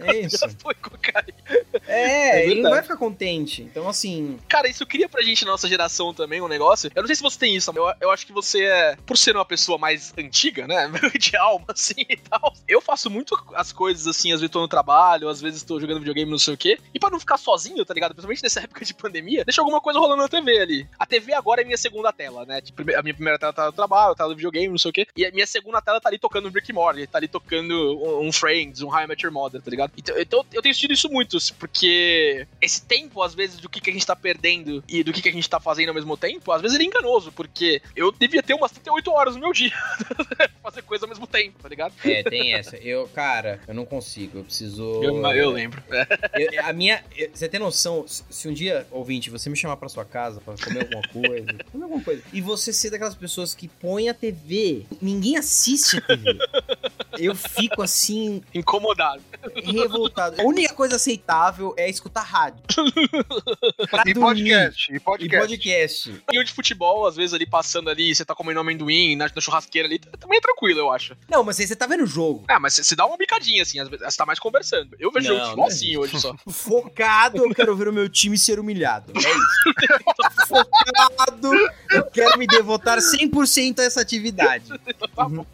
É 0.00 0.20
isso. 0.24 0.48
Foi 0.58 0.74
cocaína. 1.12 1.67
É, 1.88 2.40
é 2.40 2.46
ele 2.46 2.62
não 2.62 2.70
vai 2.70 2.82
ficar 2.82 2.96
contente. 2.96 3.62
Então, 3.62 3.88
assim. 3.88 4.38
Cara, 4.48 4.68
isso 4.68 4.86
cria 4.86 5.08
pra 5.08 5.22
gente 5.22 5.44
na 5.44 5.52
nossa 5.52 5.68
geração 5.68 6.12
também 6.12 6.40
um 6.40 6.48
negócio. 6.48 6.90
Eu 6.94 7.02
não 7.02 7.06
sei 7.06 7.16
se 7.16 7.22
você 7.22 7.38
tem 7.38 7.56
isso, 7.56 7.72
eu, 7.74 7.92
eu 8.00 8.10
acho 8.10 8.26
que 8.26 8.32
você 8.32 8.64
é, 8.64 8.96
por 9.06 9.16
ser 9.16 9.34
uma 9.34 9.44
pessoa 9.44 9.78
mais 9.78 10.12
antiga, 10.18 10.66
né? 10.66 10.90
De 11.18 11.36
alma, 11.36 11.66
assim 11.68 12.04
e 12.08 12.16
tal. 12.16 12.54
Eu 12.66 12.80
faço 12.80 13.10
muito 13.10 13.36
as 13.54 13.72
coisas 13.72 14.06
assim, 14.06 14.32
às 14.32 14.40
vezes 14.40 14.52
tô 14.52 14.60
no 14.60 14.68
trabalho, 14.68 15.28
às 15.28 15.40
vezes 15.40 15.62
tô 15.62 15.80
jogando 15.80 15.98
videogame, 16.00 16.30
não 16.30 16.38
sei 16.38 16.54
o 16.54 16.58
quê. 16.58 16.78
E 16.94 16.98
pra 16.98 17.10
não 17.10 17.20
ficar 17.20 17.36
sozinho, 17.36 17.84
tá 17.84 17.94
ligado? 17.94 18.10
Principalmente 18.10 18.42
nessa 18.42 18.60
época 18.62 18.84
de 18.84 18.94
pandemia, 18.94 19.44
deixa 19.44 19.60
alguma 19.60 19.80
coisa 19.80 19.98
rolando 19.98 20.22
na 20.22 20.28
TV 20.28 20.58
ali. 20.58 20.88
A 20.98 21.06
TV 21.06 21.32
agora 21.32 21.62
é 21.62 21.64
minha 21.64 21.76
segunda 21.76 22.12
tela, 22.12 22.44
né? 22.44 22.60
Tipo, 22.60 22.82
a 22.82 23.02
minha 23.02 23.14
primeira 23.14 23.38
tela 23.38 23.52
tá 23.52 23.66
no 23.66 23.72
trabalho, 23.72 24.14
tá 24.14 24.26
no 24.26 24.34
videogame, 24.34 24.68
não 24.68 24.78
sei 24.78 24.90
o 24.90 24.92
quê. 24.92 25.06
E 25.16 25.24
a 25.24 25.30
minha 25.30 25.46
segunda 25.46 25.80
tela 25.80 26.00
tá 26.00 26.08
ali 26.08 26.18
tocando 26.18 26.50
Brick 26.50 26.72
Morty, 26.72 27.06
tá 27.06 27.18
ali 27.18 27.28
tocando 27.28 27.72
um, 27.72 28.28
um 28.28 28.32
Friends, 28.32 28.82
um 28.82 28.88
High 28.88 29.06
Your 29.22 29.32
Mother, 29.32 29.62
tá 29.62 29.70
ligado? 29.70 29.92
Então, 29.96 30.18
então 30.18 30.44
eu 30.52 30.62
tenho 30.62 30.74
sentido 30.74 30.92
isso 30.92 31.08
muito, 31.08 31.38
porque 31.58 31.77
esse 32.60 32.82
tempo, 32.82 33.22
às 33.22 33.34
vezes, 33.34 33.58
do 33.58 33.68
que, 33.68 33.80
que 33.80 33.90
a 33.90 33.92
gente 33.92 34.06
tá 34.06 34.16
perdendo 34.16 34.82
e 34.88 35.02
do 35.04 35.12
que, 35.12 35.22
que 35.22 35.28
a 35.28 35.32
gente 35.32 35.48
tá 35.48 35.60
fazendo 35.60 35.90
ao 35.90 35.94
mesmo 35.94 36.16
tempo, 36.16 36.50
às 36.52 36.60
vezes 36.60 36.74
ele 36.74 36.84
é 36.84 36.86
enganoso, 36.88 37.32
porque 37.32 37.82
eu 37.94 38.10
devia 38.12 38.42
ter 38.42 38.54
umas 38.54 38.72
38 38.72 39.10
horas 39.10 39.34
no 39.34 39.40
meu 39.40 39.52
dia 39.52 39.72
fazer 40.62 40.82
coisa 40.82 41.04
ao 41.04 41.08
mesmo 41.08 41.26
tempo, 41.26 41.58
tá 41.62 41.68
ligado? 41.68 41.92
É, 42.04 42.22
tem 42.22 42.54
essa. 42.54 42.76
Eu, 42.76 43.08
cara, 43.08 43.60
eu 43.66 43.74
não 43.74 43.84
consigo, 43.84 44.38
eu 44.38 44.44
preciso. 44.44 44.82
Eu, 45.02 45.24
eu 45.34 45.50
lembro. 45.50 45.82
Eu, 46.34 46.64
a 46.64 46.72
minha. 46.72 47.02
Você 47.32 47.48
tem 47.48 47.58
noção, 47.58 48.04
se 48.06 48.48
um 48.48 48.52
dia, 48.52 48.86
ouvinte, 48.90 49.30
você 49.30 49.50
me 49.50 49.56
chamar 49.56 49.76
pra 49.76 49.88
sua 49.88 50.04
casa 50.04 50.40
pra 50.40 50.54
comer 50.56 50.82
alguma 50.82 51.02
coisa, 51.08 51.46
comer 51.72 51.84
alguma 51.84 52.02
coisa, 52.02 52.22
e 52.32 52.40
você 52.40 52.72
ser 52.72 52.90
daquelas 52.90 53.14
pessoas 53.14 53.54
que 53.54 53.68
põem 53.68 54.08
a 54.08 54.14
TV, 54.14 54.84
ninguém 55.00 55.36
assiste 55.36 55.98
a 55.98 56.00
TV. 56.00 56.38
Eu 57.18 57.34
fico 57.34 57.82
assim. 57.82 58.42
Incomodado. 58.54 59.22
Revoltado. 59.64 60.40
A 60.40 60.44
única 60.44 60.74
coisa 60.74 60.96
aceitável 60.96 61.67
é 61.76 61.88
escutar 61.88 62.22
rádio. 62.22 62.62
e 64.06 64.14
podcast, 64.14 64.94
e 64.94 65.00
podcast. 65.00 65.36
E 65.36 65.40
podcast. 65.40 66.24
E 66.32 66.38
o 66.38 66.44
de 66.44 66.52
futebol, 66.52 67.06
às 67.06 67.16
vezes 67.16 67.34
ali 67.34 67.46
passando 67.46 67.90
ali, 67.90 68.14
você 68.14 68.24
tá 68.24 68.34
comendo 68.34 68.60
amendoim 68.60 69.16
na, 69.16 69.30
na 69.34 69.40
churrasqueira 69.40 69.88
ali, 69.88 69.98
também 69.98 70.38
é 70.38 70.40
tranquilo, 70.40 70.80
eu 70.80 70.92
acho. 70.92 71.16
Não, 71.28 71.42
mas 71.44 71.58
aí 71.60 71.66
você 71.66 71.76
tá 71.76 71.86
vendo 71.86 72.04
o 72.04 72.06
jogo. 72.06 72.44
Ah, 72.48 72.60
mas 72.60 72.74
você 72.74 72.94
dá 72.94 73.06
uma 73.06 73.16
bicadinha 73.16 73.62
assim, 73.62 73.78
às 73.78 73.88
vezes 73.88 74.04
você 74.04 74.16
tá 74.16 74.26
mais 74.26 74.38
conversando. 74.38 74.96
Eu 74.98 75.10
vejo 75.10 75.28
não, 75.28 75.34
jogo 75.34 75.40
de 75.40 75.50
futebol 75.50 75.66
assim 75.66 75.96
hoje 75.96 76.20
só. 76.20 76.34
Focado, 76.48 77.38
eu 77.38 77.54
quero 77.54 77.76
ver 77.76 77.88
o 77.88 77.92
meu 77.92 78.08
time 78.08 78.38
ser 78.38 78.58
humilhado. 78.58 79.12
É 79.14 79.20
isso. 79.20 80.46
Focado, 80.48 81.52
eu 81.90 82.04
quero 82.10 82.38
me 82.38 82.46
devotar 82.46 82.98
100% 82.98 83.78
a 83.80 83.84
essa 83.84 84.00
atividade. 84.00 84.68
tá 85.14 85.28
bom. 85.28 85.46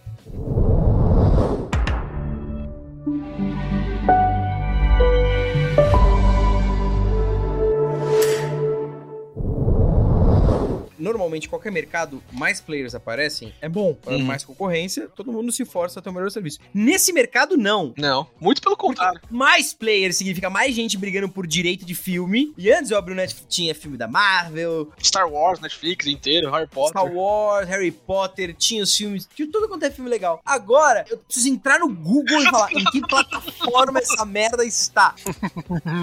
Normalmente 11.05 11.49
qualquer 11.49 11.71
mercado, 11.71 12.23
mais 12.33 12.61
players 12.61 12.95
aparecem, 12.95 13.53
é 13.61 13.69
bom. 13.69 13.97
Uhum. 14.07 14.25
Mais 14.25 14.45
concorrência, 14.45 15.09
todo 15.15 15.31
mundo 15.31 15.53
se 15.53 15.65
força 15.65 16.01
a 16.01 16.03
ter 16.03 16.09
o 16.09 16.13
melhor 16.13 16.31
serviço. 16.31 16.59
Nesse 16.73 17.13
mercado, 17.13 17.57
não. 17.57 17.93
Não, 17.97 18.27
muito 18.41 18.63
pelo 18.63 18.77
contrário. 18.77 19.21
Mais 19.31 19.75
players 19.75 20.17
significa 20.17 20.49
mais 20.49 20.75
gente 20.75 20.97
brigando 20.97 21.29
por 21.29 21.47
direito 21.47 21.85
de 21.85 21.95
filme. 21.95 22.53
E 22.57 22.73
antes, 22.73 22.91
óbvio, 22.91 23.15
Netflix 23.15 23.47
tinha 23.55 23.75
filme 23.75 23.97
da 23.97 24.09
Marvel. 24.09 24.91
Star 25.03 25.31
Wars, 25.31 25.61
Netflix 25.61 26.07
inteiro, 26.07 26.51
Harry 26.51 26.67
Potter. 26.67 27.01
Star 27.01 27.13
Wars, 27.13 27.69
Harry 27.69 27.91
Potter, 27.91 28.55
tinha 28.55 28.83
os 28.83 28.97
filmes, 28.97 29.29
tinha 29.35 29.49
tudo 29.51 29.69
quanto 29.69 29.85
é 29.85 29.91
filme 29.91 30.09
legal. 30.09 30.41
Agora, 30.45 31.05
eu 31.11 31.19
preciso 31.19 31.49
entrar 31.49 31.79
no 31.79 31.89
Google 31.89 32.43
e 32.43 32.45
falar 32.51 32.73
em 32.73 32.85
que 32.85 33.01
plataforma 33.07 33.99
essa 33.99 34.25
merda 34.25 34.65
está. 34.65 35.15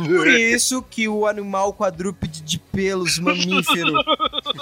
Por 0.06 0.28
isso 0.28 0.82
que 0.84 1.08
o 1.08 1.26
animal 1.26 1.74
quadrúpede 1.74 2.42
de 2.42 2.60
pelos 2.60 3.18
mamífero 3.20 3.94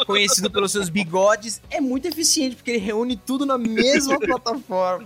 conhecido 0.06 0.50
pelos 0.50 0.72
seus 0.72 0.90
bigodes, 0.90 1.62
é 1.70 1.80
muito 1.82 2.08
eficiente, 2.08 2.56
porque 2.56 2.72
ele 2.72 2.80
reúne 2.80 3.16
tudo 3.16 3.46
na 3.46 3.58
mesma 3.58 4.18
plataforma. 4.20 5.06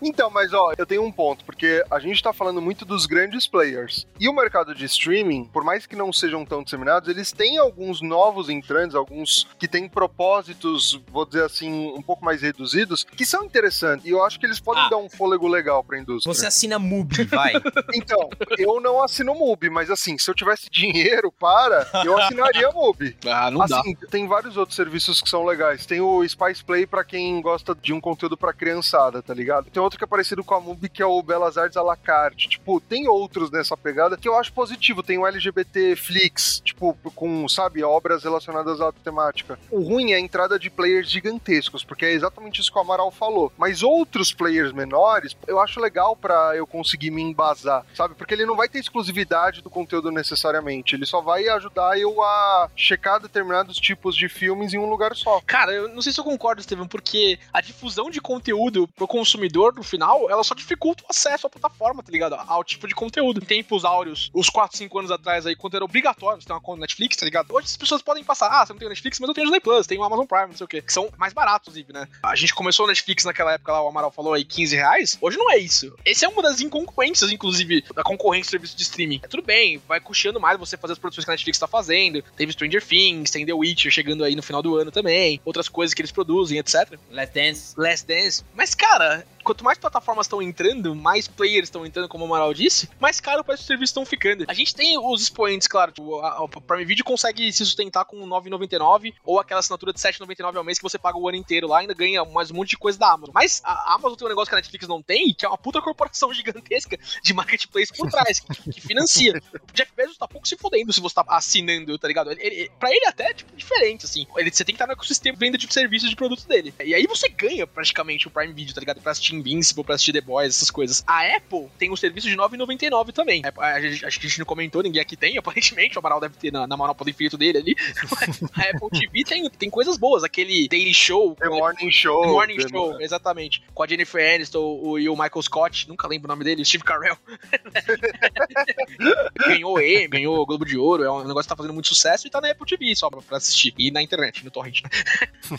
Então, 0.00 0.30
mas 0.30 0.52
ó, 0.52 0.72
eu 0.76 0.86
tenho 0.86 1.02
um 1.02 1.12
ponto, 1.12 1.44
porque 1.44 1.84
a 1.90 1.98
gente 1.98 2.22
tá 2.22 2.32
falando 2.32 2.60
muito 2.60 2.84
dos 2.84 3.06
grandes 3.06 3.46
players. 3.46 4.06
E 4.18 4.28
o 4.28 4.34
mercado 4.34 4.74
de 4.74 4.84
streaming, 4.84 5.44
por 5.46 5.64
mais 5.64 5.86
que 5.86 5.96
não 5.96 6.12
sejam 6.12 6.44
tão 6.44 6.62
disseminados, 6.62 7.08
eles 7.08 7.32
têm 7.32 7.58
alguns 7.58 8.00
novos 8.00 8.48
entrantes, 8.48 8.94
alguns 8.94 9.46
que 9.58 9.68
têm 9.68 9.88
propósitos, 9.88 11.00
vou 11.10 11.26
dizer 11.26 11.44
assim, 11.44 11.92
um 11.94 12.02
pouco 12.02 12.24
mais 12.24 12.42
reduzidos, 12.42 13.04
que 13.04 13.24
são 13.24 13.44
interessantes. 13.44 14.06
E 14.06 14.10
eu 14.10 14.24
acho 14.24 14.38
que 14.38 14.46
eles 14.46 14.60
podem 14.60 14.82
ah. 14.84 14.88
dar 14.88 14.96
um 14.96 15.08
fôlego 15.08 15.46
legal 15.46 15.82
pra 15.82 15.98
indústria. 15.98 16.34
Você 16.34 16.46
assina 16.46 16.78
MUBI, 16.78 17.24
vai. 17.24 17.52
então, 17.94 18.28
eu 18.58 18.80
não 18.80 19.02
assino 19.02 19.34
MUBI, 19.34 19.70
mas 19.70 19.90
assim, 19.90 20.18
se 20.18 20.30
eu 20.30 20.34
tivesse 20.34 20.68
dinheiro 20.70 21.32
para, 21.32 21.88
eu 22.04 22.18
assinaria 22.18 22.70
MUBI. 22.70 23.16
Ah, 23.26 23.50
não 23.50 23.62
assim, 23.62 23.94
dá. 24.00 24.06
Tem 24.08 24.23
tem 24.24 24.28
vários 24.28 24.56
outros 24.56 24.74
serviços 24.74 25.20
que 25.20 25.28
são 25.28 25.44
legais. 25.44 25.84
Tem 25.84 26.00
o 26.00 26.26
Spice 26.26 26.64
Play 26.64 26.86
para 26.86 27.04
quem 27.04 27.40
gosta 27.42 27.74
de 27.74 27.92
um 27.92 28.00
conteúdo 28.00 28.36
para 28.36 28.54
criançada, 28.54 29.22
tá 29.22 29.34
ligado? 29.34 29.70
Tem 29.70 29.82
outro 29.82 29.98
que 29.98 30.04
é 30.04 30.06
parecido 30.06 30.42
com 30.42 30.54
a 30.54 30.60
MUBI, 30.60 30.88
que 30.88 31.02
é 31.02 31.06
o 31.06 31.22
Belas 31.22 31.58
Artes 31.58 31.76
à 31.76 31.82
la 31.82 31.96
carte. 31.96 32.48
Tipo, 32.48 32.80
tem 32.80 33.06
outros 33.06 33.50
nessa 33.50 33.76
pegada 33.76 34.16
que 34.16 34.26
eu 34.26 34.34
acho 34.34 34.52
positivo. 34.52 35.02
Tem 35.02 35.18
o 35.18 35.26
LGBT 35.26 35.94
Flix, 35.96 36.60
tipo, 36.64 36.96
com, 37.14 37.46
sabe, 37.48 37.84
obras 37.84 38.24
relacionadas 38.24 38.80
à 38.80 38.90
temática. 38.92 39.58
O 39.70 39.82
ruim 39.82 40.12
é 40.12 40.16
a 40.16 40.20
entrada 40.20 40.58
de 40.58 40.70
players 40.70 41.10
gigantescos, 41.10 41.84
porque 41.84 42.06
é 42.06 42.12
exatamente 42.12 42.60
isso 42.60 42.72
que 42.72 42.78
o 42.78 42.80
Amaral 42.80 43.10
falou. 43.10 43.52
Mas 43.58 43.82
outros 43.82 44.32
players 44.32 44.72
menores, 44.72 45.36
eu 45.46 45.60
acho 45.60 45.80
legal 45.80 46.16
para 46.16 46.56
eu 46.56 46.66
conseguir 46.66 47.10
me 47.10 47.20
embasar, 47.20 47.84
sabe? 47.94 48.14
Porque 48.14 48.32
ele 48.32 48.46
não 48.46 48.56
vai 48.56 48.70
ter 48.70 48.78
exclusividade 48.78 49.60
do 49.60 49.68
conteúdo 49.68 50.10
necessariamente. 50.10 50.94
Ele 50.94 51.04
só 51.04 51.20
vai 51.20 51.46
ajudar 51.48 51.98
eu 51.98 52.22
a 52.22 52.70
checar 52.74 53.20
determinados 53.20 53.76
tipos 53.76 54.13
de 54.16 54.28
filmes 54.28 54.72
em 54.72 54.78
um 54.78 54.88
lugar 54.88 55.14
só. 55.14 55.40
Cara, 55.46 55.72
eu 55.72 55.88
não 55.88 56.02
sei 56.02 56.12
se 56.12 56.18
eu 56.18 56.24
concordo, 56.24 56.62
Steven, 56.62 56.86
porque 56.86 57.38
a 57.52 57.60
difusão 57.60 58.10
de 58.10 58.20
conteúdo 58.20 58.88
pro 58.88 59.06
consumidor 59.06 59.74
no 59.74 59.82
final, 59.82 60.30
ela 60.30 60.42
só 60.42 60.54
dificulta 60.54 61.04
o 61.04 61.06
acesso 61.10 61.46
à 61.46 61.50
plataforma, 61.50 62.02
tá 62.02 62.10
ligado? 62.10 62.34
Ao 62.34 62.64
tipo 62.64 62.88
de 62.88 62.94
conteúdo. 62.94 63.40
Em 63.40 63.44
tempos 63.44 63.84
áureos, 63.84 64.30
uns 64.34 64.48
4, 64.48 64.76
5 64.76 64.98
anos 64.98 65.10
atrás 65.10 65.46
aí, 65.46 65.54
quando 65.54 65.74
era 65.74 65.84
obrigatório 65.84 66.40
você 66.40 66.46
ter 66.46 66.52
uma 66.52 66.60
conta 66.60 66.80
Netflix, 66.80 67.16
tá 67.16 67.24
ligado? 67.24 67.54
Hoje 67.54 67.66
as 67.66 67.76
pessoas 67.76 68.02
podem 68.02 68.24
passar, 68.24 68.48
ah, 68.48 68.64
você 68.64 68.72
não 68.72 68.78
tem 68.78 68.88
Netflix, 68.88 69.18
mas 69.20 69.28
eu 69.28 69.34
tenho 69.34 69.46
Disney 69.46 69.60
Plus, 69.60 69.86
tenho 69.86 70.02
Amazon 70.02 70.26
Prime, 70.26 70.48
não 70.48 70.56
sei 70.56 70.64
o 70.64 70.68
quê. 70.68 70.82
Que 70.82 70.92
são 70.92 71.10
mais 71.18 71.32
baratos, 71.32 71.74
inclusive, 71.74 71.92
né? 71.92 72.08
A 72.22 72.36
gente 72.36 72.54
começou 72.54 72.86
o 72.86 72.88
Netflix 72.88 73.24
naquela 73.24 73.52
época 73.52 73.72
lá, 73.72 73.82
o 73.82 73.88
Amaral 73.88 74.12
falou 74.12 74.32
aí, 74.32 74.44
15 74.44 74.76
reais. 74.76 75.18
Hoje 75.20 75.36
não 75.36 75.50
é 75.50 75.58
isso. 75.58 75.94
Esse 76.04 76.24
é 76.24 76.28
uma 76.28 76.42
das 76.42 76.60
incongruências, 76.60 77.32
inclusive, 77.32 77.84
da 77.94 78.02
concorrência 78.02 78.48
do 78.48 78.50
serviço 78.50 78.76
de 78.76 78.82
streaming. 78.82 79.20
É, 79.22 79.28
tudo 79.28 79.42
bem, 79.42 79.80
vai 79.88 80.00
custeando 80.00 80.40
mais 80.40 80.58
você 80.58 80.76
fazer 80.76 80.92
as 80.92 80.98
produções 80.98 81.24
que 81.24 81.30
a 81.30 81.34
Netflix 81.34 81.58
tá 81.58 81.66
fazendo. 81.66 82.22
Teve 82.36 82.52
Stranger 82.52 82.84
Things, 82.84 83.30
tem 83.30 83.44
The 83.44 83.52
Witcher 83.52 83.92
chegando 84.04 84.22
aí 84.22 84.36
no 84.36 84.42
final 84.42 84.62
do 84.62 84.76
ano 84.76 84.90
também. 84.90 85.40
Outras 85.44 85.68
coisas 85.68 85.94
que 85.94 86.02
eles 86.02 86.12
produzem, 86.12 86.58
etc. 86.58 86.98
Last 87.10 87.34
Dance. 87.34 87.74
Last 87.76 88.06
Dance. 88.06 88.44
Mas, 88.54 88.74
cara, 88.74 89.26
quanto 89.44 89.62
mais 89.62 89.78
plataformas 89.78 90.26
estão 90.26 90.42
entrando, 90.42 90.94
mais 90.94 91.28
players 91.28 91.68
estão 91.68 91.86
entrando, 91.86 92.08
como 92.08 92.24
o 92.24 92.26
Amaral 92.26 92.52
disse, 92.52 92.88
mais 92.98 93.20
caro 93.20 93.44
para 93.44 93.54
esses 93.54 93.66
serviços 93.66 93.90
estão 93.90 94.04
ficando. 94.04 94.44
A 94.48 94.54
gente 94.54 94.74
tem 94.74 94.98
os 94.98 95.22
expoentes, 95.22 95.68
claro, 95.68 95.92
tipo, 95.92 96.18
a, 96.20 96.44
a 96.44 96.48
Prime 96.48 96.84
Video 96.84 97.04
consegue 97.04 97.52
se 97.52 97.64
sustentar 97.64 98.04
com 98.04 98.16
9,99 98.26 99.14
ou 99.24 99.38
aquela 99.38 99.60
assinatura 99.60 99.92
de 99.92 100.00
7,99 100.00 100.56
ao 100.56 100.64
mês 100.64 100.78
que 100.78 100.82
você 100.82 100.98
paga 100.98 101.18
o 101.18 101.28
ano 101.28 101.36
inteiro 101.36 101.68
lá 101.68 101.78
ainda 101.80 101.94
ganha 101.94 102.24
mais 102.24 102.50
um 102.50 102.54
monte 102.54 102.70
de 102.70 102.78
coisa 102.78 102.98
da 102.98 103.12
Amazon. 103.12 103.32
Mas 103.34 103.60
a 103.64 103.94
Amazon 103.94 104.16
tem 104.16 104.26
um 104.26 104.30
negócio 104.30 104.48
que 104.48 104.54
a 104.54 104.58
Netflix 104.58 104.88
não 104.88 105.02
tem, 105.02 105.34
que 105.34 105.44
é 105.44 105.48
uma 105.48 105.58
puta 105.58 105.80
corporação 105.80 106.32
gigantesca 106.34 106.98
de 107.22 107.34
marketplace 107.34 107.92
por 107.92 108.10
trás, 108.10 108.40
que, 108.40 108.72
que 108.72 108.80
financia. 108.80 109.40
O 109.54 109.72
Jeff 109.72 109.92
Bezos 109.94 110.16
tá 110.16 110.26
pouco 110.26 110.48
se 110.48 110.56
fodendo 110.56 110.92
se 110.92 111.00
você 111.00 111.14
tá 111.14 111.24
assinando, 111.28 111.98
tá 111.98 112.08
ligado? 112.08 112.32
Ele, 112.32 112.40
ele, 112.42 112.70
pra 112.78 112.90
ele 112.90 113.06
até 113.06 113.30
é 113.30 113.34
tipo, 113.34 113.54
diferente, 113.56 114.04
assim. 114.04 114.26
Ele, 114.36 114.50
você 114.50 114.64
tem 114.64 114.74
que 114.74 114.76
estar 114.76 114.86
no 114.86 114.92
ecossistema 114.92 115.36
venda 115.38 115.58
de 115.58 115.72
serviços 115.72 116.08
de 116.08 116.16
produtos 116.16 116.44
dele. 116.44 116.74
E 116.82 116.94
aí 116.94 117.06
você 117.06 117.28
ganha 117.28 117.66
praticamente 117.66 118.28
o 118.28 118.30
Prime 118.30 118.52
Video, 118.52 118.74
tá 118.74 118.80
ligado? 118.80 119.00
Pra 119.00 119.12
assistir 119.12 119.33
Invincible, 119.34 119.84
pra 119.84 119.94
assistir 119.94 120.12
The 120.12 120.20
Boys, 120.20 120.56
essas 120.56 120.70
coisas. 120.70 121.02
A 121.06 121.36
Apple 121.36 121.68
tem 121.78 121.90
o 121.90 121.94
um 121.94 121.96
serviço 121.96 122.28
de 122.28 122.36
9,99 122.36 123.12
também. 123.12 123.42
A, 123.56 123.80
gente, 123.80 124.04
acho 124.04 124.20
que 124.20 124.26
a 124.26 124.28
gente 124.28 124.38
não 124.38 124.46
comentou, 124.46 124.82
ninguém 124.82 125.00
aqui 125.00 125.16
tem, 125.16 125.36
aparentemente. 125.38 125.96
O 125.96 126.00
Amaral 126.00 126.20
deve 126.20 126.34
ter 126.36 126.52
na, 126.52 126.66
na 126.66 126.76
Monopoly 126.76 127.10
Infinito 127.10 127.36
dele 127.36 127.58
ali. 127.58 127.76
a 128.54 128.62
Apple 128.62 128.90
TV 128.90 129.24
tem, 129.24 129.48
tem 129.50 129.70
coisas 129.70 129.96
boas. 129.96 130.24
Aquele 130.24 130.68
Daily 130.68 130.94
Show. 130.94 131.36
The 131.36 131.48
Morning 131.48 131.90
Show. 131.90 132.22
The 132.22 132.28
Morning 132.28 132.56
The 132.56 132.68
Show, 132.68 133.00
exatamente. 133.00 133.62
Com 133.74 133.82
a 133.82 133.86
Jennifer 133.86 134.34
Aniston 134.34 134.60
o, 134.60 134.98
e 134.98 135.08
o 135.08 135.12
Michael 135.12 135.42
Scott. 135.42 135.88
Nunca 135.88 136.08
lembro 136.08 136.26
o 136.26 136.32
nome 136.32 136.44
dele. 136.44 136.64
Steve 136.64 136.84
Carell. 136.84 137.16
ganhou 139.46 139.80
E, 139.80 140.08
ganhou 140.08 140.38
o 140.38 140.46
Globo 140.46 140.64
de 140.64 140.76
Ouro. 140.76 141.04
É 141.04 141.10
um 141.10 141.24
negócio 141.24 141.42
que 141.42 141.48
tá 141.48 141.56
fazendo 141.56 141.74
muito 141.74 141.88
sucesso 141.88 142.26
e 142.26 142.30
tá 142.30 142.40
na 142.40 142.50
Apple 142.50 142.66
TV 142.66 142.94
só 142.94 143.10
pra, 143.10 143.20
pra 143.20 143.36
assistir. 143.36 143.74
E 143.78 143.90
na 143.90 144.02
internet, 144.02 144.44
no 144.44 144.50
torrent. 144.50 144.82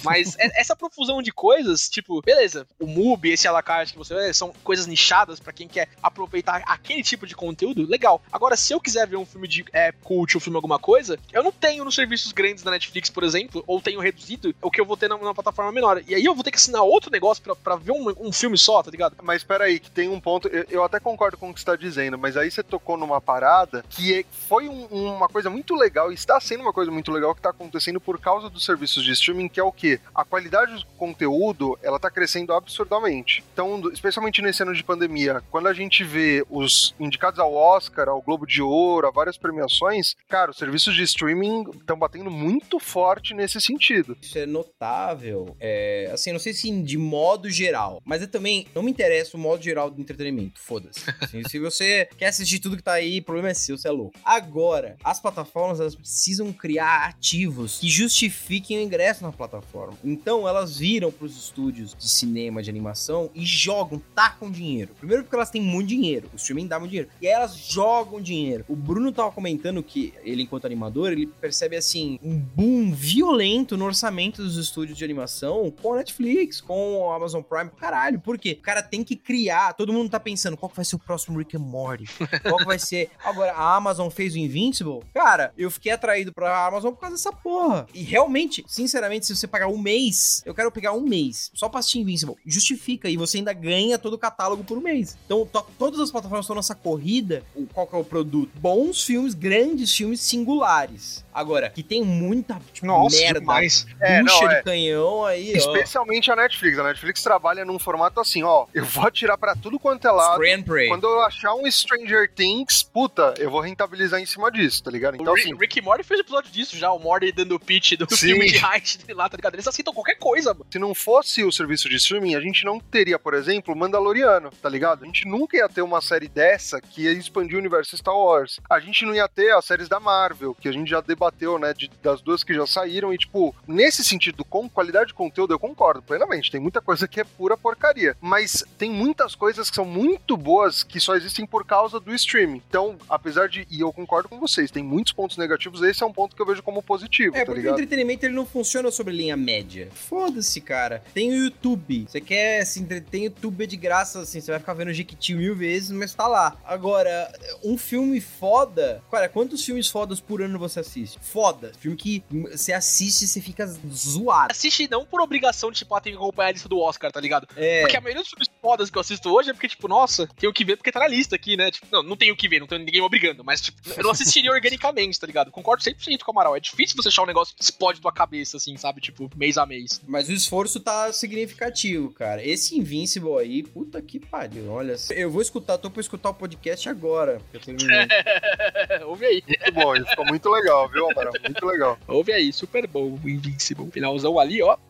Mas 0.03 0.35
é, 0.37 0.59
essa 0.59 0.75
profusão 0.75 1.21
de 1.21 1.31
coisas, 1.31 1.89
tipo, 1.89 2.21
beleza, 2.21 2.67
o 2.79 2.87
MUBI, 2.87 3.31
esse 3.31 3.47
alacarte 3.65 3.93
que 3.93 3.97
você 3.97 4.33
são 4.33 4.53
coisas 4.63 4.85
nichadas 4.85 5.39
para 5.39 5.51
quem 5.51 5.67
quer 5.67 5.89
aproveitar 6.01 6.61
aquele 6.67 7.01
tipo 7.01 7.25
de 7.25 7.35
conteúdo, 7.35 7.87
legal. 7.87 8.21
Agora, 8.31 8.55
se 8.55 8.73
eu 8.73 8.79
quiser 8.79 9.07
ver 9.07 9.17
um 9.17 9.25
filme 9.25 9.47
de 9.47 9.65
é, 9.73 9.91
cult, 9.91 10.37
um 10.37 10.39
filme 10.39 10.55
alguma 10.55 10.77
coisa, 10.77 11.17
eu 11.33 11.43
não 11.43 11.51
tenho 11.51 11.83
nos 11.83 11.95
serviços 11.95 12.31
grandes 12.31 12.63
da 12.63 12.71
Netflix, 12.71 13.09
por 13.09 13.23
exemplo, 13.23 13.63
ou 13.65 13.81
tenho 13.81 13.99
reduzido 13.99 14.53
o 14.61 14.69
que 14.69 14.79
eu 14.79 14.85
vou 14.85 14.95
ter 14.95 15.09
numa, 15.09 15.33
plataforma 15.33 15.71
menor. 15.71 16.01
E 16.07 16.13
aí 16.13 16.23
eu 16.23 16.35
vou 16.35 16.43
ter 16.43 16.51
que 16.51 16.57
assinar 16.57 16.83
outro 16.83 17.09
negócio 17.11 17.43
para 17.55 17.75
ver 17.75 17.91
um, 17.91 18.27
um, 18.27 18.31
filme 18.31 18.57
só, 18.57 18.83
tá 18.83 18.91
ligado? 18.91 19.15
Mas 19.23 19.37
espera 19.37 19.65
aí, 19.65 19.79
que 19.79 19.89
tem 19.89 20.07
um 20.07 20.19
ponto, 20.19 20.47
eu, 20.47 20.65
eu, 20.69 20.83
até 20.83 20.99
concordo 20.99 21.37
com 21.37 21.49
o 21.49 21.53
que 21.53 21.59
você 21.59 21.65
tá 21.65 21.75
dizendo, 21.75 22.17
mas 22.17 22.37
aí 22.37 22.51
você 22.51 22.61
tocou 22.61 22.97
numa 22.97 23.19
parada 23.19 23.83
que 23.89 24.19
é, 24.19 24.25
foi 24.47 24.69
um, 24.69 24.85
uma 25.15 25.27
coisa 25.27 25.49
muito 25.49 25.75
legal, 25.75 26.11
e 26.11 26.15
está 26.15 26.39
sendo 26.39 26.61
uma 26.61 26.73
coisa 26.73 26.91
muito 26.91 27.11
legal 27.11 27.33
que 27.33 27.41
tá 27.41 27.49
acontecendo 27.49 27.99
por 27.99 28.19
causa 28.19 28.49
dos 28.49 28.63
serviços 28.63 29.03
de 29.03 29.11
streaming, 29.11 29.49
que 29.49 29.59
é 29.59 29.63
o 29.63 29.71
que? 29.71 29.99
A 30.13 30.23
qualidade 30.23 30.75
do 30.75 30.85
conteúdo, 30.97 31.77
ela 31.81 31.99
tá 31.99 32.09
crescendo 32.09 32.53
absurdamente. 32.53 33.43
Então, 33.55 33.89
especialmente 33.89 34.41
nesse 34.41 34.61
ano 34.63 34.73
de 34.73 34.83
pandemia, 34.83 35.41
quando 35.49 35.67
a 35.67 35.73
gente 35.73 36.03
vê 36.03 36.45
os 36.49 36.93
indicados 36.99 37.39
ao 37.39 37.53
Oscar, 37.53 38.09
ao 38.09 38.21
Globo 38.21 38.45
de 38.45 38.61
Ouro, 38.61 39.07
a 39.07 39.11
várias 39.11 39.37
premiações, 39.37 40.13
cara, 40.27 40.51
os 40.51 40.57
serviços 40.57 40.93
de 40.93 41.03
streaming 41.03 41.63
estão 41.79 41.97
batendo 41.97 42.29
muito 42.29 42.81
forte 42.81 43.33
nesse 43.33 43.61
sentido. 43.61 44.17
Isso 44.21 44.37
é 44.37 44.45
notável. 44.45 45.55
É, 45.57 46.09
assim, 46.11 46.33
não 46.33 46.39
sei 46.39 46.51
se 46.51 46.69
de 46.83 46.97
modo 46.97 47.49
geral, 47.49 48.01
mas 48.03 48.21
eu 48.21 48.27
também 48.27 48.67
não 48.75 48.83
me 48.83 48.91
interessa 48.91 49.37
o 49.37 49.39
modo 49.39 49.63
geral 49.63 49.89
do 49.89 50.01
entretenimento. 50.01 50.59
Foda-se. 50.59 50.99
Assim, 51.21 51.41
se 51.47 51.57
você 51.57 52.09
quer 52.17 52.27
assistir 52.27 52.59
tudo 52.59 52.75
que 52.75 52.83
tá 52.83 52.91
aí, 52.91 53.19
o 53.19 53.23
problema 53.23 53.51
é 53.51 53.53
seu, 53.53 53.77
você 53.77 53.87
é 53.87 53.91
louco. 53.91 54.19
Agora, 54.25 54.97
as 55.01 55.21
plataformas 55.21 55.79
elas 55.79 55.95
precisam 55.95 56.51
criar 56.51 57.05
ativos 57.05 57.79
que 57.79 57.87
justifiquem 57.87 58.79
o 58.79 58.81
ingresso 58.81 59.23
na 59.23 59.31
plataforma. 59.31 59.97
Então, 60.03 60.45
elas 60.45 60.77
viram 60.77 61.09
pros 61.09 61.37
estúdios 61.37 61.95
de 61.97 62.09
cinema, 62.09 62.61
de 62.61 62.69
animação 62.69 63.31
e 63.33 63.44
jogam, 63.47 64.01
tacam 64.13 64.51
dinheiro. 64.51 64.91
Primeiro 64.97 65.23
porque 65.23 65.35
elas 65.35 65.49
têm 65.49 65.61
muito 65.61 65.87
dinheiro, 65.87 66.29
o 66.33 66.35
streaming 66.35 66.67
dá 66.67 66.79
muito 66.79 66.91
dinheiro. 66.91 67.09
E 67.21 67.27
aí 67.27 67.33
elas 67.33 67.55
jogam 67.55 68.21
dinheiro. 68.21 68.65
O 68.67 68.75
Bruno 68.75 69.11
tava 69.11 69.31
comentando 69.31 69.81
que 69.83 70.13
ele, 70.23 70.43
enquanto 70.43 70.65
animador, 70.65 71.11
ele 71.11 71.27
percebe 71.27 71.75
assim 71.75 72.19
um 72.23 72.37
boom 72.37 72.91
violento 72.91 73.77
no 73.77 73.85
orçamento 73.85 74.41
dos 74.41 74.57
estúdios 74.57 74.97
de 74.97 75.03
animação 75.03 75.71
com 75.81 75.93
a 75.93 75.97
Netflix, 75.97 76.61
com 76.61 77.11
a 77.11 77.15
Amazon 77.15 77.41
Prime. 77.41 77.69
Caralho, 77.77 78.19
por 78.19 78.37
quê? 78.37 78.57
O 78.59 78.63
cara 78.63 78.81
tem 78.81 79.03
que 79.03 79.15
criar. 79.15 79.73
Todo 79.73 79.93
mundo 79.93 80.09
tá 80.09 80.19
pensando 80.19 80.57
qual 80.57 80.69
que 80.69 80.75
vai 80.75 80.85
ser 80.85 80.95
o 80.95 80.99
próximo 80.99 81.37
Rick 81.37 81.55
and 81.55 81.59
Morty. 81.59 82.05
Qual 82.41 82.57
que 82.57 82.65
vai 82.65 82.79
ser. 82.79 83.09
Agora, 83.23 83.53
a 83.53 83.75
Amazon 83.75 84.09
fez 84.09 84.33
o 84.33 84.37
Invincible. 84.37 85.01
Cara, 85.13 85.53
eu 85.57 85.69
fiquei 85.69 85.91
atraído 85.91 86.33
pra 86.33 86.65
Amazon 86.65 86.93
por 86.93 87.01
causa 87.01 87.15
dessa 87.15 87.31
porra. 87.31 87.87
E 87.93 88.03
realmente, 88.03 88.63
sinceramente, 88.67 89.25
se 89.25 89.35
você 89.35 89.47
pagar 89.47 89.67
um 89.67 89.77
mês, 89.77 90.41
eu 90.45 90.53
quero 90.53 90.71
pegar 90.71 90.93
um 90.93 91.01
mês 91.01 91.51
só 91.53 91.69
pra 91.69 91.79
assistir 91.79 91.99
Invincible. 91.99 92.35
Justifica. 92.45 93.09
E 93.09 93.17
você 93.17 93.34
ainda 93.37 93.53
ganha 93.53 93.97
todo 93.97 94.13
o 94.13 94.17
catálogo 94.17 94.63
por 94.63 94.81
mês. 94.81 95.17
Então, 95.25 95.47
todas 95.77 95.99
as 95.99 96.11
plataformas 96.11 96.45
estão 96.45 96.55
nessa 96.55 96.75
corrida. 96.75 97.43
Qual 97.73 97.87
que 97.87 97.95
é 97.95 97.99
o 97.99 98.03
produto? 98.03 98.51
Bons 98.55 99.03
filmes, 99.03 99.33
grandes 99.33 99.95
filmes 99.95 100.19
singulares. 100.21 101.23
Agora, 101.33 101.69
que 101.69 101.83
tem 101.83 102.01
muita 102.01 102.59
tipo, 102.71 102.87
Nossa, 102.87 103.17
merda, 103.17 103.39
demais. 103.41 103.85
É, 103.99 104.23
não, 104.23 104.39
de 104.39 104.55
é. 104.55 104.61
canhão 104.63 105.25
aí, 105.25 105.51
Especialmente 105.51 106.29
ó. 106.29 106.33
a 106.33 106.37
Netflix. 106.37 106.79
A 106.79 106.83
Netflix 106.83 107.21
trabalha 107.21 107.65
num 107.65 107.77
formato 107.77 108.19
assim, 108.21 108.43
ó, 108.43 108.67
eu 108.73 108.85
vou 108.85 109.05
atirar 109.05 109.37
pra 109.37 109.55
tudo 109.55 109.77
quanto 109.77 110.07
é 110.07 110.11
lado. 110.11 110.41
Quando 110.87 111.03
eu 111.03 111.21
achar 111.21 111.53
um 111.53 111.69
Stranger 111.69 112.31
Things, 112.33 112.83
puta, 112.83 113.33
eu 113.37 113.51
vou 113.51 113.59
rentabilizar 113.59 114.21
em 114.21 114.25
cima 114.25 114.49
disso, 114.49 114.83
tá 114.83 114.91
ligado? 114.91 115.15
Então, 115.15 115.33
o 115.33 115.37
assim... 115.37 115.53
Rick 115.55 115.81
Morty 115.81 116.03
fez 116.03 116.21
episódio 116.21 116.51
disso 116.51 116.77
já, 116.77 116.91
o 116.91 116.99
Morty 116.99 117.31
dando 117.31 117.55
o 117.55 117.59
pitch 117.59 117.93
do 117.97 118.07
Sim. 118.09 118.27
filme 118.27 118.51
de 118.51 118.57
Height 118.57 118.99
lá, 119.09 119.27
tá 119.27 119.35
ligado? 119.35 119.55
Eles 119.55 119.67
aceitam 119.67 119.93
qualquer 119.93 120.15
coisa, 120.15 120.53
mano. 120.53 120.65
Se 120.71 120.79
não 120.79 120.95
fosse 120.95 121.43
o 121.43 121.51
serviço 121.51 121.89
de 121.89 121.95
streaming, 121.97 122.35
a 122.35 122.39
gente 122.39 122.63
não 122.63 122.79
teria, 122.79 123.19
por 123.25 123.33
exemplo, 123.33 123.75
Mandaloriano, 123.75 124.51
tá 124.61 124.69
ligado? 124.69 125.01
A 125.01 125.07
gente 125.07 125.27
nunca 125.27 125.57
ia 125.57 125.67
ter 125.67 125.81
uma 125.81 125.99
série 125.99 126.27
dessa 126.27 126.79
que 126.79 127.05
ia 127.05 127.11
expandir 127.11 127.55
o 127.55 127.59
universo 127.59 127.97
Star 127.97 128.15
Wars. 128.15 128.59
A 128.69 128.79
gente 128.79 129.03
não 129.03 129.15
ia 129.15 129.27
ter 129.27 129.51
as 129.51 129.65
séries 129.65 129.89
da 129.89 129.99
Marvel, 129.99 130.53
que 130.53 130.69
a 130.69 130.71
gente 130.71 130.87
já 130.87 131.01
debateu, 131.01 131.57
né, 131.57 131.73
de, 131.73 131.89
das 132.03 132.21
duas 132.21 132.43
que 132.43 132.53
já 132.53 132.67
saíram, 132.67 133.11
e 133.11 133.17
tipo, 133.17 133.55
nesse 133.67 134.03
sentido, 134.03 134.45
com 134.45 134.69
qualidade 134.69 135.07
de 135.07 135.15
conteúdo, 135.15 135.55
eu 135.55 135.57
concordo 135.57 136.03
plenamente. 136.03 136.51
Tem 136.51 136.61
muita 136.61 136.81
coisa 136.81 137.07
que 137.07 137.19
é 137.19 137.23
pura 137.23 137.57
porcaria. 137.57 138.15
Mas 138.21 138.63
tem 138.77 138.91
muitas 138.91 139.33
coisas 139.33 139.71
que 139.71 139.75
são 139.75 139.85
muito 139.85 140.37
boas 140.37 140.83
que 140.83 140.99
só 140.99 141.15
existem 141.15 141.47
por 141.47 141.65
causa 141.65 141.99
do 141.99 142.13
streaming. 142.13 142.61
Então, 142.69 142.95
apesar 143.09 143.49
de. 143.49 143.65
E 143.71 143.81
eu 143.81 143.91
concordo 143.91 144.29
com 144.29 144.39
vocês, 144.39 144.69
tem 144.69 144.83
muitos 144.83 145.13
pontos 145.13 145.35
negativos, 145.35 145.81
esse 145.81 146.03
é 146.03 146.05
um 146.05 146.13
ponto 146.13 146.35
que 146.35 146.41
eu 146.43 146.45
vejo 146.45 146.61
como 146.61 146.83
positivo. 146.83 147.35
É, 147.35 147.39
tá 147.39 147.45
porque 147.47 147.61
ligado? 147.61 147.73
o 147.73 147.79
entretenimento 147.79 148.23
ele 148.23 148.35
não 148.35 148.45
funciona 148.45 148.91
sobre 148.91 149.15
linha 149.15 149.35
média. 149.35 149.89
Foda-se, 149.91 150.61
cara. 150.61 151.03
Tem 151.11 151.31
o 151.31 151.45
YouTube. 151.45 152.05
Você 152.07 152.21
quer 152.21 152.63
se 152.65 152.79
entreter 152.79 153.14
tem 153.15 153.23
YouTube 153.23 153.65
de 153.65 153.77
graça, 153.77 154.19
assim, 154.19 154.41
você 154.41 154.51
vai 154.51 154.59
ficar 154.59 154.73
vendo 154.73 154.91
Jequiti 154.91 155.33
mil 155.33 155.55
vezes, 155.55 155.89
mas 155.89 156.13
tá 156.13 156.27
lá. 156.27 156.57
Agora, 156.65 157.31
um 157.63 157.77
filme 157.77 158.19
foda. 158.19 159.01
Cara, 159.09 159.29
quantos 159.29 159.63
filmes 159.63 159.87
fodas 159.87 160.19
por 160.19 160.41
ano 160.41 160.59
você 160.59 160.81
assiste? 160.81 161.17
Foda. 161.21 161.71
Filme 161.79 161.95
que 161.95 162.21
você 162.51 162.73
assiste 162.73 163.21
e 163.21 163.27
você 163.27 163.39
fica 163.39 163.65
zoado. 163.65 164.51
Assiste 164.51 164.89
não 164.91 165.05
por 165.05 165.21
obrigação 165.21 165.71
de, 165.71 165.77
tipo, 165.77 165.95
ah, 165.95 166.01
tem 166.01 166.11
que 166.11 166.17
acompanhar 166.17 166.49
a 166.49 166.51
lista 166.51 166.67
do 166.67 166.77
Oscar, 166.77 167.09
tá 167.09 167.21
ligado? 167.21 167.47
É. 167.55 167.81
Porque 167.83 167.95
a 167.95 168.01
maioria 168.01 168.21
dos 168.21 168.29
filmes 168.29 168.49
fodas 168.61 168.89
que 168.89 168.97
eu 168.97 168.99
assisto 168.99 169.29
hoje 169.29 169.49
é 169.49 169.53
porque, 169.53 169.69
tipo, 169.69 169.87
nossa, 169.87 170.27
tenho 170.37 170.51
que 170.51 170.65
ver 170.65 170.75
porque 170.75 170.91
tá 170.91 170.99
na 170.99 171.07
lista 171.07 171.37
aqui, 171.37 171.55
né? 171.55 171.71
Tipo, 171.71 171.87
não, 171.89 172.03
não 172.03 172.17
tenho 172.17 172.35
que 172.35 172.49
ver, 172.49 172.59
não 172.59 172.67
tenho 172.67 172.79
ninguém 172.79 172.99
me 172.99 173.07
obrigando, 173.07 173.45
mas, 173.45 173.61
tipo, 173.61 173.77
eu 173.95 174.03
não 174.03 174.11
assistiria 174.11 174.51
organicamente, 174.51 175.17
tá 175.17 175.25
ligado? 175.25 175.51
Concordo 175.51 175.81
100% 175.81 176.19
com 176.19 176.31
o 176.31 176.33
Amaral. 176.33 176.57
É 176.57 176.59
difícil 176.59 176.97
você 176.97 177.07
achar 177.07 177.23
um 177.23 177.27
negócio 177.27 177.55
que 177.55 177.63
explode 177.63 178.01
tua 178.01 178.11
cabeça, 178.11 178.57
assim, 178.57 178.75
sabe? 178.75 178.99
Tipo, 178.99 179.29
mês 179.37 179.57
a 179.57 179.65
mês. 179.65 180.01
Mas 180.05 180.27
o 180.27 180.33
esforço 180.33 180.81
tá 180.81 181.13
significativo, 181.13 182.11
cara. 182.11 182.45
Esse 182.45 182.75
Invincible 183.05 183.37
aí, 183.39 183.61
puta 183.61 184.01
que 184.01 184.19
pariu. 184.19 184.71
Olha, 184.71 184.95
eu 185.11 185.29
vou 185.29 185.41
escutar, 185.41 185.77
tô 185.77 185.91
pra 185.91 186.01
escutar 186.01 186.31
o 186.31 186.33
podcast 186.33 186.89
agora. 186.89 187.39
que 187.51 187.57
Eu 187.57 187.61
terminei. 187.61 188.07
Ouve 189.05 189.25
aí. 189.25 189.43
Muito 189.47 189.71
bom, 189.73 189.95
isso 189.95 190.07
ficou 190.07 190.25
muito 190.25 190.49
legal, 190.49 190.89
viu, 190.89 191.09
Amaral? 191.11 191.33
Muito 191.43 191.65
legal. 191.65 191.99
Ouve 192.07 192.33
aí, 192.33 192.51
super 192.51 192.87
bom 192.87 193.19
o 193.23 193.29
Invincible. 193.29 193.91
Finalzão 193.91 194.39
ali, 194.39 194.61
ó. 194.63 194.75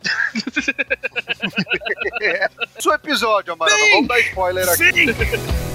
Seu 2.79 2.93
episódio, 2.93 3.53
Amaral, 3.53 3.77
vamos 3.91 4.07
dar 4.07 4.19
spoiler 4.21 4.69
aqui. 4.69 5.74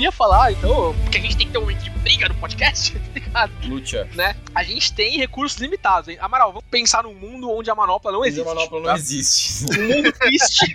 Queria 0.00 0.12
falar, 0.12 0.50
então, 0.50 0.94
porque 1.02 1.18
a 1.18 1.20
gente 1.20 1.36
tem 1.36 1.46
que 1.46 1.52
ter 1.52 1.58
um 1.58 1.66
de 1.66 1.89
briga 2.10 2.28
no 2.28 2.34
podcast, 2.34 2.98
tá 2.98 3.12
ligado? 3.14 3.52
Lucha. 3.68 4.08
Né? 4.14 4.34
A 4.52 4.64
gente 4.64 4.92
tem 4.92 5.16
recursos 5.16 5.60
limitados, 5.60 6.08
hein? 6.08 6.18
Amaral, 6.20 6.52
vamos 6.52 6.68
pensar 6.68 7.04
num 7.04 7.14
mundo 7.14 7.48
onde 7.48 7.70
a 7.70 7.74
manopla 7.74 8.10
não 8.10 8.24
existe. 8.24 8.48
A 8.48 8.54
manopla 8.54 8.78
não 8.80 8.86
tá? 8.86 8.96
existe. 8.96 9.64
Um 9.78 9.88
mundo 9.88 10.12
triste 10.18 10.72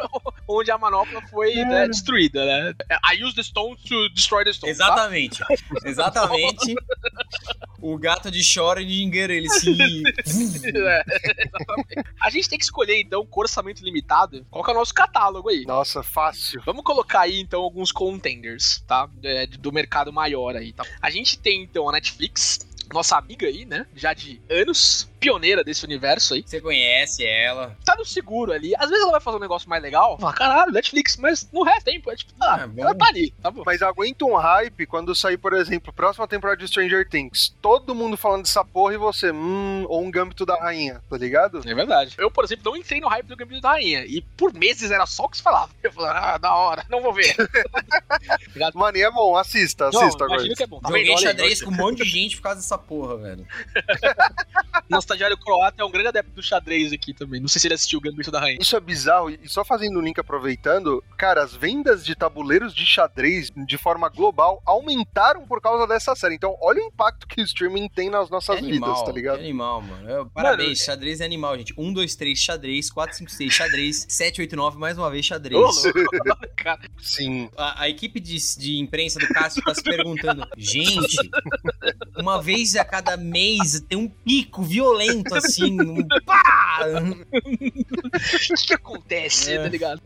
onde 0.48 0.70
a 0.70 0.78
manopla 0.78 1.20
foi 1.28 1.54
né, 1.56 1.86
destruída, 1.88 2.42
né? 2.44 2.74
I 3.04 3.22
use 3.22 3.34
the 3.34 3.42
stone 3.42 3.76
to 3.86 4.08
destroy 4.14 4.44
the 4.44 4.52
stone. 4.52 4.74
tá? 4.74 4.84
Exatamente. 4.86 5.44
Exatamente. 5.84 6.74
O 7.80 7.96
gato 7.98 8.30
de 8.30 8.40
Schrödinger, 8.40 9.30
ele 9.30 9.48
se... 9.50 9.70
É, 9.70 11.04
exatamente. 11.46 12.14
A 12.20 12.30
gente 12.30 12.48
tem 12.48 12.58
que 12.58 12.64
escolher, 12.64 13.00
então, 13.00 13.24
com 13.26 13.40
orçamento 13.40 13.84
limitado. 13.84 14.44
Qual 14.50 14.64
que 14.64 14.70
é 14.70 14.74
o 14.74 14.76
nosso 14.76 14.94
catálogo 14.94 15.48
aí? 15.48 15.64
Nossa, 15.66 16.02
fácil. 16.02 16.62
Vamos 16.64 16.82
colocar 16.82 17.20
aí, 17.20 17.40
então, 17.40 17.60
alguns 17.60 17.92
contenders, 17.92 18.82
tá? 18.86 19.08
É, 19.22 19.46
do 19.46 19.70
mercado 19.70 20.12
maior 20.12 20.56
aí, 20.56 20.72
A 21.00 21.10
gente 21.10 21.38
tem, 21.38 21.62
então, 21.62 21.88
a 21.88 21.92
Netflix, 21.92 22.60
nossa 22.92 23.16
amiga 23.16 23.46
aí, 23.46 23.64
né? 23.64 23.86
Já 23.94 24.12
de 24.12 24.40
anos, 24.48 25.08
pioneira 25.18 25.64
desse 25.64 25.84
universo 25.84 26.34
aí. 26.34 26.42
Você 26.46 26.60
conhece 26.60 27.24
ela. 27.24 27.76
Tá 27.84 27.94
no 27.96 28.04
seguro 28.04 28.52
ali. 28.52 28.74
Às 28.76 28.88
vezes 28.88 29.02
ela 29.02 29.12
vai 29.12 29.20
fazer 29.20 29.36
um 29.36 29.40
negócio 29.40 29.68
mais 29.68 29.82
legal. 29.82 30.18
Fala, 30.18 30.32
caralho, 30.32 30.72
Netflix, 30.72 31.16
mas 31.16 31.48
no 31.52 31.62
resto 31.62 31.84
tempo, 31.84 32.10
é 32.10 32.16
tipo, 32.16 32.32
ah, 32.40 32.68
É, 32.76 32.80
ela 32.80 32.94
tá 32.94 33.06
ali, 33.06 33.30
tá 33.42 33.50
bom. 33.50 33.62
Mas 33.64 33.82
aguenta 33.82 34.24
um 34.24 34.36
hype 34.36 34.86
quando 34.86 35.14
sair, 35.14 35.38
por 35.38 35.52
exemplo, 35.52 35.92
próxima 35.92 36.26
temporada 36.26 36.58
de 36.58 36.68
Stranger 36.68 37.08
Things. 37.08 37.54
Todo 37.60 37.94
mundo 37.94 38.16
falando 38.16 38.42
dessa 38.42 38.64
porra 38.64 38.94
e 38.94 38.98
você, 38.98 39.30
hum, 39.32 39.84
ou 39.88 40.02
um 40.02 40.10
gâmbito 40.10 40.44
da 40.44 40.54
rainha, 40.56 41.02
tá 41.08 41.16
ligado? 41.16 41.60
É 41.66 41.74
verdade. 41.74 42.14
Eu, 42.18 42.30
por 42.30 42.44
exemplo, 42.44 42.70
não 42.70 42.76
entrei 42.76 43.00
no 43.00 43.08
hype 43.08 43.26
do 43.26 43.36
Gambito 43.36 43.60
da 43.60 43.70
Rainha. 43.70 44.04
E 44.06 44.22
por 44.36 44.52
meses 44.52 44.90
era 44.90 45.06
só 45.06 45.24
o 45.24 45.28
que 45.28 45.36
se 45.36 45.42
falava. 45.42 45.70
Eu 45.82 45.92
falava, 45.92 46.18
ah, 46.18 46.38
da 46.38 46.54
hora, 46.54 46.84
não 46.88 47.00
vou 47.00 47.12
ver. 47.12 47.34
Mano, 48.74 48.96
e 48.96 49.02
é 49.02 49.10
bom, 49.10 49.36
assista, 49.36 49.90
não, 49.92 50.02
assista 50.02 50.24
agora. 50.24 50.40
imagina 50.40 50.54
que 50.54 50.62
é 50.62 50.66
bom. 50.66 50.80
Tá 50.80 50.88
Joguei 50.88 51.16
xadrez 51.16 51.62
com 51.62 51.70
um 51.70 51.74
monte 51.74 52.02
de 52.02 52.08
gente 52.08 52.36
por 52.36 52.42
causa 52.42 52.60
dessa 52.60 52.78
porra, 52.78 53.16
velho. 53.16 53.46
Nosso 54.88 55.07
estagiário 55.08 55.36
croata 55.38 55.82
é 55.82 55.84
um 55.84 55.90
grande 55.90 56.08
adepto 56.08 56.32
do 56.32 56.42
xadrez 56.42 56.92
aqui 56.92 57.14
também. 57.14 57.40
Não 57.40 57.48
sei 57.48 57.60
se 57.60 57.66
ele 57.66 57.74
assistiu 57.74 57.98
o 57.98 58.02
Gambito 58.02 58.30
da 58.30 58.40
Rainha. 58.40 58.58
Isso 58.60 58.76
é 58.76 58.80
bizarro, 58.80 59.30
e 59.30 59.48
só 59.48 59.64
fazendo 59.64 59.98
o 59.98 60.02
link 60.02 60.18
aproveitando, 60.20 61.02
cara, 61.16 61.42
as 61.42 61.54
vendas 61.54 62.04
de 62.04 62.14
tabuleiros 62.14 62.74
de 62.74 62.84
xadrez 62.84 63.50
de 63.54 63.78
forma 63.78 64.08
global 64.08 64.62
aumentaram 64.66 65.46
por 65.46 65.60
causa 65.60 65.86
dessa 65.86 66.14
série. 66.14 66.34
Então, 66.34 66.56
olha 66.60 66.82
o 66.82 66.86
impacto 66.86 67.26
que 67.26 67.40
o 67.40 67.44
streaming 67.44 67.88
tem 67.88 68.10
nas 68.10 68.28
nossas 68.28 68.56
vidas, 68.60 68.70
animal, 68.70 69.04
tá 69.04 69.12
ligado? 69.12 69.38
Que 69.38 69.44
animal, 69.44 69.82
mano. 69.82 70.08
Eu- 70.08 70.26
parabéns, 70.30 70.68
Mano, 70.68 70.76
xadrez 70.76 71.20
é 71.20 71.24
animal, 71.24 71.56
gente. 71.56 71.72
1, 71.78 71.92
2, 71.92 72.16
3, 72.16 72.38
xadrez. 72.38 72.90
4, 72.90 73.16
5, 73.16 73.30
6, 73.30 73.52
xadrez. 73.52 74.06
7, 74.08 74.40
8, 74.40 74.56
9, 74.56 74.78
mais 74.78 74.98
uma 74.98 75.10
vez, 75.10 75.24
xadrez. 75.24 75.58
Sim. 77.00 77.48
A, 77.56 77.82
a 77.82 77.88
equipe 77.88 78.20
de, 78.20 78.36
de 78.58 78.78
imprensa 78.78 79.18
do 79.18 79.28
Cássio 79.28 79.62
tá 79.62 79.74
se 79.74 79.82
perguntando: 79.82 80.46
gente, 80.56 81.16
uma 82.16 82.40
vez 82.42 82.76
a 82.76 82.84
cada 82.84 83.16
mês 83.16 83.80
tem 83.88 83.98
um 83.98 84.08
pico 84.08 84.62
violento 84.62 84.97
assim. 85.32 85.80
Um 85.80 86.06
pá! 86.26 86.80
o 86.84 88.54
que, 88.56 88.66
que 88.66 88.74
acontece, 88.74 89.52
É. 89.54 89.62
tá 89.62 89.68
ligado? 89.68 90.02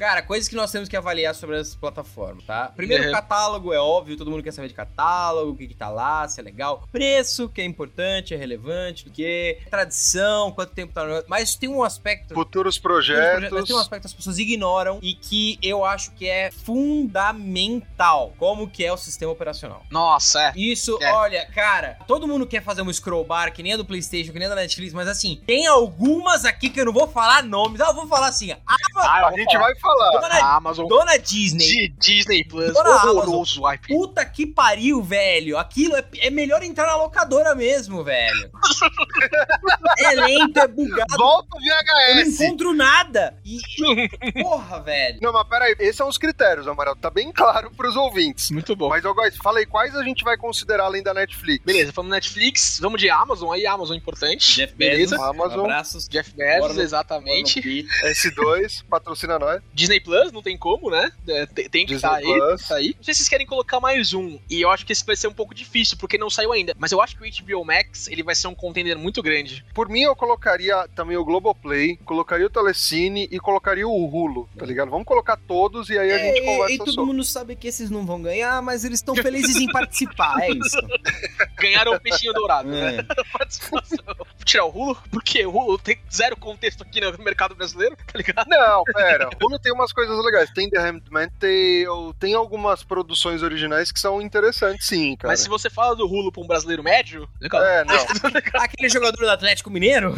Cara, 0.00 0.22
coisas 0.22 0.48
que 0.48 0.56
nós 0.56 0.72
temos 0.72 0.88
que 0.88 0.96
avaliar 0.96 1.34
sobre 1.34 1.60
essas 1.60 1.74
plataformas, 1.74 2.42
tá? 2.44 2.72
Primeiro, 2.74 3.04
Uhum. 3.04 3.12
catálogo, 3.12 3.72
é 3.72 3.78
óbvio, 3.78 4.16
todo 4.16 4.30
mundo 4.30 4.42
quer 4.42 4.50
saber 4.52 4.68
de 4.68 4.74
catálogo, 4.74 5.52
o 5.52 5.56
que, 5.56 5.68
que 5.68 5.74
tá 5.74 5.90
lá, 5.90 6.26
se 6.26 6.40
é 6.40 6.42
legal. 6.42 6.88
Preço, 6.90 7.50
que 7.50 7.60
é 7.60 7.64
importante, 7.66 8.32
é 8.32 8.36
relevante, 8.36 9.04
do 9.04 9.10
que. 9.10 9.58
Tradição, 9.70 10.50
quanto 10.52 10.72
tempo 10.72 10.94
tá 10.94 11.04
no. 11.04 11.22
Mas 11.28 11.54
tem 11.54 11.68
um 11.68 11.82
aspecto. 11.84 12.32
Futuros 12.32 12.76
Tem 12.76 12.78
uns 12.80 12.82
projetos, 12.82 13.30
projetos. 13.30 13.58
Mas 13.58 13.66
tem 13.68 13.76
um 13.76 13.78
aspecto 13.78 14.00
que 14.02 14.06
as 14.06 14.14
pessoas 14.14 14.38
ignoram 14.38 14.98
e 15.02 15.14
que 15.14 15.58
eu 15.62 15.84
acho 15.84 16.12
que 16.12 16.26
é 16.26 16.50
fundamental, 16.50 18.32
como 18.38 18.70
que 18.70 18.82
é 18.84 18.90
o 18.90 18.96
sistema 18.96 19.32
operacional. 19.32 19.82
Nossa, 19.90 20.40
é. 20.44 20.52
Isso, 20.56 20.96
É. 21.02 21.12
olha, 21.12 21.46
cara, 21.54 21.98
todo 22.06 22.26
mundo 22.26 22.46
quer 22.46 22.62
fazer 22.62 22.80
um 22.80 22.90
scroll 22.92 23.24
bar, 23.24 23.52
que 23.52 23.62
nem 23.62 23.74
a 23.74 23.76
do 23.76 23.84
Playstation, 23.84 24.32
que 24.32 24.38
nem 24.38 24.46
a 24.46 24.50
da 24.50 24.56
Netflix, 24.56 24.94
mas 24.94 25.08
assim, 25.08 25.42
tem 25.46 25.66
algumas 25.66 26.46
aqui 26.46 26.70
que 26.70 26.80
eu 26.80 26.86
não 26.86 26.92
vou 26.92 27.06
falar 27.06 27.42
nomes, 27.42 27.80
ah, 27.82 27.88
eu 27.88 27.94
vou 27.94 28.06
falar 28.06 28.28
assim, 28.28 28.50
a 28.52 28.58
Ah, 28.66 29.20
eu 29.20 29.26
A 29.26 29.30
gente 29.32 29.52
falar. 29.52 29.64
vai 29.66 29.74
falar. 29.76 29.89
Dona, 30.12 30.34
A 30.34 30.56
Amazon. 30.56 30.86
dona 30.88 31.16
Disney, 31.18 31.66
Di- 31.66 31.94
Disney 31.98 32.44
Plus. 32.44 32.72
Dona 32.72 32.90
Horroroso 33.04 33.62
wipe. 33.62 33.88
puta 33.88 34.24
que 34.24 34.46
pariu, 34.46 35.02
velho, 35.02 35.58
aquilo 35.58 35.96
é, 35.96 36.04
é 36.20 36.30
melhor 36.30 36.62
entrar 36.62 36.86
na 36.86 36.96
locadora 36.96 37.54
mesmo, 37.54 38.02
velho. 38.04 38.50
é 39.98 40.14
lento, 40.14 40.58
é 40.58 40.68
bugado, 40.68 41.16
Volta 41.16 41.56
o 41.56 41.60
eu 41.60 42.14
não 42.16 42.24
VHS. 42.24 42.40
encontro 42.40 42.72
nada. 42.74 43.34
E, 43.44 43.58
porra, 44.42 44.80
velho. 44.82 45.18
Não, 45.20 45.32
mas 45.32 45.48
peraí, 45.48 45.74
esses 45.78 45.96
são 45.96 46.08
os 46.08 46.18
critérios, 46.18 46.66
Amaral. 46.66 46.96
Tá 46.96 47.10
bem 47.10 47.30
claro 47.32 47.70
pros 47.70 47.96
ouvintes. 47.96 48.50
Muito 48.50 48.74
bom. 48.76 48.88
Mas, 48.88 49.04
eu 49.04 49.14
gosto, 49.14 49.42
falei 49.42 49.66
quais 49.66 49.94
a 49.96 50.02
gente 50.02 50.24
vai 50.24 50.36
considerar 50.36 50.84
além 50.84 51.02
da 51.02 51.12
Netflix. 51.14 51.64
Beleza, 51.64 51.92
falando 51.92 52.10
Netflix, 52.12 52.78
vamos 52.80 53.00
de 53.00 53.08
Amazon 53.10 53.52
aí, 53.52 53.66
Amazon 53.66 53.96
importante. 53.96 54.54
Jeff 54.54 54.74
Beleza. 54.74 55.16
Bezos, 55.16 55.28
Amazon. 55.28 55.60
abraços. 55.60 56.08
Jeff 56.08 56.32
Bezos, 56.34 56.76
exatamente. 56.78 57.60
Bora 57.60 57.74
no 57.74 57.82
Pi. 57.82 57.88
S2, 58.04 58.84
patrocina 58.88 59.38
nós. 59.38 59.62
Disney 59.72 60.00
Plus, 60.00 60.32
não 60.32 60.42
tem 60.42 60.56
como, 60.56 60.90
né? 60.90 61.10
É, 61.28 61.46
Tem, 61.46 61.68
tem 61.68 61.86
que 61.86 61.94
estar 61.94 62.14
aí, 62.14 62.24
Plus. 62.24 62.38
tem 62.48 62.56
que 62.58 62.68
tá 62.68 62.74
aí. 62.76 62.94
Não 62.96 63.04
sei 63.04 63.14
se 63.14 63.18
vocês 63.18 63.28
querem 63.28 63.46
colocar 63.46 63.80
mais 63.80 64.12
um. 64.12 64.38
E 64.48 64.60
eu 64.60 64.70
acho 64.70 64.84
que 64.86 64.92
esse 64.92 65.04
vai 65.04 65.16
ser 65.16 65.28
um 65.28 65.32
pouco 65.32 65.54
difícil, 65.54 65.96
porque 65.98 66.18
não 66.18 66.30
saiu 66.30 66.52
ainda. 66.52 66.74
Mas 66.78 66.92
eu 66.92 67.00
acho 67.00 67.16
que 67.16 67.22
o 67.28 67.44
HBO 67.58 67.64
Max, 67.64 68.08
ele 68.08 68.22
vai 68.22 68.34
ser 68.34 68.48
um 68.48 68.54
contender 68.60 68.96
muito 68.98 69.22
grande. 69.22 69.64
Por 69.74 69.88
mim, 69.88 70.02
eu 70.02 70.14
colocaria 70.14 70.86
também 70.94 71.16
o 71.16 71.24
Globoplay, 71.24 71.96
colocaria 72.04 72.46
o 72.46 72.50
Telecine 72.50 73.28
e 73.30 73.38
colocaria 73.40 73.88
o 73.88 74.06
Hulu, 74.06 74.48
tá 74.56 74.66
ligado? 74.66 74.90
Vamos 74.90 75.06
colocar 75.06 75.36
todos 75.36 75.88
e 75.88 75.98
aí 75.98 76.10
a 76.10 76.18
gente 76.18 76.40
É, 76.40 76.44
conversa 76.44 76.74
e 76.74 76.78
todo 76.78 76.92
sobre. 76.92 77.10
mundo 77.12 77.24
sabe 77.24 77.56
que 77.56 77.68
esses 77.68 77.90
não 77.90 78.04
vão 78.04 78.20
ganhar, 78.22 78.60
mas 78.62 78.84
eles 78.84 78.98
estão 78.98 79.14
felizes 79.14 79.56
em 79.56 79.66
participar, 79.72 80.40
é 80.40 80.50
isso. 80.50 80.78
Ganharam 81.58 81.94
o 81.94 82.00
peixinho 82.00 82.32
dourado, 82.32 82.68
né? 82.68 82.98
É. 82.98 83.02
Participação. 83.38 83.98
Vou 84.06 84.26
tirar 84.44 84.64
o 84.64 84.70
Hulu, 84.70 84.98
porque 85.10 85.44
o 85.46 85.50
Hulu 85.50 85.78
tem 85.78 85.98
zero 86.12 86.36
contexto 86.36 86.82
aqui 86.82 87.00
no 87.00 87.16
mercado 87.18 87.54
brasileiro, 87.54 87.96
tá 87.96 88.16
ligado? 88.16 88.46
Não, 88.48 88.82
pera. 88.84 89.28
O 89.40 89.46
Hulu 89.46 89.58
tem 89.58 89.72
umas 89.72 89.92
coisas 89.92 90.22
legais. 90.24 90.50
Tem 90.50 90.68
The 90.68 90.78
Handmaid's 90.78 91.36
Tale, 91.38 92.14
tem 92.18 92.34
algumas 92.34 92.82
produções 92.82 93.42
originais 93.42 93.92
que 93.92 94.00
são 94.00 94.20
interessantes, 94.20 94.86
sim, 94.86 95.16
cara. 95.16 95.32
Mas 95.32 95.40
se 95.40 95.48
você 95.48 95.70
fala 95.70 95.94
do 95.94 96.06
Hulu 96.06 96.32
pra 96.32 96.42
um 96.42 96.46
brasileiro 96.46 96.82
médio, 96.82 97.28
legal. 97.40 97.62
É, 97.62 97.84
não. 97.84 97.94
Aquele 98.54 98.88
jogador 98.88 99.16
do 99.16 99.30
Atlético 99.30 99.70
Mineiro? 99.70 100.16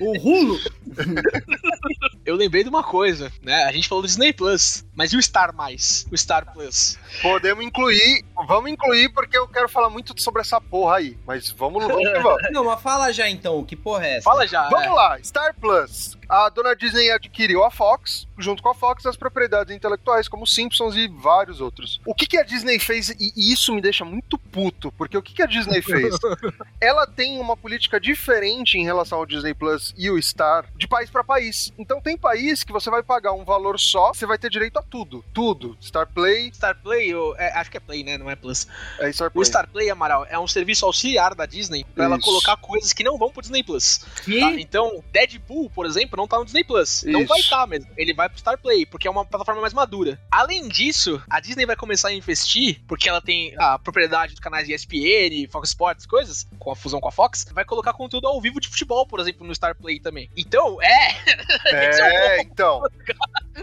o 0.00 0.18
Rulo? 0.18 0.58
Eu 2.24 2.34
lembrei 2.36 2.62
de 2.62 2.68
uma 2.68 2.82
coisa, 2.82 3.32
né? 3.42 3.64
A 3.64 3.72
gente 3.72 3.88
falou 3.88 4.02
do 4.02 4.08
Disney 4.08 4.32
Plus, 4.32 4.84
mas 4.94 5.12
e 5.12 5.16
o 5.16 5.22
Star 5.22 5.54
Mais? 5.54 6.06
O 6.10 6.16
Star 6.16 6.52
Plus? 6.52 6.98
Podemos 7.22 7.64
incluir, 7.64 8.24
vamos 8.46 8.70
incluir 8.70 9.08
porque 9.10 9.36
eu 9.36 9.46
quero 9.48 9.68
falar 9.68 9.90
muito 9.90 10.20
sobre 10.20 10.40
essa 10.40 10.60
porra 10.60 10.96
aí. 10.96 11.16
Mas 11.26 11.50
vamos, 11.50 11.86
vamos 11.86 11.98
que 11.98 12.18
vamos. 12.18 12.42
Não, 12.50 12.64
mas 12.64 12.80
fala 12.80 13.12
já 13.12 13.28
então, 13.28 13.64
que 13.64 13.76
porra 13.76 14.06
é 14.06 14.16
essa? 14.16 14.24
Fala 14.24 14.46
já. 14.46 14.68
Vamos 14.68 14.86
é. 14.86 14.90
lá, 14.90 15.18
Star 15.22 15.54
Plus. 15.60 16.15
A 16.28 16.48
dona 16.48 16.74
Disney 16.74 17.10
adquiriu 17.10 17.64
a 17.64 17.70
Fox, 17.70 18.26
junto 18.38 18.62
com 18.62 18.70
a 18.70 18.74
Fox, 18.74 19.06
as 19.06 19.16
propriedades 19.16 19.74
intelectuais 19.74 20.28
como 20.28 20.46
Simpsons 20.46 20.96
e 20.96 21.08
vários 21.08 21.60
outros. 21.60 22.00
O 22.04 22.14
que, 22.14 22.26
que 22.26 22.36
a 22.36 22.42
Disney 22.42 22.78
fez, 22.78 23.10
e 23.10 23.52
isso 23.52 23.74
me 23.74 23.80
deixa 23.80 24.04
muito 24.04 24.38
puto, 24.38 24.92
porque 24.92 25.16
o 25.16 25.22
que, 25.22 25.34
que 25.34 25.42
a 25.42 25.46
Disney 25.46 25.82
fez? 25.82 26.14
Ela 26.80 27.06
tem 27.06 27.38
uma 27.38 27.56
política 27.56 28.00
diferente 28.00 28.78
em 28.78 28.84
relação 28.84 29.18
ao 29.18 29.26
Disney 29.26 29.54
Plus 29.54 29.94
e 29.96 30.10
o 30.10 30.20
Star 30.20 30.66
de 30.76 30.86
país 30.86 31.10
para 31.10 31.24
país. 31.24 31.72
Então 31.78 32.00
tem 32.00 32.16
país 32.16 32.62
que 32.62 32.72
você 32.72 32.90
vai 32.90 33.02
pagar 33.02 33.32
um 33.32 33.44
valor 33.44 33.78
só, 33.78 34.12
você 34.12 34.26
vai 34.26 34.38
ter 34.38 34.50
direito 34.50 34.78
a 34.78 34.82
tudo. 34.82 35.24
Tudo. 35.32 35.76
Star 35.80 36.06
Play. 36.06 36.52
Star 36.52 36.76
Play, 36.82 37.12
é, 37.36 37.52
acho 37.58 37.70
que 37.70 37.76
é 37.76 37.80
Play, 37.80 38.04
né? 38.04 38.18
Não 38.18 38.30
é 38.30 38.36
Plus. 38.36 38.66
É 38.98 39.10
Star 39.12 39.30
Play. 39.30 39.42
O 39.42 39.44
Star 39.44 39.68
Play, 39.68 39.90
Amaral, 39.90 40.26
é 40.28 40.38
um 40.38 40.46
serviço 40.46 40.84
auxiliar 40.84 41.34
da 41.34 41.46
Disney 41.46 41.84
pra 41.94 42.04
ela 42.04 42.18
colocar 42.18 42.56
coisas 42.56 42.92
que 42.92 43.04
não 43.04 43.18
vão 43.18 43.30
pro 43.30 43.42
Disney 43.42 43.62
Plus. 43.62 43.98
Tá? 43.98 44.52
Então, 44.58 45.02
Deadpool, 45.12 45.70
por 45.70 45.86
exemplo, 45.86 46.15
não 46.16 46.26
tá 46.26 46.38
no 46.38 46.44
Disney 46.44 46.64
Plus. 46.64 47.04
Não 47.04 47.26
vai 47.26 47.40
estar 47.40 47.66
mesmo. 47.66 47.90
Ele 47.96 48.14
vai 48.14 48.28
pro 48.28 48.38
Star 48.38 48.58
Play, 48.58 48.86
porque 48.86 49.06
é 49.06 49.10
uma 49.10 49.24
plataforma 49.24 49.60
mais 49.60 49.72
madura. 49.72 50.18
Além 50.30 50.68
disso, 50.68 51.22
a 51.28 51.40
Disney 51.40 51.66
vai 51.66 51.76
começar 51.76 52.08
a 52.08 52.12
investir, 52.12 52.80
porque 52.86 53.08
ela 53.08 53.20
tem 53.20 53.54
a 53.58 53.78
propriedade 53.78 54.32
dos 54.32 54.40
canais 54.40 54.68
ESPN, 54.68 55.48
Fox 55.50 55.70
Sports, 55.70 56.06
coisas, 56.06 56.46
com 56.58 56.70
a 56.70 56.76
fusão 56.76 57.00
com 57.00 57.08
a 57.08 57.12
Fox, 57.12 57.46
vai 57.52 57.64
colocar 57.64 57.92
conteúdo 57.92 58.26
ao 58.26 58.40
vivo 58.40 58.60
de 58.60 58.68
futebol, 58.68 59.06
por 59.06 59.20
exemplo, 59.20 59.46
no 59.46 59.54
Star 59.54 59.76
Play 59.76 60.00
também. 60.00 60.30
Então, 60.36 60.80
é. 60.82 61.08
Esse 61.90 62.00
é 62.00 62.04
o 62.04 62.06
É, 62.06 62.40
então. 62.42 62.82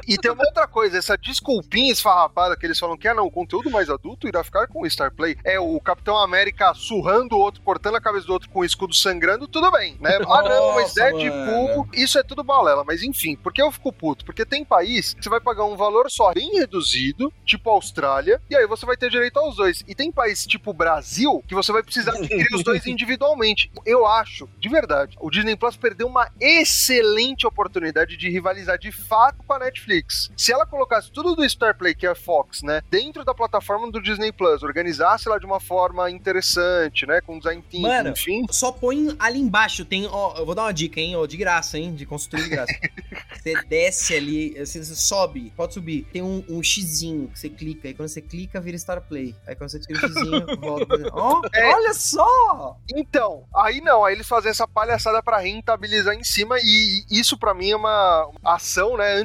E 0.07 0.17
tem 0.17 0.31
uma 0.31 0.45
outra 0.45 0.67
coisa, 0.67 0.97
essa 0.97 1.17
desculpinha 1.17 1.91
esfarrapada 1.91 2.55
que 2.55 2.65
eles 2.65 2.79
falam 2.79 2.97
que, 2.97 3.07
ah, 3.07 3.13
não, 3.13 3.25
o 3.25 3.31
conteúdo 3.31 3.69
mais 3.69 3.89
adulto 3.89 4.27
irá 4.27 4.43
ficar 4.43 4.67
com 4.67 4.81
o 4.81 4.89
Star 4.89 5.11
Play. 5.13 5.37
É 5.43 5.59
o 5.59 5.79
Capitão 5.79 6.17
América 6.17 6.73
surrando 6.73 7.35
o 7.35 7.39
outro, 7.39 7.61
cortando 7.61 7.95
a 7.95 8.01
cabeça 8.01 8.27
do 8.27 8.33
outro 8.33 8.49
com 8.49 8.59
o 8.59 8.65
escudo 8.65 8.93
sangrando, 8.93 9.47
tudo 9.47 9.71
bem, 9.71 9.97
né? 9.99 10.17
Ah, 10.27 10.41
não, 10.41 10.75
mas 10.75 10.95
Nossa, 10.95 11.11
Deadpool, 11.11 11.67
mano. 11.69 11.89
isso 11.93 12.17
é 12.17 12.23
tudo 12.23 12.43
balela. 12.43 12.83
Mas 12.83 13.03
enfim, 13.03 13.35
por 13.35 13.53
que 13.53 13.61
eu 13.61 13.71
fico 13.71 13.91
puto? 13.91 14.25
Porque 14.25 14.45
tem 14.45 14.63
país 14.63 15.13
que 15.13 15.23
você 15.23 15.29
vai 15.29 15.39
pagar 15.39 15.65
um 15.65 15.75
valor 15.75 16.09
só 16.09 16.33
bem 16.33 16.59
reduzido, 16.59 17.31
tipo 17.45 17.69
Austrália, 17.69 18.41
e 18.49 18.55
aí 18.55 18.67
você 18.67 18.85
vai 18.85 18.97
ter 18.97 19.09
direito 19.09 19.37
aos 19.37 19.55
dois. 19.55 19.83
E 19.87 19.95
tem 19.95 20.11
país 20.11 20.45
tipo 20.45 20.73
Brasil 20.73 21.43
que 21.47 21.55
você 21.55 21.71
vai 21.71 21.83
precisar 21.83 22.11
adquirir 22.11 22.47
os 22.53 22.63
dois 22.63 22.85
individualmente. 22.87 23.71
Eu 23.85 24.05
acho, 24.05 24.49
de 24.59 24.69
verdade, 24.69 25.17
o 25.19 25.29
Disney 25.29 25.55
Plus 25.55 25.77
perdeu 25.77 26.07
uma 26.07 26.29
excelente 26.39 27.45
oportunidade 27.45 28.17
de 28.17 28.29
rivalizar 28.29 28.77
de 28.77 28.91
fato 28.91 29.43
com 29.45 29.53
a 29.53 29.59
Netflix. 29.59 29.92
Se 30.35 30.51
ela 30.51 30.65
colocasse 30.65 31.11
tudo 31.11 31.35
do 31.35 31.47
Star 31.49 31.77
Play, 31.77 31.93
que 31.93 32.05
é 32.05 32.09
a 32.09 32.15
Fox, 32.15 32.61
né, 32.63 32.81
dentro 32.89 33.23
da 33.23 33.33
plataforma 33.33 33.91
do 33.91 34.01
Disney 34.01 34.31
Plus, 34.31 34.63
organizasse 34.63 35.27
ela 35.27 35.39
de 35.39 35.45
uma 35.45 35.59
forma 35.59 36.09
interessante, 36.09 37.05
né, 37.05 37.21
com 37.21 37.37
design 37.37 37.61
thinking, 37.61 37.81
Mano, 37.81 38.09
enfim. 38.09 38.45
Só 38.49 38.71
põe 38.71 39.15
ali 39.19 39.39
embaixo, 39.39 39.85
tem, 39.85 40.07
ó, 40.07 40.35
eu 40.37 40.45
vou 40.45 40.55
dar 40.55 40.63
uma 40.63 40.73
dica, 40.73 40.99
hein, 40.99 41.15
ó, 41.15 41.25
de 41.25 41.37
graça, 41.37 41.77
hein, 41.77 41.93
de 41.93 42.05
consultoria 42.05 42.45
de 42.45 42.51
graça. 42.51 42.73
você 43.41 43.61
desce 43.65 44.15
ali, 44.15 44.53
você, 44.57 44.83
você 44.83 44.95
sobe, 44.95 45.51
pode 45.55 45.73
subir, 45.73 46.05
tem 46.11 46.21
um, 46.21 46.43
um 46.49 46.63
xizinho 46.63 47.27
que 47.29 47.39
você 47.39 47.49
clica, 47.49 47.87
aí 47.87 47.93
quando 47.93 48.09
você 48.09 48.21
clica, 48.21 48.59
vira 48.61 48.77
Star 48.77 49.01
Play. 49.01 49.35
Aí 49.47 49.55
quando 49.55 49.69
você 49.69 49.79
clica 49.79 50.05
o 50.05 50.09
xizinho, 50.09 50.45
volta. 50.59 50.95
Ó, 51.11 51.41
É. 51.53 51.73
olha 51.73 51.93
só! 51.93 52.77
Então, 52.95 53.43
aí 53.55 53.81
não, 53.81 54.03
aí 54.05 54.15
eles 54.15 54.27
fazem 54.27 54.51
essa 54.51 54.67
palhaçada 54.67 55.21
pra 55.21 55.39
rentabilizar 55.39 56.13
em 56.15 56.23
cima 56.23 56.57
e 56.59 57.03
isso 57.11 57.37
pra 57.37 57.53
mim 57.53 57.71
é 57.71 57.75
uma 57.75 58.29
ação, 58.43 58.97
né, 58.97 59.19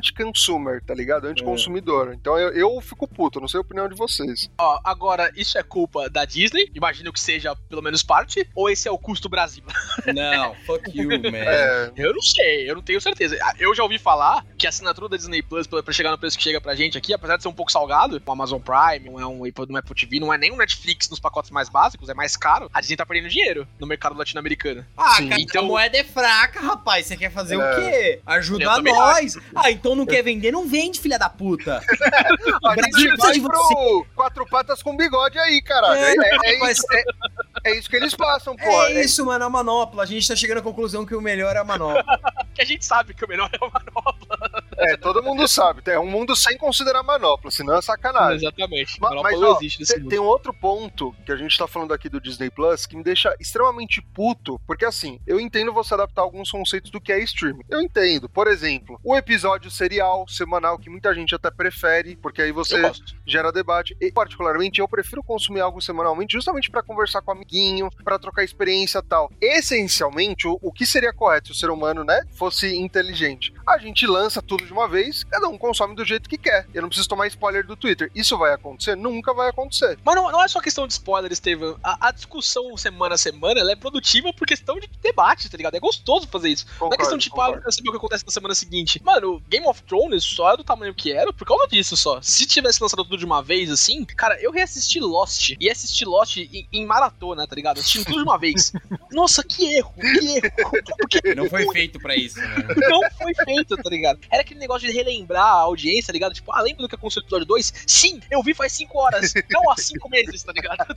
anti-consumer, 0.59 0.83
tá 0.85 0.95
ligado? 0.95 1.27
Anti-consumidor. 1.27 2.13
Então 2.15 2.39
eu, 2.39 2.51
eu 2.53 2.81
fico 2.81 3.07
puto, 3.07 3.41
não 3.41 3.49
sei 3.49 3.59
a 3.59 3.61
opinião 3.61 3.89
de 3.89 3.95
vocês. 3.95 4.51
Ó, 4.59 4.79
agora, 4.85 5.31
isso 5.37 5.59
é 5.59 5.63
culpa 5.63 6.09
da 6.11 6.25
Disney, 6.25 6.71
imagino 6.75 7.13
que 7.13 7.21
seja 7.21 7.55
pelo 7.69 7.83
menos 7.83 8.03
parte, 8.03 8.49
ou 8.55 8.69
esse 8.71 8.89
é 8.89 8.91
o 8.91 8.99
custo 8.99 9.29
Brasil? 9.29 9.63
Não, 10.15 10.55
fuck 10.67 10.91
you, 10.97 11.09
man. 11.21 11.37
É, 11.39 11.93
Eu 11.97 12.15
não 12.15 12.23
sei, 12.23 12.69
eu 12.71 12.75
não 12.75 12.83
tenho 12.83 13.01
certeza. 13.01 13.39
Ah, 13.43 13.55
Eu 13.59 13.75
já 13.75 13.83
ouvi 13.83 13.99
falar 13.99 14.45
que 14.57 14.67
a 14.67 14.71
assinatura 14.71 15.09
da 15.09 15.17
Disney 15.17 15.43
Plus, 15.43 15.67
pra 15.67 15.93
chegar 15.93 16.11
no 16.11 16.19
preço 16.19 16.37
que 16.37 16.43
chega 16.43 16.61
pra 16.61 16.75
gente 16.75 16.97
aqui, 16.97 17.13
apesar 17.13 17.37
de 17.37 17.43
ser 17.43 17.49
um 17.49 17.53
pouco 17.53 17.71
salgado, 17.73 18.21
o 18.25 18.33
Amazon 18.33 18.61
Prime, 18.61 19.11
não 19.11 19.21
é 19.21 19.27
um 19.27 19.45
Apple, 19.45 19.67
não 19.69 19.77
é 19.77 19.81
Apple 19.81 19.95
TV, 19.95 20.21
não 20.21 20.33
é 20.33 20.39
nem 20.39 20.53
um 20.53 20.57
Netflix 20.57 21.09
nos 21.11 21.21
pacotes 21.21 21.51
mais 21.51 21.69
básicos, 21.69 22.09
é 22.09 22.15
mais 22.15 22.37
caro, 22.37 22.71
a 22.73 22.81
Disney 22.81 22.97
tá 22.97 23.05
perdendo 23.07 23.29
dinheiro 23.31 23.67
no 23.79 23.87
mercado 23.87 24.17
latino-americano. 24.17 24.85
Ah, 24.97 25.17
Sim. 25.17 25.29
cara, 25.29 25.41
Então- 25.41 25.65
a 25.65 25.67
moeda 25.67 25.97
é 25.99 26.05
fraca, 26.05 26.61
rapaz. 26.61 27.07
Você 27.07 27.17
quer 27.17 27.31
fazer 27.31 27.55
É. 27.55 27.59
o 27.59 27.77
quê? 27.77 28.21
Ajudar 28.27 28.83
nós. 28.83 29.37
Ah, 29.55 29.71
então 29.71 29.95
não 29.95 30.07
quer 30.07 30.23
vender? 30.23 30.48
Não 30.53 30.67
vende, 30.67 31.01
filha 31.01 31.19
da 31.19 31.29
puta. 31.29 31.81
a 32.65 32.75
Brasil 32.75 33.11
precisa 33.17 33.33
de 33.33 33.41
pro 33.41 34.07
quatro 34.15 34.47
patas 34.47 34.83
com 34.83 34.97
bigode 34.97 35.39
aí, 35.39 35.61
caralho. 35.63 35.99
É, 36.01 36.13
é- 36.13 36.39
é 36.67 36.71
isso, 36.71 36.83
é- 36.93 37.05
é 37.71 37.77
isso 37.79 37.89
que 37.91 37.97
eles 37.97 38.15
passam, 38.15 38.55
pô. 38.57 38.83
É 38.85 39.05
isso, 39.05 39.25
mano, 39.27 39.45
a 39.45 39.51
manopla. 39.51 40.03
A 40.03 40.07
gente 40.07 40.27
tá 40.27 40.35
chegando 40.37 40.59
à 40.59 40.63
conclusão 40.63 41.05
que 41.07 41.15
o 41.15 41.21
melhor 41.21 41.55
é 41.57 41.59
a 41.59 41.65
manopla. 41.65 42.05
Que 42.59 42.63
a 42.63 42.67
gente 42.67 42.85
sabe 42.85 43.15
que 43.15 43.25
o 43.25 43.29
melhor 43.29 43.49
é 43.53 43.65
o 43.65 43.71
manopla. 43.71 44.28
É, 44.79 44.97
todo 44.97 45.23
mundo 45.23 45.47
sabe. 45.49 45.83
É 45.87 45.99
um 45.99 46.09
mundo 46.09 46.37
sem 46.37 46.57
considerar 46.57 47.03
manopla, 47.03 47.51
senão 47.51 47.77
é 47.77 47.83
sacanagem. 47.83 48.39
Exatamente. 48.47 49.01
Ma- 49.01 49.11
manopla 49.11 49.31
Mas, 49.31 49.41
não 49.41 49.53
ó, 49.53 50.09
tem 50.09 50.19
um 50.19 50.25
outro 50.25 50.55
ponto 50.55 51.15
que 51.27 51.33
a 51.33 51.37
gente 51.37 51.57
tá 51.59 51.67
falando 51.67 51.93
aqui 51.93 52.09
do 52.09 52.21
Disney 52.21 52.51
Plus 52.51 52.87
que 52.87 52.97
me 52.97 53.03
deixa 53.03 53.35
extremamente 53.41 54.01
puto, 54.15 54.61
porque 54.67 54.85
assim, 54.85 55.21
eu 55.27 55.41
entendo 55.41 55.73
você 55.73 55.95
adaptar 55.95 56.23
alguns 56.23 56.51
conceitos 56.51 56.91
do 56.91 57.01
que 57.01 57.13
é 57.13 57.19
streaming. 57.21 57.65
Eu 57.69 57.81
entendo. 57.81 58.29
Por 58.29 58.47
exemplo, 58.47 58.99
o 59.03 59.17
episódio 59.17 59.71
serial, 59.71 60.27
semanal, 60.29 60.79
que 60.79 60.91
muita 60.91 61.15
gente 61.15 61.35
até 61.35 61.51
prefere, 61.51 62.17
porque 62.17 62.43
aí 62.43 62.53
você 62.53 62.91
gera 63.27 63.51
debate. 63.53 63.97
E, 64.01 64.13
particularmente, 64.13 64.81
eu 64.81 64.89
prefiro 64.89 65.23
consumir 65.23 65.61
algo 65.61 65.81
semanalmente 65.81 66.33
justamente 66.33 66.71
pra 66.71 66.83
conversar 66.83 67.23
com 67.23 67.31
o 67.31 67.35
amiguinho, 67.35 67.91
pra 68.05 68.19
trocar 68.19 68.45
experiência 68.45 68.99
e 68.99 69.03
tal. 69.03 69.31
Essencialmente, 69.41 70.47
o, 70.47 70.59
o 70.63 70.73
que 70.73 70.87
seria 70.87 71.13
correto 71.13 71.49
se 71.49 71.53
o 71.53 71.55
ser 71.57 71.71
humano, 71.71 72.05
né, 72.05 72.23
fosse 72.33 72.77
inteligente? 72.77 73.53
A 73.67 73.79
gente 73.79 74.07
lança 74.07 74.41
tudo 74.43 74.68
de 74.69 74.73
uma 74.73 74.87
vez, 74.87 75.25
cada 75.25 75.49
um 75.49 75.59
consome 75.59 75.95
do 75.95 76.05
jeito 76.05 76.29
que 76.29 76.39
quer. 76.39 76.67
Eu 76.73 76.83
não 76.83 76.89
preciso 76.89 77.09
tomar 77.09 77.27
spoiler 77.27 77.67
do 77.67 77.77
Twitter. 77.77 78.11
Isso 78.15 78.37
vai 78.39 78.53
acontecer? 78.53 78.97
Nunca 78.97 79.35
vai 79.35 79.49
acontecer. 79.49 79.99
Mas 80.05 80.15
não, 80.15 80.31
não 80.31 80.43
é 80.43 80.49
só 80.49 80.61
questão 80.61 80.87
de 80.87 80.93
spoiler, 80.93 81.33
Estevam. 81.33 81.79
A, 81.83 82.09
a 82.09 82.13
discussão 82.13 82.77
semana 82.77 83.15
a 83.15 83.19
semana 83.19 83.61
ela 83.61 83.73
é 83.73 83.77
produtiva 83.77 84.33
por 84.33 84.47
questão 84.47 84.79
de 84.79 84.89
debate, 85.03 85.49
tá 85.49 85.57
ligado? 85.57 85.75
É 85.75 85.81
gostoso 85.81 86.29
fazer 86.29 86.51
isso. 86.51 86.67
não 86.81 86.93
é 86.93 86.97
questão 86.97 87.17
de 87.17 87.25
tipo, 87.25 87.41
ah, 87.41 87.47
eu 87.47 87.55
concordo. 87.55 87.73
saber 87.73 87.89
o 87.89 87.93
que 87.93 87.99
acontece 87.99 88.25
na 88.25 88.33
semana 88.33 88.55
seguinte. 88.55 89.03
Mano, 89.03 89.43
Game 89.49 89.67
of 89.67 89.83
Thrones 89.83 90.25
só 90.25 90.53
é 90.53 90.57
do 90.57 90.65
tamanho 90.65 90.95
que 90.95 91.13
era 91.13 91.33
por 91.33 91.47
causa 91.47 91.67
disso 91.69 91.97
só. 91.97 92.21
Se 92.21 92.47
tivesse 92.47 92.83
lançado 92.83 93.05
tudo 93.05 93.17
de 93.17 93.25
uma 93.25 93.43
vez, 93.43 93.71
assim, 93.71 94.05
cara, 94.05 94.41
eu 94.41 94.53
reassisti 94.53 95.01
Lost. 95.01 95.57
E 95.59 95.71
assisti 95.71 96.05
Lost 96.05 96.37
em, 96.37 96.69
em 96.73 96.87
maratona, 96.87 97.47
tá 97.47 97.57
ligado? 97.57 97.79
Assistindo 97.79 98.05
tudo 98.05 98.19
de 98.19 98.23
uma 98.23 98.39
vez. 98.39 98.73
Nossa, 99.11 99.43
que 99.43 99.77
erro, 99.77 99.95
que 99.95 100.29
erro. 100.37 100.71
Porque 100.99 101.35
Não 101.35 101.49
foi 101.49 101.67
feito 101.73 101.99
pra 101.99 102.15
isso, 102.15 102.39
né? 102.41 102.57
não 102.89 103.01
foi 103.13 103.35
feito, 103.35 103.77
tá 103.77 103.91
ligado? 103.91 104.19
Era 104.31 104.45
aquele 104.59 104.61
negócio 104.61 104.89
de 104.89 104.95
relembrar 104.95 105.47
a 105.47 105.61
audiência, 105.61 106.09
tá 106.09 106.13
ligado? 106.13 106.35
Tipo, 106.35 106.53
ah, 106.53 106.61
lembra 106.61 106.83
do 106.83 106.89
que 106.89 106.95
aconteceu 106.97 107.23
no 107.23 107.27
episódio 107.27 107.47
2? 107.47 107.73
Sim, 107.87 108.21
eu 108.31 108.43
vi 108.43 108.53
faz 108.53 108.73
5 108.73 108.99
horas, 108.99 109.33
não 109.51 109.71
há 109.71 109.77
5 109.77 110.09
meses, 110.11 110.43
tá 110.43 110.53
ligado? 110.53 110.79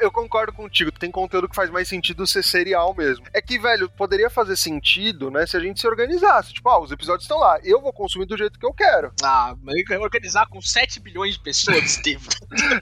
Eu 0.00 0.10
concordo 0.10 0.52
contigo, 0.52 0.90
tem 0.90 1.12
conteúdo 1.12 1.48
que 1.48 1.54
faz 1.54 1.70
mais 1.70 1.86
sentido 1.86 2.26
ser 2.26 2.42
serial 2.42 2.92
mesmo. 2.92 3.24
É 3.32 3.40
que, 3.40 3.56
velho, 3.56 3.88
poderia 3.88 4.28
fazer 4.28 4.56
sentido, 4.56 5.30
né, 5.30 5.46
se 5.46 5.56
a 5.56 5.60
gente 5.60 5.80
se 5.80 5.86
organizasse. 5.86 6.52
Tipo, 6.52 6.68
ah, 6.70 6.80
os 6.80 6.90
episódios 6.90 7.22
estão 7.22 7.38
lá, 7.38 7.60
eu 7.62 7.80
vou 7.80 7.92
consumir 7.92 8.26
do 8.26 8.36
jeito 8.36 8.58
que 8.58 8.66
eu 8.66 8.72
quero. 8.74 9.12
Ah, 9.22 9.54
mas 9.62 9.76
eu 9.76 9.84
quero 9.84 10.02
organizar 10.02 10.48
com 10.48 10.60
7 10.60 10.98
bilhões 10.98 11.34
de 11.34 11.40
pessoas, 11.40 11.84
Steve. 11.92 12.26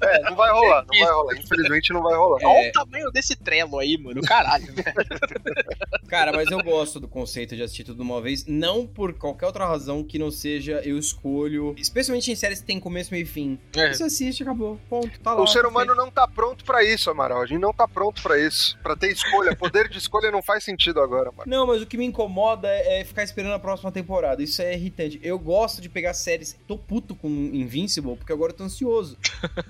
É, 0.02 0.22
não 0.22 0.34
vai 0.34 0.50
rolar, 0.50 0.86
não 0.90 0.98
vai 0.98 1.12
rolar. 1.12 1.36
Infelizmente 1.36 1.92
não 1.92 2.02
vai 2.02 2.16
rolar. 2.16 2.38
É. 2.40 2.46
Olha 2.46 2.68
o 2.70 2.72
tamanho 2.72 3.10
desse 3.10 3.36
trelo 3.36 3.78
aí, 3.78 3.98
mano. 3.98 4.22
Caralho, 4.22 4.72
velho. 4.72 4.94
Cara, 6.08 6.32
mas 6.32 6.50
eu 6.50 6.62
gosto 6.62 6.98
do 6.98 7.06
conceito 7.06 7.54
de 7.54 7.62
assistir 7.62 7.84
tudo 7.84 7.96
de 7.96 8.02
uma 8.02 8.20
vez, 8.22 8.46
não 8.46 8.86
por 8.86 9.12
qualquer 9.12 9.46
outra 9.46 9.59
razão 9.66 10.02
que 10.02 10.18
não 10.18 10.30
seja 10.30 10.80
eu 10.84 10.98
escolho, 10.98 11.74
especialmente 11.76 12.30
em 12.30 12.34
séries 12.34 12.60
que 12.60 12.66
tem 12.66 12.80
começo, 12.80 13.10
meio 13.12 13.22
e 13.22 13.26
fim. 13.26 13.58
É. 13.74 13.92
Você 13.92 14.04
assiste, 14.04 14.42
acabou, 14.42 14.78
ponto, 14.88 15.18
tá 15.20 15.34
lá. 15.34 15.42
O 15.42 15.46
ser 15.46 15.64
humano 15.66 15.94
não 15.94 16.10
tá 16.10 16.26
pronto 16.26 16.64
pra 16.64 16.84
isso, 16.84 17.10
Amaral. 17.10 17.42
A 17.42 17.46
gente 17.46 17.60
não 17.60 17.72
tá 17.72 17.86
pronto 17.86 18.22
pra 18.22 18.38
isso. 18.38 18.78
Pra 18.82 18.96
ter 18.96 19.10
escolha. 19.10 19.54
Poder 19.54 19.88
de 19.88 19.98
escolha 19.98 20.30
não 20.30 20.42
faz 20.42 20.64
sentido 20.64 21.00
agora, 21.00 21.30
mano. 21.30 21.44
Não, 21.46 21.66
mas 21.66 21.82
o 21.82 21.86
que 21.86 21.96
me 21.96 22.04
incomoda 22.04 22.68
é 22.68 23.04
ficar 23.04 23.22
esperando 23.22 23.52
a 23.52 23.58
próxima 23.58 23.92
temporada. 23.92 24.42
Isso 24.42 24.62
é 24.62 24.74
irritante. 24.74 25.20
Eu 25.22 25.38
gosto 25.38 25.80
de 25.80 25.88
pegar 25.88 26.14
séries. 26.14 26.56
Tô 26.66 26.76
puto 26.76 27.14
com 27.14 27.28
Invincible, 27.28 28.16
porque 28.16 28.32
agora 28.32 28.52
eu 28.52 28.56
tô 28.56 28.64
ansioso. 28.64 29.16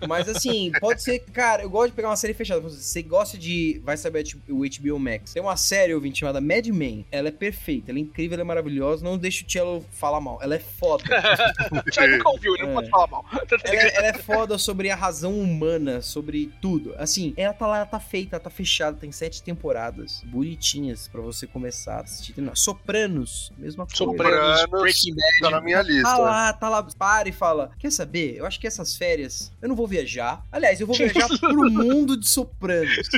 Mas 0.06 0.28
assim, 0.28 0.70
pode 0.80 1.02
ser. 1.02 1.20
Cara, 1.32 1.62
eu 1.62 1.70
gosto 1.70 1.90
de 1.90 1.96
pegar 1.96 2.08
uma 2.08 2.16
série 2.16 2.34
fechada. 2.34 2.60
Você 2.60 3.02
gosta 3.02 3.36
de. 3.36 3.80
Vai 3.84 3.96
saber 3.96 4.24
o 4.48 4.60
HBO 4.60 4.98
Max. 4.98 5.32
Tem 5.32 5.42
uma 5.42 5.56
série, 5.56 5.94
ouvinte, 5.94 6.20
chamada 6.20 6.40
Mad 6.40 6.66
Men. 6.66 7.04
Ela 7.10 7.28
é 7.28 7.32
perfeita, 7.32 7.90
ela 7.90 7.98
é 7.98 8.02
incrível, 8.02 8.34
ela 8.34 8.42
é 8.42 8.44
maravilhosa. 8.44 9.04
Não 9.04 9.18
deixa 9.18 9.44
o 9.44 9.50
Cello 9.50 9.79
falar 9.92 10.20
mal. 10.20 10.38
Ela 10.42 10.54
é 10.56 10.58
foda. 10.58 11.04
Já 11.92 12.06
nunca 12.06 12.28
ouviu, 12.28 12.54
ele 12.54 12.64
não 12.64 12.70
É. 12.72 12.74
pode 12.74 12.90
falar 12.90 13.06
mal. 13.08 13.24
ela, 13.32 13.80
é- 13.82 13.96
ela 13.96 14.06
é 14.08 14.12
foda 14.14 14.58
sobre 14.58 14.90
a 14.90 14.96
razão 14.96 15.38
humana, 15.38 16.00
sobre 16.02 16.52
tudo. 16.60 16.94
Assim, 16.98 17.32
ela 17.36 17.52
tá 17.52 17.66
lá, 17.66 17.76
ela 17.78 17.86
tá 17.86 18.00
feita, 18.00 18.36
ela 18.36 18.42
tá 18.42 18.50
fechada, 18.50 18.96
tem 18.96 19.10
sete 19.12 19.42
temporadas 19.42 20.22
bonitinhas 20.24 21.08
pra 21.08 21.20
você 21.20 21.46
começar 21.46 21.96
a 21.98 22.00
assistir. 22.00 22.34
Sopranos, 22.54 23.52
mesma 23.58 23.86
coisa. 23.86 23.96
Sopranos, 23.96 24.66
Breaking 24.70 25.14
Bad. 25.14 25.40
Tá 25.42 25.50
na 25.50 25.60
minha 25.60 25.82
lista. 25.82 26.02
Tá 26.08 26.18
lá, 26.18 26.52
tá 26.52 26.68
lá, 26.68 26.82
para 26.82 27.28
e 27.28 27.32
fala. 27.32 27.70
Quer 27.78 27.90
saber? 27.92 28.36
Eu 28.36 28.46
acho 28.46 28.58
que 28.60 28.66
essas 28.66 28.96
férias 28.96 29.52
eu 29.60 29.68
não 29.68 29.76
vou 29.76 29.86
viajar. 29.86 30.44
Aliás, 30.50 30.80
eu 30.80 30.86
vou 30.86 30.96
viajar 30.96 31.28
pro 31.28 31.70
mundo 31.70 32.16
de 32.18 32.28
Sopranos. 32.28 33.08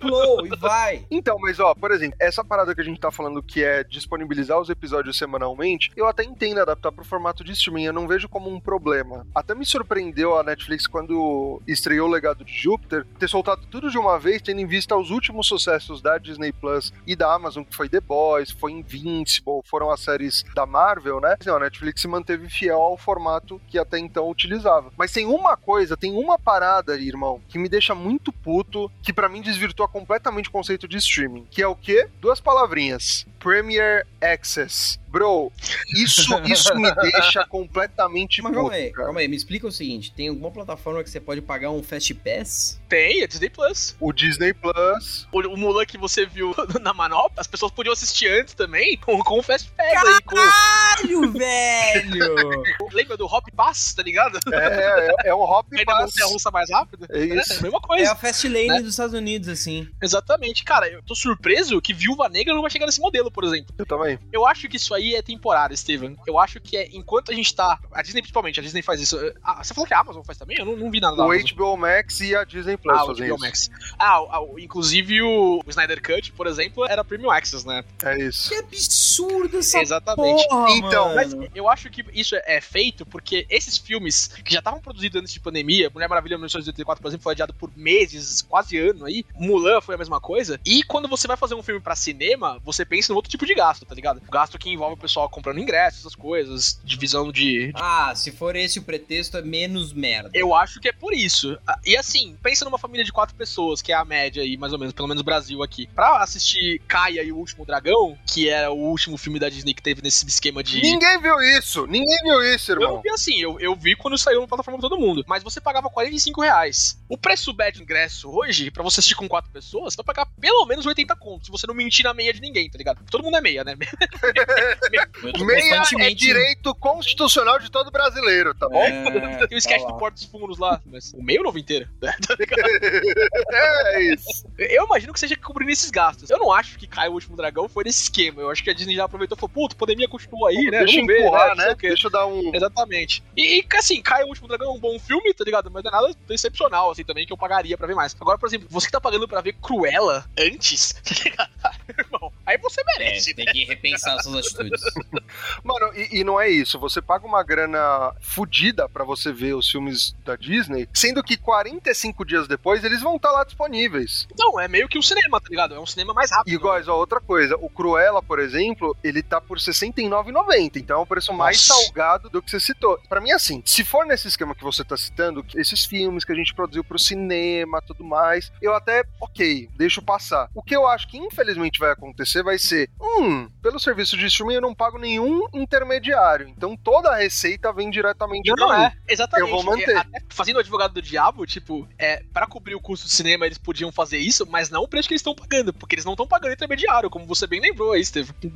Flow, 0.00 0.46
e 0.46 0.56
vai. 0.56 1.06
Então, 1.10 1.38
mas 1.38 1.58
ó, 1.60 1.74
por 1.74 1.90
exemplo, 1.90 2.16
essa 2.20 2.44
parada 2.44 2.74
que 2.74 2.80
a 2.80 2.84
gente 2.84 3.00
tá 3.00 3.10
falando 3.10 3.42
que 3.42 3.62
é 3.64 3.84
disponibilizar 3.84 4.58
os 4.60 4.68
episódios 4.70 5.16
semanalmente, 5.16 5.49
eu 5.96 6.06
até 6.06 6.24
entendo 6.24 6.60
adaptar 6.60 6.92
pro 6.92 7.04
formato 7.04 7.44
de 7.44 7.52
streaming, 7.52 7.84
eu 7.84 7.92
não 7.92 8.08
vejo 8.08 8.28
como 8.28 8.50
um 8.50 8.60
problema. 8.60 9.26
Até 9.34 9.54
me 9.54 9.64
surpreendeu 9.64 10.38
a 10.38 10.42
Netflix 10.42 10.86
quando 10.86 11.60
estreou 11.66 12.08
o 12.08 12.10
Legado 12.10 12.44
de 12.44 12.52
Júpiter, 12.52 13.06
ter 13.18 13.28
soltado 13.28 13.66
tudo 13.70 13.90
de 13.90 13.98
uma 13.98 14.18
vez, 14.18 14.42
tendo 14.42 14.60
em 14.60 14.66
vista 14.66 14.96
os 14.96 15.10
últimos 15.10 15.46
sucessos 15.46 16.00
da 16.00 16.18
Disney 16.18 16.52
Plus 16.52 16.92
e 17.06 17.14
da 17.14 17.32
Amazon, 17.34 17.64
que 17.64 17.74
foi 17.74 17.88
The 17.88 18.00
Boys, 18.00 18.50
foi 18.50 18.72
Invincible, 18.72 19.60
foram 19.64 19.90
as 19.90 20.00
séries 20.00 20.44
da 20.54 20.66
Marvel, 20.66 21.20
né? 21.20 21.36
A 21.46 21.58
Netflix 21.58 22.00
se 22.00 22.08
manteve 22.08 22.48
fiel 22.48 22.80
ao 22.80 22.96
formato 22.96 23.60
que 23.68 23.78
até 23.78 23.98
então 23.98 24.28
utilizava. 24.28 24.92
Mas 24.96 25.12
tem 25.12 25.26
uma 25.26 25.56
coisa, 25.56 25.96
tem 25.96 26.12
uma 26.12 26.38
parada, 26.38 26.96
irmão, 26.96 27.40
que 27.48 27.58
me 27.58 27.68
deixa 27.68 27.94
muito 27.94 28.32
puto, 28.32 28.90
que 29.02 29.12
para 29.12 29.28
mim 29.28 29.40
desvirtua 29.40 29.88
completamente 29.88 30.48
o 30.48 30.52
conceito 30.52 30.86
de 30.86 30.98
streaming, 30.98 31.46
que 31.50 31.62
é 31.62 31.66
o 31.66 31.76
quê? 31.76 32.08
Duas 32.20 32.40
palavrinhas. 32.40 33.26
Premier 33.38 34.06
Access. 34.20 34.99
Bro, 35.10 35.52
isso, 35.94 36.40
isso 36.44 36.74
me 36.76 36.92
deixa 36.94 37.44
completamente 37.46 38.40
Mas 38.42 38.52
puto, 38.52 38.62
calma 38.62 38.76
aí, 38.76 38.90
cara. 38.92 39.04
calma 39.06 39.20
aí, 39.20 39.28
me 39.28 39.36
explica 39.36 39.66
o 39.66 39.72
seguinte: 39.72 40.12
tem 40.12 40.28
alguma 40.28 40.50
plataforma 40.50 41.02
que 41.02 41.10
você 41.10 41.20
pode 41.20 41.40
pagar 41.42 41.70
um 41.70 41.82
Fast 41.82 42.14
Pass? 42.14 42.80
Tem, 42.88 43.22
é 43.22 43.26
Disney 43.26 43.50
Plus. 43.50 43.96
O 44.00 44.12
Disney 44.12 44.52
Plus. 44.54 45.26
O, 45.32 45.40
o 45.40 45.56
Mulan 45.56 45.84
que 45.84 45.98
você 45.98 46.24
viu 46.26 46.54
na 46.80 46.94
manopla, 46.94 47.32
as 47.40 47.46
pessoas 47.46 47.72
podiam 47.72 47.92
assistir 47.92 48.28
antes 48.28 48.54
também, 48.54 48.96
com, 49.04 49.18
com 49.18 49.38
o 49.38 49.42
Fast 49.42 49.70
Pass 49.72 50.04
aí. 50.06 50.20
Com, 50.22 50.36
Caralho, 50.36 51.32
velho! 51.34 52.62
lembra 52.92 53.16
do 53.16 53.26
Hop 53.26 53.46
Pass, 53.54 53.94
tá 53.94 54.02
ligado? 54.02 54.38
É, 54.52 55.16
é, 55.26 55.28
é 55.30 55.34
um 55.34 55.40
hop 55.42 55.66
Ainda 55.72 55.84
pass. 55.86 56.04
montanha 56.04 56.26
russa 56.32 56.50
mais 56.50 56.70
rápida. 56.70 57.06
É 57.10 57.24
isso. 57.24 57.52
É 57.54 57.56
a 57.58 57.62
mesma 57.62 57.78
É 57.78 57.86
coisa. 57.86 58.12
a 58.12 58.16
Fast 58.16 58.48
Lane 58.48 58.68
Né? 58.68 58.80
dos 58.80 58.90
Estados 58.90 59.14
Unidos, 59.14 59.48
assim. 59.48 59.88
Exatamente. 60.02 60.64
Cara, 60.64 60.88
eu 60.88 61.02
tô 61.02 61.14
surpreso 61.14 61.80
que 61.80 61.92
Viúva 61.92 62.28
Negra 62.28 62.54
não 62.54 62.62
vai 62.62 62.70
chegar 62.70 62.86
nesse 62.86 63.00
modelo, 63.00 63.30
por 63.30 63.44
exemplo. 63.44 63.74
Eu 63.78 63.86
também. 63.86 64.18
Eu 64.32 64.46
acho 64.46 64.68
que 64.68 64.76
isso 64.76 64.94
aí 64.94 64.99
é 65.14 65.22
temporário, 65.22 65.76
Steven. 65.76 66.16
Eu 66.26 66.38
acho 66.38 66.60
que 66.60 66.76
é 66.76 66.88
enquanto 66.92 67.30
a 67.30 67.34
gente 67.34 67.54
tá. 67.54 67.78
A 67.92 68.02
Disney, 68.02 68.20
principalmente, 68.22 68.60
a 68.60 68.62
Disney 68.62 68.82
faz 68.82 69.00
isso. 69.00 69.16
Ah, 69.42 69.62
você 69.62 69.74
falou 69.74 69.86
que 69.86 69.94
a 69.94 70.00
Amazon 70.00 70.22
faz 70.22 70.38
também? 70.38 70.56
Eu 70.58 70.64
não, 70.64 70.76
não 70.76 70.90
vi 70.90 71.00
nada 71.00 71.16
da 71.16 71.22
O 71.26 71.30
Amazon. 71.30 71.50
HBO 71.56 71.76
Max 71.76 72.20
e 72.20 72.34
a 72.34 72.44
Disney 72.44 72.76
Plus 72.76 72.96
Ah, 72.98 73.04
o 73.04 73.06
fazem 73.08 73.26
HBO 73.28 73.34
isso. 73.36 73.44
Max. 73.44 73.70
Ah, 73.98 74.22
o- 74.22 74.28
ah, 74.30 74.40
o- 74.40 74.58
inclusive 74.58 75.22
o, 75.22 75.60
o 75.64 75.70
Snyder 75.70 76.02
Cut, 76.02 76.32
por 76.32 76.46
exemplo, 76.46 76.84
era 76.86 77.04
Premium 77.04 77.30
Access, 77.30 77.66
né? 77.66 77.84
É 78.04 78.18
isso. 78.18 78.48
Que 78.48 78.54
absurdo 78.56 79.58
essa 79.58 79.80
Exatamente. 79.80 80.46
porra, 80.48 80.70
Então, 80.72 81.10
eu 81.54 81.68
acho 81.68 81.88
que 81.90 82.04
isso 82.12 82.34
é 82.44 82.60
feito 82.60 83.04
porque 83.06 83.46
esses 83.48 83.76
filmes 83.78 84.28
que 84.44 84.52
já 84.52 84.58
estavam 84.60 84.80
produzidos 84.80 85.20
antes 85.20 85.32
de 85.32 85.40
pandemia, 85.40 85.90
Mulher 85.92 86.08
Maravilha 86.08 86.36
1984, 86.36 87.02
por 87.02 87.08
exemplo, 87.08 87.22
foi 87.24 87.32
adiado 87.32 87.54
por 87.54 87.70
meses, 87.76 88.42
quase 88.42 88.78
ano 88.78 89.04
aí. 89.06 89.24
Mulan 89.36 89.80
foi 89.80 89.94
a 89.94 89.98
mesma 89.98 90.20
coisa. 90.20 90.60
E 90.64 90.82
quando 90.82 91.08
você 91.08 91.26
vai 91.26 91.36
fazer 91.36 91.54
um 91.54 91.62
filme 91.62 91.80
pra 91.80 91.94
cinema, 91.96 92.58
você 92.64 92.84
pensa 92.84 93.12
em 93.12 93.16
outro 93.16 93.30
tipo 93.30 93.46
de 93.46 93.54
gasto, 93.54 93.84
tá 93.84 93.94
ligado? 93.94 94.20
Gasto 94.30 94.58
que 94.58 94.70
envolve 94.90 94.98
o 94.98 95.02
pessoal 95.02 95.28
comprando 95.28 95.58
ingressos, 95.58 96.00
essas 96.00 96.14
coisas, 96.14 96.80
divisão 96.84 97.30
de. 97.30 97.72
Ah, 97.74 98.12
se 98.14 98.30
for 98.32 98.56
esse 98.56 98.78
o 98.78 98.82
pretexto, 98.82 99.36
é 99.36 99.42
menos 99.42 99.92
merda. 99.92 100.30
Eu 100.34 100.54
acho 100.54 100.80
que 100.80 100.88
é 100.88 100.92
por 100.92 101.12
isso. 101.12 101.58
Ah, 101.66 101.78
E 101.84 101.96
assim, 101.96 102.36
pensa 102.42 102.64
numa 102.64 102.78
família 102.78 103.04
de 103.04 103.12
quatro 103.12 103.34
pessoas, 103.34 103.80
que 103.80 103.92
é 103.92 103.94
a 103.96 104.04
média 104.04 104.42
aí, 104.42 104.56
mais 104.56 104.72
ou 104.72 104.78
menos, 104.78 104.92
pelo 104.92 105.08
menos 105.08 105.20
no 105.20 105.24
Brasil 105.24 105.62
aqui. 105.62 105.86
Pra 105.94 106.18
assistir 106.22 106.80
Caia 106.88 107.22
e 107.22 107.32
o 107.32 107.36
Último 107.36 107.64
Dragão, 107.64 108.18
que 108.26 108.48
era 108.48 108.70
o 108.70 108.76
último 108.78 109.16
filme 109.16 109.38
da 109.38 109.48
Disney 109.48 109.74
que 109.74 109.82
teve 109.82 110.02
nesse 110.02 110.26
esquema 110.26 110.62
de. 110.62 110.80
Ninguém 110.80 111.20
viu 111.20 111.40
isso! 111.40 111.86
Ninguém 111.86 112.18
viu 112.22 112.42
isso, 112.54 112.72
Eu 112.72 112.80
irmão. 112.82 113.00
vi 113.02 113.10
assim, 113.10 113.40
eu, 113.40 113.58
eu 113.60 113.74
vi 113.76 113.94
quando 113.96 114.18
saiu 114.18 114.40
na 114.40 114.46
plataforma 114.46 114.78
pra 114.80 114.88
todo 114.88 114.98
mundo. 115.00 115.24
Mas 115.26 115.42
você 115.42 115.60
pagava 115.60 115.88
45 115.90 116.40
reais. 116.42 117.00
O 117.08 117.16
preço 117.16 117.52
bad 117.52 117.76
de 117.76 117.82
ingresso 117.82 118.30
hoje, 118.30 118.70
pra 118.70 118.82
você 118.82 119.00
assistir 119.00 119.14
com 119.14 119.28
quatro 119.28 119.50
pessoas, 119.50 119.94
você 119.94 119.96
vai 120.02 120.14
pagar 120.14 120.26
pelo 120.40 120.66
menos 120.66 120.84
80 120.86 121.14
contos, 121.16 121.46
se 121.46 121.50
você 121.52 121.66
não 121.66 121.74
mentir 121.74 122.04
na 122.04 122.12
meia 122.14 122.32
de 122.32 122.40
ninguém, 122.40 122.68
tá 122.68 122.76
ligado? 122.78 123.04
Todo 123.10 123.22
mundo 123.22 123.36
é 123.36 123.40
meia, 123.40 123.62
né? 123.64 123.74
Meia 125.44 125.82
é 126.00 126.14
direito 126.14 126.74
constitucional 126.74 127.58
de 127.58 127.70
todo 127.70 127.90
brasileiro, 127.90 128.54
tá 128.54 128.68
bom? 128.68 128.82
É, 128.82 129.46
Tem 129.46 129.56
o 129.56 129.58
sketch 129.58 129.82
tá 129.82 129.88
do. 129.88 129.96
Porto 129.98 130.14
dos 130.14 130.24
Fundos 130.24 130.58
lá, 130.58 130.80
mas 130.86 131.12
o 131.12 131.22
meio 131.22 131.40
ou 131.40 131.44
o 131.44 131.46
novo 131.46 131.58
inteiro? 131.58 131.88
Tá 132.00 132.36
ligado? 132.38 132.60
É 133.52 134.02
isso. 134.02 134.46
Eu 134.58 134.84
imagino 134.86 135.12
que 135.12 135.20
seja 135.20 135.36
cobrindo 135.36 135.70
esses 135.70 135.90
gastos. 135.90 136.30
Eu 136.30 136.38
não 136.38 136.52
acho 136.52 136.78
que 136.78 136.86
Caio 136.86 137.10
o 137.10 137.14
Último 137.14 137.36
Dragão 137.36 137.68
foi 137.68 137.84
nesse 137.84 138.04
esquema. 138.04 138.40
Eu 138.40 138.50
acho 138.50 138.62
que 138.62 138.70
a 138.70 138.74
Disney 138.74 138.94
já 138.94 139.04
aproveitou 139.04 139.36
e 139.36 139.40
falou, 139.40 139.52
puta, 139.52 139.74
pandemia 139.74 140.08
continua 140.08 140.50
aí, 140.50 140.70
né? 140.70 140.78
Deixa 140.84 140.94
eu 140.98 141.00
Vamos 141.00 141.06
ver, 141.06 141.20
empurrar, 141.22 141.56
né? 141.56 141.74
quê. 141.74 141.88
Deixa 141.88 142.06
eu 142.06 142.10
dar 142.10 142.26
um. 142.26 142.54
Exatamente. 142.54 143.22
E, 143.36 143.60
e, 143.60 143.66
assim, 143.76 144.00
Caio 144.02 144.26
o 144.26 144.28
Último 144.28 144.48
Dragão 144.48 144.68
é 144.68 144.72
um 144.72 144.78
bom 144.80 144.98
filme, 144.98 145.32
tá 145.34 145.44
ligado? 145.44 145.70
Mas 145.70 145.82
não 145.82 145.90
é 145.90 145.94
nada 145.94 146.14
excepcional, 146.30 146.90
assim, 146.90 147.04
também, 147.04 147.26
que 147.26 147.32
eu 147.32 147.36
pagaria 147.36 147.76
pra 147.76 147.86
ver 147.86 147.94
mais. 147.94 148.14
Agora, 148.20 148.38
por 148.38 148.46
exemplo, 148.48 148.68
você 148.70 148.86
que 148.86 148.92
tá 148.92 149.00
pagando 149.00 149.26
pra 149.26 149.40
ver 149.40 149.54
Cruella 149.54 150.24
antes, 150.38 150.92
tá 151.02 151.14
ligado? 151.24 151.50
Irmão, 151.98 152.32
aí 152.46 152.58
você 152.58 152.80
É, 152.80 152.84
merece, 152.98 153.30
né? 153.30 153.34
tem 153.36 153.46
que 153.46 153.64
repensar 153.64 154.22
suas 154.22 154.46
atitudes. 154.46 154.69
Mano, 155.62 155.92
e, 155.94 156.20
e 156.20 156.24
não 156.24 156.40
é 156.40 156.48
isso. 156.48 156.78
Você 156.78 157.00
paga 157.00 157.26
uma 157.26 157.42
grana 157.42 158.14
fodida 158.20 158.88
pra 158.88 159.04
você 159.04 159.32
ver 159.32 159.54
os 159.54 159.68
filmes 159.68 160.14
da 160.24 160.36
Disney, 160.36 160.88
sendo 160.94 161.22
que 161.22 161.36
45 161.36 162.24
dias 162.24 162.48
depois 162.48 162.84
eles 162.84 163.02
vão 163.02 163.16
estar 163.16 163.30
lá 163.30 163.44
disponíveis. 163.44 164.26
Não, 164.38 164.58
é 164.58 164.68
meio 164.68 164.88
que 164.88 164.98
um 164.98 165.02
cinema, 165.02 165.40
tá 165.40 165.48
ligado? 165.48 165.74
É 165.74 165.80
um 165.80 165.86
cinema 165.86 166.12
mais 166.12 166.30
rápido. 166.30 166.52
E 166.52 166.54
igual, 166.54 166.80
ó, 166.88 166.96
outra 166.96 167.20
coisa, 167.20 167.56
o 167.60 167.68
Cruella, 167.68 168.22
por 168.22 168.38
exemplo, 168.38 168.96
ele 169.02 169.22
tá 169.22 169.40
por 169.40 169.58
R$ 169.58 169.64
69,90, 169.64 170.76
então 170.76 170.98
é 170.98 171.02
um 171.02 171.06
preço 171.06 171.32
mais 171.32 171.66
Nossa. 171.68 171.82
salgado 171.84 172.28
do 172.30 172.42
que 172.42 172.50
você 172.50 172.60
citou. 172.60 172.98
Pra 173.08 173.20
mim, 173.20 173.32
assim, 173.32 173.62
se 173.64 173.84
for 173.84 174.06
nesse 174.06 174.28
esquema 174.28 174.54
que 174.54 174.64
você 174.64 174.84
tá 174.84 174.96
citando, 174.96 175.44
esses 175.54 175.84
filmes 175.84 176.24
que 176.24 176.32
a 176.32 176.34
gente 176.34 176.54
produziu 176.54 176.84
pro 176.84 176.98
cinema, 176.98 177.82
tudo 177.82 178.04
mais, 178.04 178.52
eu 178.60 178.74
até, 178.74 179.04
ok, 179.20 179.68
deixo 179.76 180.02
passar. 180.02 180.48
O 180.54 180.62
que 180.62 180.74
eu 180.74 180.86
acho 180.86 181.08
que 181.08 181.18
infelizmente 181.18 181.78
vai 181.78 181.90
acontecer 181.90 182.42
vai 182.42 182.58
ser, 182.58 182.90
hum, 183.00 183.48
pelo 183.62 183.78
serviço 183.78 184.16
de 184.16 184.26
streaming 184.26 184.59
eu 184.60 184.68
não 184.68 184.74
pago 184.74 184.98
nenhum 184.98 185.46
intermediário, 185.52 186.48
então 186.48 186.76
toda 186.76 187.10
a 187.10 187.16
receita 187.16 187.72
vem 187.72 187.90
diretamente 187.90 188.48
Não, 188.50 188.54
pra 188.56 188.66
não 188.66 188.78
mim. 188.78 188.84
é. 188.84 189.12
Exatamente. 189.12 189.50
Eu 189.50 189.54
vou 189.56 189.64
manter. 189.64 189.90
É, 189.90 189.98
até 189.98 190.18
fazendo 190.28 190.56
o 190.56 190.60
advogado 190.60 190.92
do 190.92 191.02
diabo, 191.02 191.46
tipo, 191.46 191.88
é, 191.98 192.22
pra 192.32 192.46
cobrir 192.46 192.74
o 192.74 192.80
custo 192.80 193.06
do 193.06 193.10
cinema, 193.10 193.46
eles 193.46 193.58
podiam 193.58 193.90
fazer 193.90 194.18
isso, 194.18 194.46
mas 194.48 194.70
não 194.70 194.82
o 194.82 194.88
preço 194.88 195.08
que 195.08 195.14
eles 195.14 195.20
estão 195.20 195.34
pagando, 195.34 195.72
porque 195.72 195.94
eles 195.94 196.04
não 196.04 196.12
estão 196.12 196.26
pagando 196.26 196.52
intermediário, 196.52 197.08
como 197.10 197.26
você 197.26 197.46
bem 197.46 197.60
lembrou 197.60 197.92
aí, 197.92 198.04
Steve. 198.04 198.32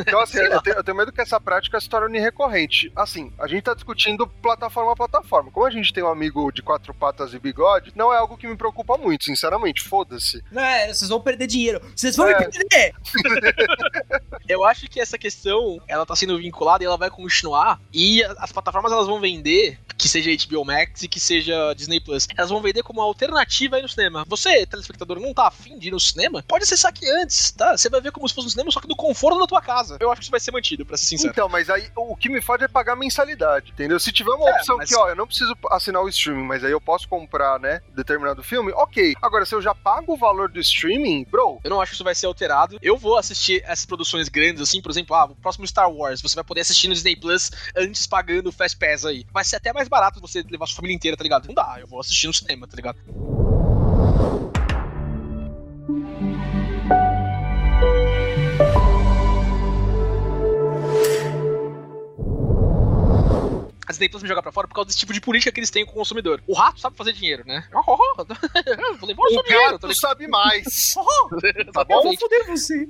Então, 0.00 0.20
assim, 0.20 0.38
eu 0.38 0.60
tenho, 0.62 0.76
eu 0.76 0.84
tenho 0.84 0.96
medo 0.96 1.12
que 1.12 1.20
essa 1.20 1.40
prática 1.40 1.80
se 1.80 1.88
torne 1.88 2.18
recorrente. 2.20 2.92
Assim, 2.94 3.32
a 3.38 3.46
gente 3.46 3.62
tá 3.62 3.74
discutindo 3.74 4.26
plataforma 4.26 4.92
a 4.92 4.96
plataforma. 4.96 5.50
Como 5.50 5.66
a 5.66 5.70
gente 5.70 5.92
tem 5.92 6.02
um 6.04 6.08
amigo 6.08 6.50
de 6.52 6.62
quatro 6.62 6.92
patas 6.94 7.32
e 7.34 7.38
bigode, 7.38 7.92
não 7.96 8.12
é 8.12 8.16
algo 8.18 8.36
que 8.36 8.46
me 8.46 8.56
preocupa 8.56 8.96
muito, 8.96 9.24
sinceramente. 9.24 9.82
Foda-se. 9.82 10.42
Não, 10.52 10.62
é, 10.62 10.92
vocês 10.92 11.08
vão 11.08 11.20
perder 11.20 11.46
dinheiro. 11.46 11.80
Vocês 11.94 12.14
vão 12.16 12.28
É. 12.28 12.38
me 12.38 12.50
perder! 12.50 12.94
Eu 14.48 14.64
acho 14.64 14.88
que 14.88 15.00
essa 15.00 15.18
questão, 15.18 15.45
ela 15.88 16.04
tá 16.06 16.14
sendo 16.16 16.38
vinculada 16.38 16.82
e 16.82 16.86
ela 16.86 16.96
vai 16.96 17.10
continuar, 17.10 17.80
e 17.92 18.22
as 18.38 18.52
plataformas 18.52 18.92
elas 18.92 19.06
vão 19.06 19.20
vender, 19.20 19.78
que 19.96 20.08
seja 20.08 20.30
HBO 20.46 20.64
Max 20.64 21.02
e 21.02 21.08
que 21.08 21.18
seja 21.18 21.72
Disney 21.74 22.00
Plus, 22.00 22.26
elas 22.36 22.50
vão 22.50 22.60
vender 22.60 22.82
como 22.82 23.00
alternativa 23.00 23.76
aí 23.76 23.82
no 23.82 23.88
cinema. 23.88 24.24
Você, 24.28 24.66
telespectador, 24.66 25.18
não 25.18 25.32
tá 25.32 25.46
afim 25.48 25.78
de 25.78 25.88
ir 25.88 25.90
no 25.90 25.98
cinema? 26.00 26.44
Pode 26.46 26.64
acessar 26.64 26.90
aqui 26.90 27.08
antes, 27.08 27.50
tá? 27.52 27.76
Você 27.76 27.88
vai 27.88 28.00
ver 28.00 28.12
como 28.12 28.28
se 28.28 28.34
fosse 28.34 28.46
no 28.46 28.50
cinema, 28.50 28.70
só 28.70 28.80
que 28.80 28.86
do 28.88 28.94
conforto 28.96 29.38
da 29.38 29.46
tua 29.46 29.62
casa. 29.62 29.96
Eu 30.00 30.10
acho 30.10 30.20
que 30.20 30.24
isso 30.24 30.30
vai 30.30 30.40
ser 30.40 30.52
mantido, 30.52 30.84
pra 30.84 30.96
ser 30.96 31.06
sincero. 31.06 31.30
Então, 31.30 31.48
mas 31.48 31.70
aí 31.70 31.88
o 31.96 32.14
que 32.16 32.28
me 32.28 32.42
fode 32.42 32.64
é 32.64 32.68
pagar 32.68 32.94
mensalidade, 32.96 33.70
entendeu? 33.72 33.98
Se 33.98 34.12
tiver 34.12 34.30
uma 34.32 34.50
É, 34.50 34.54
opção 34.56 34.76
mas- 34.76 34.88
que, 34.88 34.96
ó, 34.96 35.08
eu 35.08 35.16
não 35.16 35.26
preciso 35.26 35.56
assinar 35.70 36.02
o 36.02 36.08
streaming, 36.08 36.44
mas 36.44 36.62
aí 36.62 36.72
eu 36.72 36.80
posso 36.80 37.08
comprar, 37.08 37.58
né, 37.58 37.80
determinado 37.94 38.42
filme, 38.42 38.72
ok. 38.72 39.14
Agora, 39.22 39.46
se 39.46 39.54
eu 39.54 39.62
já 39.62 39.74
pago 39.74 40.12
o 40.12 40.16
valor 40.16 40.48
do 40.50 40.60
streaming, 40.60 41.24
bro, 41.30 41.58
Eu 41.64 41.70
não 41.70 41.80
acho 41.80 41.90
que 41.90 41.94
isso 41.96 42.04
vai 42.04 42.14
ser 42.14 42.26
alterado. 42.26 42.78
Eu 42.82 42.96
vou 42.98 43.16
assistir 43.16 43.62
essas 43.66 43.86
produções 43.86 44.28
grandes, 44.28 44.60
assim, 44.62 44.80
por 44.82 44.90
exemplo, 44.90 45.16
ah, 45.16 45.25
o 45.32 45.36
próximo 45.36 45.66
Star 45.66 45.90
Wars, 45.90 46.20
você 46.20 46.34
vai 46.34 46.44
poder 46.44 46.60
assistir 46.60 46.88
no 46.88 46.94
Disney 46.94 47.16
Plus 47.16 47.50
antes 47.76 48.06
pagando 48.06 48.48
o 48.48 48.52
Fast 48.52 48.76
Pass 48.76 49.04
aí. 49.04 49.26
Vai 49.32 49.44
ser 49.44 49.56
até 49.56 49.72
mais 49.72 49.88
barato 49.88 50.20
você 50.20 50.44
levar 50.48 50.66
sua 50.66 50.76
família 50.76 50.94
inteira, 50.94 51.16
tá 51.16 51.22
ligado? 51.22 51.46
Não 51.46 51.54
dá, 51.54 51.76
eu 51.78 51.86
vou 51.86 52.00
assistir 52.00 52.26
no 52.26 52.34
cinema, 52.34 52.66
tá 52.66 52.76
ligado? 52.76 53.45
A 63.86 63.92
Disney 63.92 64.08
Plus 64.08 64.22
me 64.22 64.28
joga 64.28 64.42
pra 64.42 64.52
fora 64.52 64.66
por 64.66 64.74
causa 64.74 64.88
desse 64.88 64.98
tipo 64.98 65.12
de 65.12 65.20
política 65.20 65.52
que 65.52 65.60
eles 65.60 65.70
têm 65.70 65.84
com 65.84 65.92
o 65.92 65.94
consumidor. 65.94 66.42
O 66.46 66.54
rato 66.54 66.80
sabe 66.80 66.96
fazer 66.96 67.12
dinheiro, 67.12 67.44
né? 67.46 67.64
Oh, 67.72 67.82
oh, 67.86 67.98
oh. 68.18 68.24
Vou 68.98 69.08
levar 69.08 69.22
o 69.22 69.30
seu 69.30 69.40
o 69.40 69.42
dinheiro, 69.44 69.78
gato 69.78 69.94
sabe 69.94 70.26
mais. 70.26 70.94
ligado? 71.42 71.72
tá 71.72 71.84
bom? 71.84 71.94
Eu 71.94 72.02
vou 72.02 72.18
foder 72.18 72.46
você. 72.46 72.88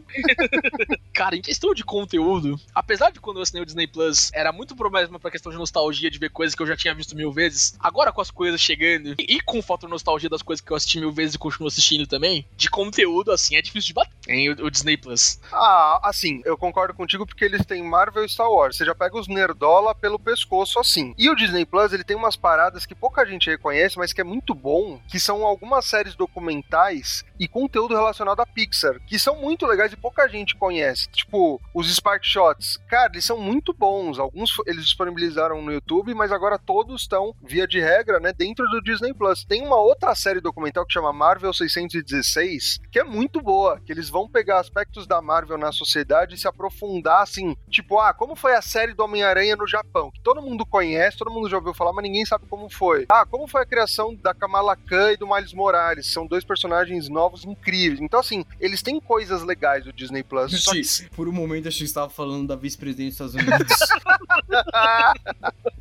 Cara, 1.13 1.37
em 1.37 1.43
questão 1.43 1.73
de 1.75 1.85
conteúdo, 1.85 2.59
apesar 2.75 3.11
de 3.11 3.21
quando 3.21 3.39
eu 3.39 3.43
assinei 3.43 3.63
o 3.63 3.67
Disney 3.67 3.87
Plus 3.87 4.31
era 4.33 4.53
muito 4.53 4.77
problema 4.77 5.19
pra 5.19 5.31
questão 5.31 5.51
de 5.53 5.59
nostalgia, 5.59 6.11
de 6.11 6.19
ver 6.19 6.31
coisas 6.31 6.55
que 6.55 6.63
eu 6.63 6.67
já 6.67 6.77
tinha 6.77 6.95
visto 6.95 7.17
mil 7.17 7.33
vezes, 7.33 7.75
agora 7.81 8.13
com 8.13 8.21
as 8.21 8.31
coisas 8.31 8.61
chegando 8.61 9.15
e, 9.19 9.37
e 9.37 9.41
com 9.41 9.59
o 9.59 9.63
fator 9.63 9.89
nostalgia 9.89 10.29
das 10.29 10.43
coisas 10.43 10.65
que 10.65 10.71
eu 10.71 10.77
assisti 10.77 10.99
mil 10.99 11.13
vezes 11.13 11.35
e 11.35 11.39
continuo 11.39 11.69
assistindo 11.69 12.07
também, 12.07 12.47
de 12.57 12.71
conteúdo, 12.71 13.33
assim, 13.33 13.57
é 13.57 13.63
difícil 13.63 13.89
de 13.89 13.95
bater. 13.95 14.13
Tem 14.23 14.51
o, 14.51 14.67
o 14.67 14.71
Disney 14.71 14.97
Plus. 14.97 15.39
Ah, 15.53 16.01
assim, 16.03 16.43
eu 16.45 16.57
concordo 16.57 16.95
contigo 16.95 17.27
porque 17.27 17.45
eles 17.45 17.65
têm 17.65 17.83
Marvel 17.83 18.25
e 18.25 18.29
Star 18.29 18.51
Wars. 18.51 18.77
Você 18.77 18.85
já 18.85 18.95
pega 18.95 19.19
os 19.19 19.29
nerdola 19.29 19.95
pelo 19.95 20.19
pescoço 20.19 20.79
assim. 20.79 20.86
E 21.19 21.29
o 21.29 21.35
Disney 21.35 21.65
Plus, 21.65 21.93
ele 21.93 22.05
tem 22.05 22.17
umas 22.17 22.37
paradas 22.37 22.87
que 22.87 22.95
pouca 22.95 23.25
gente 23.27 23.51
reconhece, 23.51 23.99
mas 23.99 24.13
que 24.13 24.21
é 24.21 24.25
muito 24.25 24.55
bom, 24.55 25.01
que 25.09 25.19
são 25.19 25.45
algumas 25.45 25.85
séries 25.85 26.15
documentais 26.15 27.25
e 27.39 27.49
conteúdo 27.49 27.95
relacionado 27.95 28.41
à 28.41 28.47
Pixar, 28.47 29.01
que 29.07 29.19
são 29.19 29.37
muito 29.37 29.67
legais 29.67 29.93
e 29.93 29.97
pouca 29.97 30.29
gente 30.29 30.57
conhece. 30.57 31.09
Tipo, 31.11 31.61
os 31.75 31.95
Spark 31.95 32.25
Shots. 32.25 32.79
Cara, 32.89 33.13
eles 33.13 33.25
são 33.25 33.39
muito 33.39 33.73
bons. 33.73 34.19
Alguns 34.19 34.51
eles 34.67 34.85
disponibilizaram 34.85 35.61
no 35.61 35.73
YouTube, 35.73 36.15
mas 36.15 36.33
agora 36.33 36.59
todos 36.59 37.03
estão, 37.03 37.35
via 37.43 37.67
de 37.67 37.81
regra, 37.81 38.21
né, 38.21 38.33
dentro 38.33 38.67
do 38.69 38.81
Disney 38.81 39.13
Plus. 39.13 39.45
Tem 39.45 39.63
uma 39.63 39.77
outra 39.77 40.15
série 40.15 40.41
documental 40.41 40.87
que 40.87 40.93
chama 40.93 41.13
Marvel 41.13 41.53
616, 41.53 42.79
que 42.91 42.99
é 42.99 43.05
muito 43.05 43.41
boa, 43.41 43.81
que 43.81 43.93
eles 43.93 44.09
vão 44.09 44.29
pegar 44.29 44.61
aspectos 44.61 45.07
da 45.07 45.21
Marvel 45.21 45.59
na 45.59 45.73
sociedade 45.73 46.35
e 46.35 46.39
se 46.39 46.49
aprofundar, 46.49 47.23
assim, 47.23 47.57
tipo, 47.69 47.99
ah, 47.99 48.15
como 48.15 48.37
foi 48.37 48.55
a 48.55 48.63
série 48.63 48.95
do 48.95 49.05
Homem-Aranha 49.05 49.57
no 49.57 49.67
Japão, 49.67 50.11
que 50.11 50.21
todo 50.21 50.43
mundo 50.43 50.67
conhece, 50.77 51.17
todo 51.17 51.31
mundo 51.31 51.49
já 51.49 51.57
ouviu 51.57 51.73
falar, 51.73 51.95
mas 51.95 52.03
ninguém 52.03 52.27
sabe 52.27 52.45
como 52.51 52.69
foi. 52.69 53.07
Ah, 53.09 53.25
como 53.25 53.49
foi 53.49 53.63
a 53.63 53.67
criação 53.67 54.15
da 54.15 54.35
Kamala 54.35 54.77
Khan 54.77 55.13
e 55.13 55.17
do 55.17 55.27
Miles 55.27 55.55
Morales, 55.55 56.07
são 56.07 56.27
dois 56.27 56.45
personagens 56.45 57.09
novos 57.09 57.47
incríveis. 57.47 57.99
Então, 57.99 58.21
assim, 58.21 58.45
eles 58.61 58.83
têm 58.83 59.01
coisas 59.01 59.43
legais 59.43 59.85
do 59.85 59.93
Disney 59.93 60.23
Plus. 60.23 60.63
Só 60.63 60.73
que... 60.73 60.83
Por 61.15 61.29
um 61.29 61.33
momento, 61.33 61.69
achei 61.69 61.81
que 61.81 61.85
estava 61.85 62.11
falando 62.11 62.49
da 62.49 62.57
vice-presidente 62.57 63.17
dos 63.17 63.33
Estados 63.33 63.35
Unidos. 63.35 63.79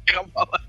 Kamala 0.07 0.61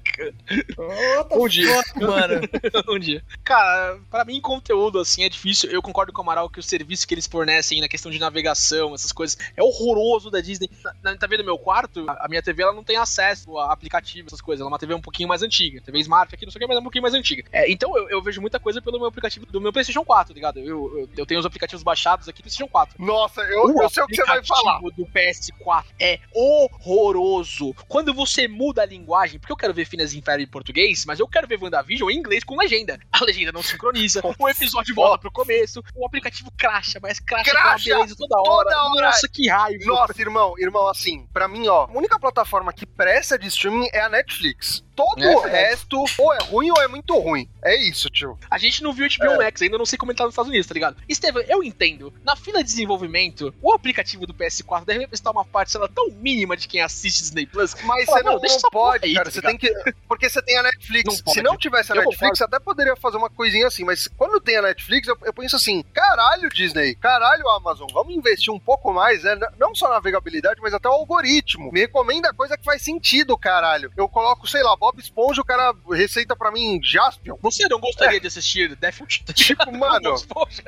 What 0.79 1.35
Um 1.35 1.49
dia. 1.49 1.83
mano? 1.97 2.41
um 2.89 2.99
dia. 2.99 3.23
Cara, 3.45 3.99
pra 4.11 4.25
mim, 4.25 4.41
conteúdo 4.41 4.99
assim 4.99 5.25
é 5.25 5.29
difícil. 5.29 5.71
Eu 5.71 5.83
concordo 5.83 6.13
com 6.13 6.21
o 6.21 6.23
Amaral 6.23 6.51
que 6.51 6.61
o 6.61 6.63
serviço 6.63 7.07
que 7.07 7.15
eles 7.15 7.27
fornecem 7.27 7.81
na 7.81 7.89
questão 7.89 8.11
de 8.11 8.19
navegação, 8.19 8.95
essas 8.95 9.13
coisas, 9.13 9.39
é 9.57 9.63
horroroso 9.63 10.31
da 10.31 10.41
Disney. 10.41 10.71
Na, 11.03 11.17
tá 11.17 11.27
vendo 11.27 11.45
meu 11.45 11.59
quarto? 11.59 12.05
A, 12.09 12.27
minha 12.29 12.43
TV 12.43 12.63
ela 12.63 12.73
não 12.73 12.85
tem 12.85 12.97
acesso 12.97 13.59
a 13.59 13.73
aplicativo, 13.73 14.29
essas 14.29 14.41
coisas. 14.41 14.61
Ela 14.61 14.69
é 14.69 14.73
uma 14.73 14.79
TV 14.79 14.95
um 14.95 15.01
pouquinho 15.01 15.29
mais 15.29 15.43
antiga. 15.43 15.81
TV 15.81 15.99
Smart 16.01 16.35
aqui, 16.35 16.45
não 16.45 16.53
sei 16.53 16.59
o 16.59 16.61
que, 16.61 16.67
mas 16.67 16.77
é 16.77 16.81
um 16.81 16.85
pouquinho 16.85 17.03
mais 17.03 17.15
antiga. 17.15 17.45
É, 17.53 17.71
então 17.71 17.97
eu, 17.97 18.09
eu 18.09 18.23
vejo 18.23 18.41
muita 18.41 18.59
coisa 18.59 18.81
pelo 18.81 18.99
meu 18.99 19.09
aplicativo 19.09 19.47
do 19.47 19.61
meu 19.61 19.73
PlayStation 19.73 20.05
4, 20.05 20.35
ligado? 20.35 20.59
Eu, 20.59 20.99
eu, 20.99 21.09
eu 21.17 21.27
tenho 21.27 21.41
os 21.41 21.47
aplicativos 21.47 21.83
baixados 21.83 22.29
aqui 22.29 22.41
do 22.41 22.45
PlayStation 22.45 22.71
4. 22.71 23.03
Nossa, 23.05 23.43
eu, 23.43 23.69
eu 23.81 23.89
sei 23.91 24.03
o 24.03 24.07
que 24.07 24.17
você 24.17 24.25
vai 24.25 24.45
falar. 24.45 24.77
aplicativo 24.77 24.91
do 24.93 25.13
PS4 25.13 25.85
é 26.01 26.21
horroroso. 26.35 27.75
Quando 27.89 28.13
você 28.15 28.49
muda 28.49 28.83
a 28.83 28.87
linguagem, 28.87 29.39
porque 29.39 29.53
eu 29.53 29.57
quero 29.57 29.75
ver 29.75 29.85
Finas 29.85 30.06
Inferno 30.15 30.43
em 30.43 30.47
português, 30.47 31.05
mas 31.07 31.21
eu 31.21 31.29
quero 31.29 31.47
ver 31.47 31.59
WandaVision 31.63 32.11
em 32.11 32.17
inglês 32.19 32.45
com 32.45 32.57
legenda. 32.57 32.99
A 33.13 33.25
legenda 33.25 33.53
não 33.53 33.63
sincroniza, 33.63 34.21
o 34.39 34.49
episódio 34.49 34.95
volta 34.95 35.19
pro 35.19 35.31
começo, 35.31 35.83
o 35.95 36.07
aplicativo 36.07 36.51
cracha, 36.57 36.99
mas 37.03 37.19
cracha, 37.21 37.51
Cracha 37.51 37.95
beleza 37.97 38.15
toda 38.17 38.37
hora. 38.41 38.69
toda 38.71 38.85
hora. 38.85 39.07
Nossa, 39.07 39.29
que 39.29 39.49
raiva. 39.49 39.85
Nossa, 39.85 40.21
irmão, 40.21 40.55
irmão, 40.59 40.89
assim, 40.89 41.27
pra 41.33 41.49
mim, 41.49 41.67
ó, 41.69 41.85
a 41.85 41.93
única 41.93 42.19
plataforma 42.19 42.73
que 42.73 42.87
presta 42.87 43.39
de 43.39 43.47
streaming 43.49 43.89
é 43.93 44.01
a 44.01 44.09
Netflix. 44.09 44.86
Todo 44.97 45.23
É 45.23 45.37
o 45.37 45.41
resto 45.41 46.03
ou 46.19 46.33
é 46.33 46.39
ruim 46.45 46.71
ou 46.71 46.81
é 46.81 46.89
muito 46.89 47.17
ruim. 47.19 47.47
É 47.63 47.77
isso, 47.77 48.09
tio. 48.09 48.39
A 48.51 48.57
gente 48.57 48.83
não 48.83 48.95
viu 48.95 49.07
o 49.07 49.09
HBO 49.09 49.37
Max, 49.37 49.61
ainda 49.61 49.77
não 49.77 49.85
sei 49.85 49.99
como 49.99 50.11
ele 50.11 50.17
tá 50.17 50.25
nos 50.25 50.33
Estados 50.33 50.49
Unidos, 50.49 50.67
tá 50.67 50.75
ligado? 50.75 50.97
Estevam, 51.07 51.43
eu 51.43 51.63
entendo. 51.63 52.13
Na 52.25 52.35
fila 52.35 52.59
de 52.59 52.65
desenvolvimento, 52.65 53.55
o 53.61 53.73
aplicativo 53.73 54.27
do 54.27 54.33
PS4 54.33 54.85
deve 54.87 55.01
representar 55.01 55.33
uma 55.33 55.45
parcela 55.45 55.89
tão 55.89 56.11
mínima 56.11 56.57
de 56.57 56.67
quem 56.67 56.81
assiste 56.81 57.21
Disney 57.21 57.47
Plus. 57.47 57.75
Mas 57.85 58.07
você 58.07 58.23
não, 58.23 58.33
não, 58.35 58.41
deixa 58.41 58.59
pode, 58.73 59.05
aí, 59.05 59.15
cara. 59.15 59.27
tá 59.27 59.31
Você 59.31 59.43
tem 59.43 59.59
que. 59.59 59.71
Porque 60.09 60.31
você 60.31 60.41
tem 60.41 60.57
a 60.57 60.63
Netflix. 60.63 61.23
Não. 61.27 61.33
Se 61.35 61.43
não 61.43 61.57
tivesse 61.57 61.93
a 61.93 61.97
Eu 61.97 62.05
Netflix, 62.05 62.39
você 62.39 62.45
até 62.45 62.59
poderia 62.59 62.97
fazer 62.97 63.19
uma 63.19 63.29
coisinha 63.29 63.67
assim. 63.67 63.85
Mas 63.85 64.09
quando 64.17 64.41
tem 64.41 64.57
a 64.57 64.63
Netflix, 64.63 65.09
eu, 65.09 65.19
eu 65.23 65.33
penso 65.33 65.57
assim: 65.57 65.85
caralho, 65.93 66.49
Disney, 66.49 66.95
caralho, 66.95 67.49
Amazon, 67.51 67.89
vamos 67.93 68.15
investir 68.15 68.53
um 68.53 68.59
pouco 68.59 68.93
mais, 68.93 69.25
né? 69.25 69.37
Não 69.59 69.75
só 69.75 69.89
na 69.89 69.95
navegabilidade, 69.95 70.61
mas 70.61 70.73
até 70.73 70.89
o 70.89 70.93
algoritmo. 70.93 71.71
Me 71.73 71.81
recomenda 71.81 72.33
coisa 72.33 72.57
que 72.57 72.65
faz 72.65 72.83
sentido, 72.83 73.37
caralho. 73.37 73.93
Eu 73.97 74.09
coloco, 74.09 74.47
sei 74.47 74.63
lá, 74.63 74.77
Bob 74.87 75.01
Esponja, 75.01 75.41
o 75.41 75.45
cara 75.45 75.75
receita 75.91 76.37
pra 76.37 76.53
mim 76.53 76.79
Jaspion. 76.81 77.37
Você 77.43 77.67
não 77.69 77.81
gostaria 77.81 78.21
de 78.21 78.29
assistir 78.29 78.77
Death 78.77 78.99
Tipo, 79.35 79.73
mano, 79.77 80.15
Poxa, 80.29 80.63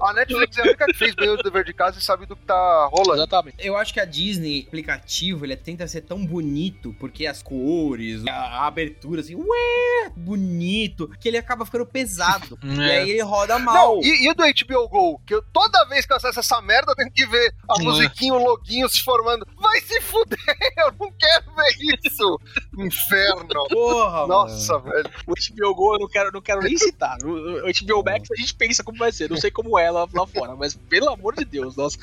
a 0.00 0.12
Netflix 0.14 0.56
é 0.56 0.62
a 0.62 0.64
única 0.64 0.86
que 0.86 0.94
fez 0.94 1.14
bem 1.14 1.28
o 1.28 1.36
dever 1.36 1.62
de 1.64 1.74
casa 1.74 1.98
e 1.98 2.02
sabe 2.02 2.24
do 2.24 2.34
que 2.34 2.46
tá 2.46 2.88
rolando. 2.90 3.20
Exatamente. 3.20 3.56
Eu 3.58 3.76
acho 3.76 3.92
que 3.92 4.00
a 4.00 4.06
Disney, 4.06 4.64
aplicativo, 4.66 5.44
ele 5.44 5.54
tenta 5.54 5.86
ser 5.86 6.00
tão 6.00 6.24
bonito, 6.24 6.94
porque 6.98 7.26
as 7.26 7.42
cores, 7.42 8.26
a, 8.26 8.32
a 8.32 8.66
abertura, 8.66 9.20
assim, 9.20 9.34
ué, 9.34 10.10
bonito, 10.16 11.08
que 11.20 11.28
ele 11.28 11.36
acaba 11.36 11.66
ficando 11.66 11.84
pesado. 11.84 12.58
E 12.66 12.80
É. 12.80 12.98
aí 13.00 13.10
ele 13.10 13.22
roda 13.22 13.58
mal. 13.58 13.96
Não, 13.96 14.02
e, 14.02 14.28
e 14.28 14.34
do 14.34 14.42
HBO 14.42 14.88
Go? 14.88 15.18
Que 15.26 15.34
eu, 15.34 15.42
toda 15.52 15.84
vez 15.86 16.04
que 16.06 16.12
eu 16.12 16.16
acesso 16.16 16.40
essa 16.40 16.60
merda, 16.62 16.92
eu 16.92 16.96
tenho 16.96 17.10
que 17.12 17.26
ver 17.26 17.54
a 17.68 17.80
é. 17.80 17.84
musiquinha, 17.84 18.34
o 18.34 18.38
loguinho 18.42 18.88
se 18.88 19.02
formando. 19.02 19.46
Vai 19.56 19.80
se 19.80 20.00
fuder, 20.00 20.38
eu 20.78 20.92
não 20.98 21.10
quero 21.12 21.54
ver 21.54 21.98
isso. 22.04 22.40
Inferno. 22.78 23.25
Porra, 23.68 24.26
Nossa, 24.26 24.78
velho. 24.78 25.10
O 25.26 25.32
HBO 25.32 25.74
Go 25.74 25.94
eu 25.94 26.00
não 26.00 26.08
quero, 26.08 26.32
não 26.32 26.42
quero 26.42 26.60
nem 26.62 26.76
citar. 26.76 27.16
O, 27.24 27.68
o 27.68 27.72
HBO 27.72 28.04
Max 28.04 28.30
a 28.30 28.36
gente 28.36 28.54
pensa 28.54 28.82
como 28.82 28.98
vai 28.98 29.12
ser. 29.12 29.30
Não 29.30 29.36
sei 29.36 29.50
como 29.50 29.78
é 29.78 29.90
lá, 29.90 30.06
lá 30.12 30.26
fora, 30.26 30.54
mas 30.54 30.74
pelo 30.74 31.10
amor 31.10 31.34
de 31.34 31.44
Deus, 31.44 31.76
nossa. 31.76 31.98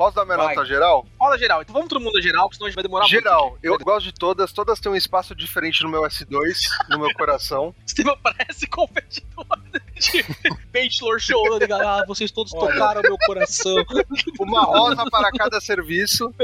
Posso 0.00 0.16
dar 0.16 0.24
minha 0.24 0.38
Vai. 0.38 0.54
nota 0.54 0.66
geral? 0.66 1.06
Fala 1.18 1.36
geral, 1.36 1.60
então 1.60 1.74
vamos 1.74 1.90
todo 1.90 2.00
mundo 2.00 2.22
geral, 2.22 2.44
porque 2.44 2.56
senão 2.56 2.68
a 2.68 2.70
gente 2.70 2.74
vai 2.76 2.82
demorar 2.84 3.04
Geral, 3.06 3.50
muito. 3.50 3.64
eu 3.66 3.76
gosto 3.80 4.06
de 4.06 4.14
todas, 4.14 4.50
todas 4.50 4.80
têm 4.80 4.90
um 4.90 4.96
espaço 4.96 5.34
diferente 5.34 5.82
no 5.82 5.90
meu 5.90 6.00
S2, 6.04 6.62
no 6.88 6.98
meu 6.98 7.12
coração. 7.12 7.74
Estevam 7.86 8.16
parece 8.22 8.66
competidor 8.66 9.44
de 9.94 10.24
Bachelor 10.72 11.20
Show, 11.20 11.42
tá 11.50 11.58
ligado? 11.58 11.82
Ah, 11.82 12.04
vocês 12.08 12.30
todos 12.30 12.54
Olha. 12.54 12.72
tocaram 12.72 13.02
meu 13.02 13.18
coração. 13.26 13.74
Uma 14.40 14.62
rosa 14.62 15.04
para 15.10 15.30
cada 15.32 15.60
serviço. 15.60 16.34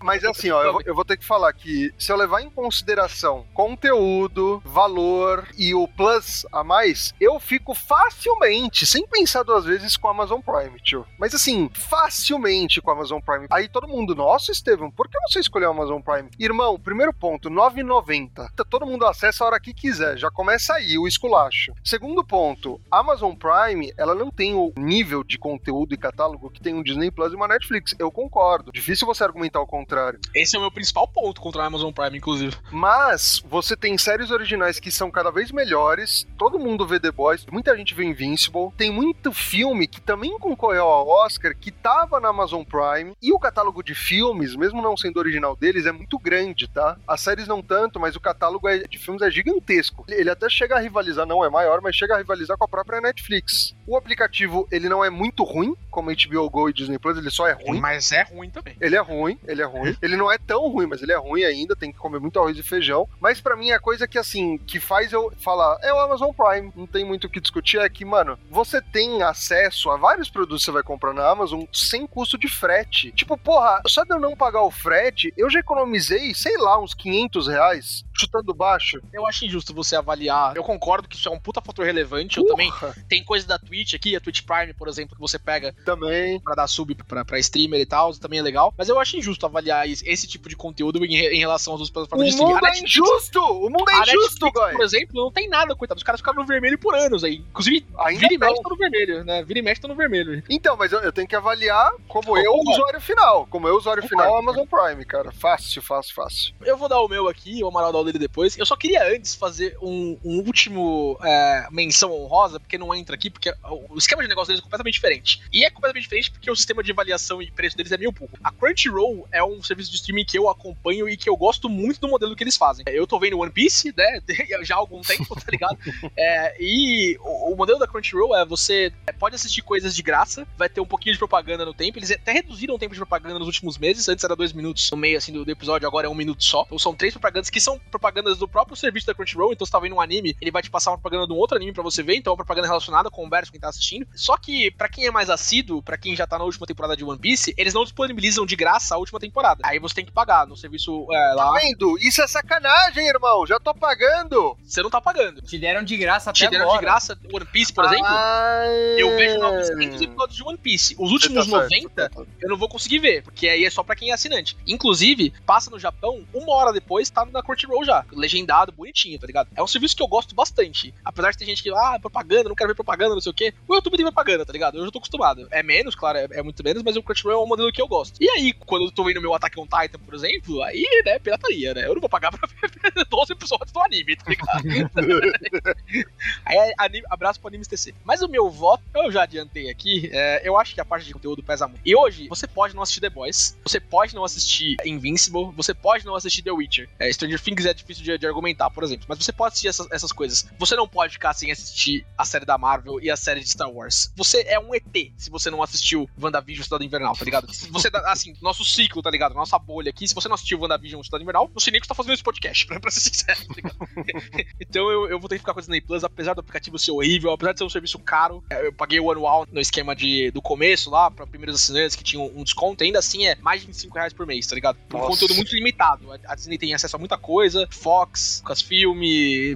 Mas 0.00 0.22
assim, 0.24 0.52
ó, 0.52 0.62
eu, 0.62 0.72
vou- 0.74 0.82
eu 0.86 0.94
vou 0.94 1.04
ter 1.04 1.16
que 1.16 1.24
falar 1.24 1.52
que 1.54 1.92
se 1.98 2.12
eu 2.12 2.16
levar 2.16 2.40
em 2.40 2.50
consideração 2.50 3.44
conteúdo, 3.52 4.62
valor 4.64 5.48
e 5.58 5.74
o 5.74 5.88
plus 5.88 6.46
a 6.52 6.62
mais, 6.62 7.12
eu 7.20 7.40
fico 7.40 7.74
facilmente, 7.74 8.86
sem 8.86 9.04
pensar 9.08 9.42
duas 9.42 9.64
vezes, 9.64 9.96
com 9.96 10.06
a 10.06 10.12
Amazon 10.12 10.40
Prime, 10.40 10.78
tio. 10.80 11.04
Mas 11.18 11.34
assim, 11.34 11.68
facilmente 11.74 12.80
com 12.80 12.91
a 12.92 12.96
Amazon 12.96 13.20
Prime. 13.20 13.46
Aí 13.50 13.68
todo 13.68 13.88
mundo, 13.88 14.14
nossa, 14.14 14.52
Estevam, 14.52 14.90
por 14.90 15.08
que 15.08 15.18
você 15.28 15.40
escolheu 15.40 15.70
a 15.70 15.72
Amazon 15.72 16.00
Prime? 16.00 16.30
Irmão, 16.38 16.78
primeiro 16.78 17.12
ponto, 17.12 17.48
R$ 17.48 17.54
9,90. 17.54 18.50
Todo 18.68 18.86
mundo 18.86 19.06
acessa 19.06 19.44
a 19.44 19.46
hora 19.48 19.60
que 19.60 19.74
quiser, 19.74 20.16
já 20.16 20.30
começa 20.30 20.74
aí 20.74 20.98
o 20.98 21.06
esculacho. 21.06 21.72
Segundo 21.84 22.24
ponto, 22.24 22.80
a 22.90 22.98
Amazon 22.98 23.34
Prime, 23.34 23.92
ela 23.96 24.14
não 24.14 24.30
tem 24.30 24.54
o 24.54 24.72
nível 24.76 25.24
de 25.24 25.38
conteúdo 25.38 25.94
e 25.94 25.98
catálogo 25.98 26.50
que 26.50 26.60
tem 26.60 26.74
um 26.74 26.82
Disney 26.82 27.10
Plus 27.10 27.32
e 27.32 27.36
uma 27.36 27.48
Netflix. 27.48 27.94
Eu 27.98 28.10
concordo. 28.10 28.72
Difícil 28.72 29.06
você 29.06 29.24
argumentar 29.24 29.60
o 29.60 29.66
contrário. 29.66 30.20
Esse 30.34 30.56
é 30.56 30.58
o 30.58 30.62
meu 30.62 30.70
principal 30.70 31.06
ponto 31.08 31.40
contra 31.40 31.62
a 31.62 31.66
Amazon 31.66 31.92
Prime, 31.92 32.16
inclusive. 32.16 32.56
Mas 32.70 33.42
você 33.48 33.76
tem 33.76 33.96
séries 33.98 34.30
originais 34.30 34.78
que 34.78 34.90
são 34.90 35.10
cada 35.10 35.30
vez 35.30 35.50
melhores. 35.50 36.26
Todo 36.38 36.58
mundo 36.58 36.86
vê 36.86 36.98
The 36.98 37.10
Boys, 37.10 37.46
muita 37.46 37.76
gente 37.76 37.94
vê 37.94 38.04
Invincible. 38.04 38.72
Tem 38.76 38.90
muito 38.90 39.32
filme 39.32 39.86
que 39.86 40.00
também 40.00 40.38
concorreu 40.38 40.84
ao 40.84 41.08
Oscar 41.08 41.56
que 41.56 41.70
tava 41.70 42.20
na 42.20 42.28
Amazon 42.28 42.62
Prime. 42.62 42.81
E 43.22 43.32
o 43.32 43.38
catálogo 43.38 43.82
de 43.82 43.94
filmes, 43.94 44.54
mesmo 44.56 44.80
não 44.82 44.96
sendo 44.96 45.18
original 45.18 45.56
deles, 45.56 45.86
é 45.86 45.92
muito 45.92 46.18
grande, 46.18 46.68
tá? 46.68 46.96
As 47.06 47.20
séries 47.20 47.46
não 47.46 47.62
tanto, 47.62 47.98
mas 48.00 48.16
o 48.16 48.20
catálogo 48.20 48.68
é- 48.68 48.78
de 48.84 48.98
filmes 48.98 49.22
é 49.22 49.30
gigantesco. 49.30 50.04
Ele 50.08 50.30
até 50.30 50.48
chega 50.48 50.76
a 50.76 50.78
rivalizar, 50.80 51.26
não 51.26 51.44
é 51.44 51.48
maior, 51.50 51.80
mas 51.80 51.94
chega 51.96 52.14
a 52.14 52.18
rivalizar 52.18 52.56
com 52.56 52.64
a 52.64 52.68
própria 52.68 53.00
Netflix. 53.00 53.74
O 53.86 53.96
aplicativo, 53.96 54.66
ele 54.70 54.88
não 54.88 55.04
é 55.04 55.10
muito 55.10 55.44
ruim, 55.44 55.74
como 55.90 56.10
HBO 56.10 56.48
Go 56.50 56.68
e 56.68 56.72
Disney 56.72 56.98
Plus, 56.98 57.18
ele 57.18 57.30
só 57.30 57.46
é 57.46 57.52
ruim. 57.52 57.80
Mas 57.80 58.12
é 58.12 58.22
ruim 58.22 58.50
também. 58.50 58.76
Ele 58.80 58.96
é 58.96 59.00
ruim, 59.00 59.38
ele 59.46 59.62
é 59.62 59.64
ruim. 59.66 59.96
Ele 60.02 60.16
não 60.16 60.30
é 60.32 60.36
tão 60.38 60.68
ruim, 60.68 60.86
mas 60.86 61.02
ele 61.02 61.12
é 61.12 61.16
ruim 61.16 61.44
ainda, 61.44 61.76
tem 61.76 61.92
que 61.92 61.98
comer 61.98 62.18
muito 62.18 62.38
arroz 62.38 62.58
e 62.58 62.62
feijão. 62.62 63.08
Mas 63.20 63.40
pra 63.40 63.56
mim 63.56 63.70
a 63.70 63.78
coisa 63.80 64.06
que 64.08 64.18
assim, 64.18 64.58
que 64.58 64.80
faz 64.80 65.12
eu 65.12 65.32
falar, 65.38 65.78
é 65.82 65.92
o 65.92 65.98
Amazon 65.98 66.30
Prime, 66.32 66.72
não 66.74 66.86
tem 66.86 67.04
muito 67.04 67.26
o 67.26 67.30
que 67.30 67.40
discutir, 67.40 67.78
é 67.78 67.88
que, 67.88 68.04
mano, 68.04 68.38
você 68.50 68.80
tem 68.80 69.22
acesso 69.22 69.90
a 69.90 69.96
vários 69.96 70.28
produtos 70.28 70.60
que 70.62 70.66
você 70.66 70.70
vai 70.72 70.82
comprar 70.82 71.12
na 71.12 71.28
Amazon 71.28 71.62
sem 71.72 72.06
custo 72.06 72.36
de 72.38 72.48
frete. 72.48 72.71
Tipo, 73.12 73.36
porra, 73.36 73.82
só 73.86 74.04
de 74.04 74.14
eu 74.14 74.20
não 74.20 74.36
pagar 74.36 74.62
o 74.62 74.70
frete, 74.70 75.32
eu 75.36 75.50
já 75.50 75.60
economizei, 75.60 76.34
sei 76.34 76.56
lá, 76.58 76.80
uns 76.80 76.94
500 76.94 77.48
reais. 77.48 78.04
Chutando 78.22 78.54
baixo. 78.54 79.00
Eu 79.12 79.26
acho 79.26 79.44
injusto 79.44 79.74
você 79.74 79.96
avaliar. 79.96 80.56
Eu 80.56 80.62
concordo 80.64 81.08
que 81.08 81.16
isso 81.16 81.28
é 81.28 81.32
um 81.32 81.38
puta 81.38 81.60
fator 81.60 81.84
relevante. 81.84 82.38
Eu 82.38 82.46
também. 82.46 82.72
Tem 83.08 83.22
coisa 83.24 83.46
da 83.46 83.58
Twitch 83.58 83.94
aqui, 83.94 84.16
a 84.16 84.20
Twitch 84.20 84.42
Prime, 84.42 84.72
por 84.74 84.88
exemplo, 84.88 85.14
que 85.14 85.20
você 85.20 85.38
pega 85.38 85.74
Também. 85.84 86.40
pra 86.40 86.54
dar 86.54 86.66
sub 86.66 86.94
pra, 86.94 87.24
pra 87.24 87.38
streamer 87.38 87.80
e 87.80 87.86
tal, 87.86 88.12
também 88.14 88.38
é 88.38 88.42
legal. 88.42 88.72
Mas 88.76 88.88
eu 88.88 88.98
acho 88.98 89.16
injusto 89.16 89.46
avaliar 89.46 89.88
esse, 89.88 90.26
tipo 90.26 90.48
de 90.48 90.56
conteúdo 90.56 91.04
em, 91.04 91.14
em 91.14 91.38
relação 91.38 91.74
às 91.74 91.80
outras 91.80 91.90
O 91.90 91.92
plataformas 91.92 92.26
de 92.26 92.32
streaming. 92.32 92.54
mundo 92.54 92.66
é 92.66 92.78
injusto! 92.78 93.40
O 93.40 93.70
mundo 93.70 93.90
é 93.90 94.00
injusto, 94.00 94.44
Netflix, 94.46 94.72
por 94.76 94.82
exemplo, 94.84 95.22
não 95.24 95.32
tem 95.32 95.48
nada, 95.48 95.74
coitado. 95.74 95.98
Os 95.98 96.02
caras 96.04 96.20
ficaram 96.20 96.40
no 96.40 96.46
vermelho 96.46 96.78
por 96.78 96.94
anos 96.94 97.24
aí. 97.24 97.36
Inclusive, 97.50 97.84
Ainda 97.98 98.20
vira 98.20 98.34
e 98.34 98.38
mexe 98.38 98.54
não. 98.54 98.62
tá 98.62 98.68
no 98.70 98.76
vermelho, 98.76 99.24
né? 99.24 99.42
Vira 99.44 99.58
e 99.58 99.62
mexe 99.62 99.80
tá 99.80 99.88
no 99.88 99.94
vermelho. 99.94 100.42
Então, 100.48 100.76
mas 100.76 100.92
eu, 100.92 101.00
eu 101.00 101.12
tenho 101.12 101.26
que 101.28 101.36
avaliar 101.36 101.92
como 102.08 102.36
eu, 102.36 102.52
Concordo. 102.52 102.70
usuário 102.70 103.00
final. 103.00 103.46
Como 103.50 103.68
eu, 103.68 103.76
usuário 103.76 104.02
final, 104.08 104.36
Amazon 104.38 104.66
Prime, 104.66 105.04
cara. 105.04 105.32
Fácil, 105.32 105.82
fácil, 105.82 106.14
fácil. 106.14 106.54
Eu 106.64 106.76
vou 106.76 106.88
dar 106.88 107.00
o 107.00 107.08
meu 107.08 107.28
aqui, 107.28 107.62
o 107.62 107.68
Amaral 107.68 107.92
dá 107.92 107.98
o 107.98 108.04
dele 108.12 108.26
depois. 108.26 108.56
Eu 108.56 108.66
só 108.66 108.76
queria 108.76 109.06
antes 109.14 109.34
fazer 109.34 109.76
um, 109.80 110.18
um 110.24 110.38
último 110.38 111.18
é, 111.22 111.66
menção 111.70 112.12
honrosa, 112.12 112.60
porque 112.60 112.78
não 112.78 112.94
entra 112.94 113.14
aqui, 113.14 113.30
porque 113.30 113.52
o 113.64 113.96
esquema 113.96 114.22
de 114.22 114.28
negócio 114.28 114.48
deles 114.48 114.60
é 114.60 114.62
completamente 114.62 114.94
diferente. 114.94 115.40
E 115.52 115.64
é 115.64 115.70
completamente 115.70 116.04
diferente 116.04 116.30
porque 116.30 116.50
o 116.50 116.56
sistema 116.56 116.82
de 116.82 116.92
avaliação 116.92 117.42
e 117.42 117.50
preço 117.50 117.76
deles 117.76 117.92
é 117.92 117.98
meio 117.98 118.12
burro. 118.12 118.30
A 118.42 118.50
Crunchyroll 118.52 119.26
é 119.32 119.42
um 119.42 119.62
serviço 119.62 119.90
de 119.90 119.96
streaming 119.96 120.24
que 120.24 120.38
eu 120.38 120.48
acompanho 120.48 121.08
e 121.08 121.16
que 121.16 121.28
eu 121.28 121.36
gosto 121.36 121.68
muito 121.68 122.00
do 122.00 122.08
modelo 122.08 122.36
que 122.36 122.44
eles 122.44 122.56
fazem. 122.56 122.84
Eu 122.88 123.06
tô 123.06 123.18
vendo 123.18 123.38
One 123.38 123.50
Piece, 123.50 123.92
né, 123.96 124.20
já 124.62 124.74
há 124.74 124.78
algum 124.78 125.00
tempo, 125.00 125.34
tá 125.34 125.50
ligado? 125.50 125.78
É, 126.16 126.56
e 126.60 127.16
o, 127.20 127.52
o 127.52 127.56
modelo 127.56 127.78
da 127.78 127.86
Crunchyroll 127.86 128.36
é 128.36 128.44
você 128.44 128.92
pode 129.18 129.34
assistir 129.34 129.62
coisas 129.62 129.94
de 129.94 130.02
graça, 130.02 130.46
vai 130.56 130.68
ter 130.68 130.80
um 130.80 130.86
pouquinho 130.86 131.12
de 131.12 131.18
propaganda 131.18 131.64
no 131.64 131.74
tempo. 131.74 131.98
Eles 131.98 132.10
até 132.10 132.32
reduziram 132.32 132.74
o 132.74 132.78
tempo 132.78 132.94
de 132.94 133.00
propaganda 133.00 133.38
nos 133.38 133.46
últimos 133.46 133.78
meses. 133.78 134.08
Antes 134.08 134.24
era 134.24 134.36
dois 134.36 134.52
minutos 134.52 134.90
no 134.90 134.96
meio 134.96 135.18
assim 135.18 135.32
do, 135.32 135.44
do 135.44 135.50
episódio, 135.50 135.86
agora 135.86 136.06
é 136.06 136.10
um 136.10 136.14
minuto 136.14 136.42
só. 136.44 136.64
Então 136.66 136.78
são 136.78 136.94
três 136.94 137.14
propagandas 137.14 137.50
que 137.50 137.60
são 137.60 137.78
propagandas 137.92 138.38
do 138.38 138.48
próprio 138.48 138.76
serviço 138.76 139.06
da 139.06 139.14
Crunchyroll. 139.14 139.52
Então 139.52 139.64
você 139.64 139.70
tá 139.70 139.78
vendo 139.78 139.94
um 139.94 140.00
anime, 140.00 140.36
ele 140.40 140.50
vai 140.50 140.62
te 140.62 140.70
passar 140.70 140.90
uma 140.90 140.98
propaganda 140.98 141.26
de 141.28 141.32
um 141.32 141.36
outro 141.36 141.56
anime 141.56 141.72
pra 141.72 141.82
você 141.82 142.02
ver. 142.02 142.16
Então 142.16 142.32
é 142.32 142.34
uma 142.34 142.38
propaganda 142.38 142.66
relacionada 142.66 143.10
com 143.10 143.24
o 143.24 143.30
verso 143.30 143.52
quem 143.52 143.60
tá 143.60 143.68
assistindo. 143.68 144.06
Só 144.14 144.36
que 144.36 144.70
pra 144.72 144.88
quem 144.88 145.06
é 145.06 145.10
mais 145.10 145.30
assíduo, 145.30 145.82
pra 145.82 145.96
quem 145.96 146.16
já 146.16 146.26
tá 146.26 146.38
na 146.38 146.44
última 146.44 146.66
temporada 146.66 146.96
de 146.96 147.04
One 147.04 147.18
Piece, 147.18 147.54
eles 147.56 147.74
não 147.74 147.84
disponibilizam 147.84 148.44
de 148.44 148.56
graça 148.56 148.94
a 148.94 148.98
última 148.98 149.20
temporada. 149.20 149.60
Aí 149.64 149.78
você 149.78 149.94
tem 149.94 150.04
que 150.04 150.12
pagar 150.12 150.46
no 150.46 150.56
serviço 150.56 151.06
é, 151.12 151.34
lá. 151.34 151.52
Tá 151.52 151.60
vendo? 151.60 151.98
Isso 151.98 152.22
é 152.22 152.26
sacanagem, 152.26 153.06
irmão. 153.06 153.46
Já 153.46 153.60
tô 153.60 153.74
pagando. 153.74 154.56
Você 154.64 154.82
não 154.82 154.90
tá 154.90 155.00
pagando. 155.00 155.42
Te 155.42 155.58
deram 155.58 155.84
de 155.84 155.96
graça 155.96 156.30
até 156.30 156.46
Te 156.46 156.50
deram 156.50 156.64
agora. 156.64 156.78
de 156.78 156.84
graça 156.84 157.18
One 157.32 157.46
Piece, 157.46 157.72
por 157.72 157.84
exemplo. 157.84 158.06
Ah, 158.06 158.64
Eu 158.98 159.14
vejo 159.16 159.38
900 159.38 160.00
episódios 160.02 160.36
de 160.36 160.42
One 160.42 160.58
Piece. 160.58 160.96
Os 160.98 161.12
últimos 161.12 161.46
tá 161.46 161.50
90 161.62 161.90
certo. 161.94 162.26
eu 162.40 162.48
não 162.48 162.56
vou 162.56 162.68
conseguir 162.68 162.98
ver, 162.98 163.22
porque 163.22 163.48
aí 163.48 163.64
é 163.64 163.70
só 163.70 163.82
pra 163.82 163.94
quem 163.94 164.10
é 164.10 164.14
assinante. 164.14 164.56
Inclusive, 164.66 165.32
passa 165.44 165.70
no 165.70 165.78
Japão, 165.78 166.24
uma 166.32 166.52
hora 166.54 166.72
depois 166.72 167.10
tá 167.10 167.24
na 167.26 167.42
Crunchyroll 167.42 167.81
já. 167.84 168.04
Legendado, 168.12 168.72
bonitinho, 168.72 169.18
tá 169.18 169.26
ligado? 169.26 169.48
É 169.54 169.62
um 169.62 169.66
serviço 169.66 169.96
que 169.96 170.02
eu 170.02 170.08
gosto 170.08 170.34
bastante. 170.34 170.94
Apesar 171.04 171.30
de 171.30 171.38
ter 171.38 171.44
gente 171.44 171.62
que, 171.62 171.70
ah, 171.70 171.98
propaganda, 172.00 172.48
não 172.48 172.56
quero 172.56 172.68
ver 172.68 172.74
propaganda, 172.74 173.14
não 173.14 173.20
sei 173.20 173.30
o 173.30 173.34
quê. 173.34 173.54
O 173.66 173.74
YouTube 173.74 173.96
tem 173.96 174.04
propaganda, 174.04 174.44
tá 174.44 174.52
ligado? 174.52 174.78
Eu 174.78 174.84
já 174.84 174.90
tô 174.90 174.98
acostumado. 174.98 175.46
É 175.50 175.62
menos, 175.62 175.94
claro, 175.94 176.18
é, 176.18 176.28
é 176.32 176.42
muito 176.42 176.62
menos, 176.62 176.82
mas 176.82 176.96
o 176.96 177.02
Crunchyroll 177.02 177.40
é 177.40 177.44
um 177.44 177.48
modelo 177.48 177.72
que 177.72 177.80
eu 177.80 177.88
gosto. 177.88 178.16
E 178.20 178.28
aí, 178.28 178.52
quando 178.52 178.86
eu 178.86 178.92
tô 178.92 179.04
vendo 179.04 179.20
meu 179.20 179.34
Attack 179.34 179.58
on 179.58 179.66
Titan, 179.66 179.98
por 179.98 180.14
exemplo, 180.14 180.62
aí, 180.62 180.86
né, 181.04 181.18
pirataria, 181.18 181.74
né? 181.74 181.86
Eu 181.86 181.94
não 181.94 182.00
vou 182.00 182.10
pagar 182.10 182.30
pra 182.30 182.48
ver 182.48 183.04
12 183.08 183.32
episódios 183.32 183.72
do 183.72 183.80
anime, 183.80 184.16
tá 184.16 184.24
ligado? 184.28 184.62
Aí 186.44 186.74
anime, 186.78 187.04
abraço 187.10 187.40
pro 187.40 187.48
Anime 187.48 187.64
TC. 187.64 187.94
Mas 188.04 188.22
o 188.22 188.28
meu 188.28 188.50
voto, 188.50 188.82
eu 188.94 189.10
já 189.10 189.22
adiantei 189.22 189.70
aqui, 189.70 190.10
é, 190.12 190.46
eu 190.46 190.56
acho 190.56 190.74
que 190.74 190.80
a 190.80 190.84
parte 190.84 191.06
de 191.06 191.12
conteúdo 191.12 191.42
pesa 191.42 191.66
muito. 191.66 191.82
E 191.84 191.94
hoje, 191.94 192.28
você 192.28 192.46
pode 192.46 192.74
não 192.74 192.82
assistir 192.82 193.00
The 193.00 193.10
Boys, 193.10 193.56
você 193.62 193.80
pode 193.80 194.14
não 194.14 194.24
assistir 194.24 194.76
Invincible, 194.84 195.52
você 195.56 195.74
pode 195.74 196.04
não 196.04 196.14
assistir 196.14 196.42
The 196.42 196.52
Witcher. 196.52 196.88
É, 196.98 197.12
Stranger 197.12 197.40
Things 197.40 197.66
é 197.66 197.71
difícil 197.74 198.04
de, 198.04 198.18
de 198.18 198.26
argumentar, 198.26 198.70
por 198.70 198.84
exemplo, 198.84 199.06
mas 199.08 199.18
você 199.18 199.32
pode 199.32 199.52
assistir 199.52 199.68
essas, 199.68 199.90
essas 199.90 200.12
coisas. 200.12 200.46
Você 200.58 200.76
não 200.76 200.86
pode 200.88 201.12
ficar 201.14 201.32
sem 201.34 201.50
assistir 201.50 202.04
a 202.16 202.24
série 202.24 202.44
da 202.44 202.56
Marvel 202.58 203.00
e 203.00 203.10
a 203.10 203.16
série 203.16 203.40
de 203.40 203.48
Star 203.48 203.70
Wars. 203.70 204.12
Você 204.16 204.42
é 204.48 204.58
um 204.58 204.74
ET 204.74 204.82
se 205.16 205.30
você 205.30 205.50
não 205.50 205.62
assistiu 205.62 206.08
WandaVision 206.20 206.64
Cidade 206.64 206.84
Invernal, 206.84 207.14
tá 207.16 207.24
ligado? 207.24 207.46
Você, 207.70 207.90
dá- 207.90 208.10
assim, 208.12 208.34
nosso 208.40 208.64
ciclo, 208.64 209.02
tá 209.02 209.10
ligado? 209.10 209.34
Nossa 209.34 209.58
bolha 209.58 209.90
aqui, 209.90 210.06
se 210.08 210.14
você 210.14 210.28
não 210.28 210.34
assistiu 210.34 210.58
WandaVision 210.60 211.02
Cidade 211.02 211.22
Invernal, 211.22 211.50
não 211.52 211.60
sei 211.60 211.70
nem 211.72 211.78
o 211.78 211.80
que 211.80 211.86
você 211.86 211.90
tá 211.90 211.94
fazendo 211.94 212.14
esse 212.14 212.22
podcast, 212.22 212.66
pra, 212.66 212.80
pra 212.80 212.90
ser 212.90 213.00
sincero, 213.00 213.40
tá 213.46 213.54
ligado? 213.54 213.76
Então 214.60 214.90
eu, 214.90 215.08
eu 215.08 215.18
vou 215.20 215.28
ter 215.28 215.36
que 215.36 215.40
ficar 215.40 215.52
com 215.52 215.58
a 215.60 215.62
Disney 215.62 215.80
Plus, 215.80 216.04
apesar 216.04 216.34
do 216.34 216.40
aplicativo 216.40 216.78
ser 216.78 216.90
horrível, 216.92 217.30
apesar 217.32 217.52
de 217.52 217.58
ser 217.58 217.64
um 217.64 217.70
serviço 217.70 217.98
caro. 217.98 218.42
é, 218.50 218.66
Eu 218.66 218.72
paguei 218.72 218.98
o 219.00 219.10
anual 219.10 219.46
no 219.50 219.60
esquema 219.60 219.94
de, 219.94 220.30
do 220.30 220.40
começo 220.40 220.90
lá, 220.90 221.10
pra 221.10 221.26
primeiros 221.26 221.56
assinantes 221.60 221.96
que 221.96 222.04
tinham 222.04 222.26
um 222.34 222.42
desconto, 222.42 222.82
ainda 222.84 222.98
assim 222.98 223.26
é 223.26 223.34
mais 223.36 223.60
de 223.60 223.66
25 223.68 223.94
reais 223.94 224.12
por 224.12 224.26
mês, 224.26 224.46
tá 224.46 224.54
ligado? 224.54 224.78
Um 224.94 224.98
conteúdo 225.00 225.34
muito 225.34 225.54
limitado. 225.54 226.06
A 226.26 226.34
Disney 226.34 226.58
tem 226.58 226.74
acesso 226.74 226.96
a 226.96 226.98
muita 226.98 227.18
coisa, 227.18 227.61
Fox, 227.70 228.40
Lucasfilm, 228.42 229.00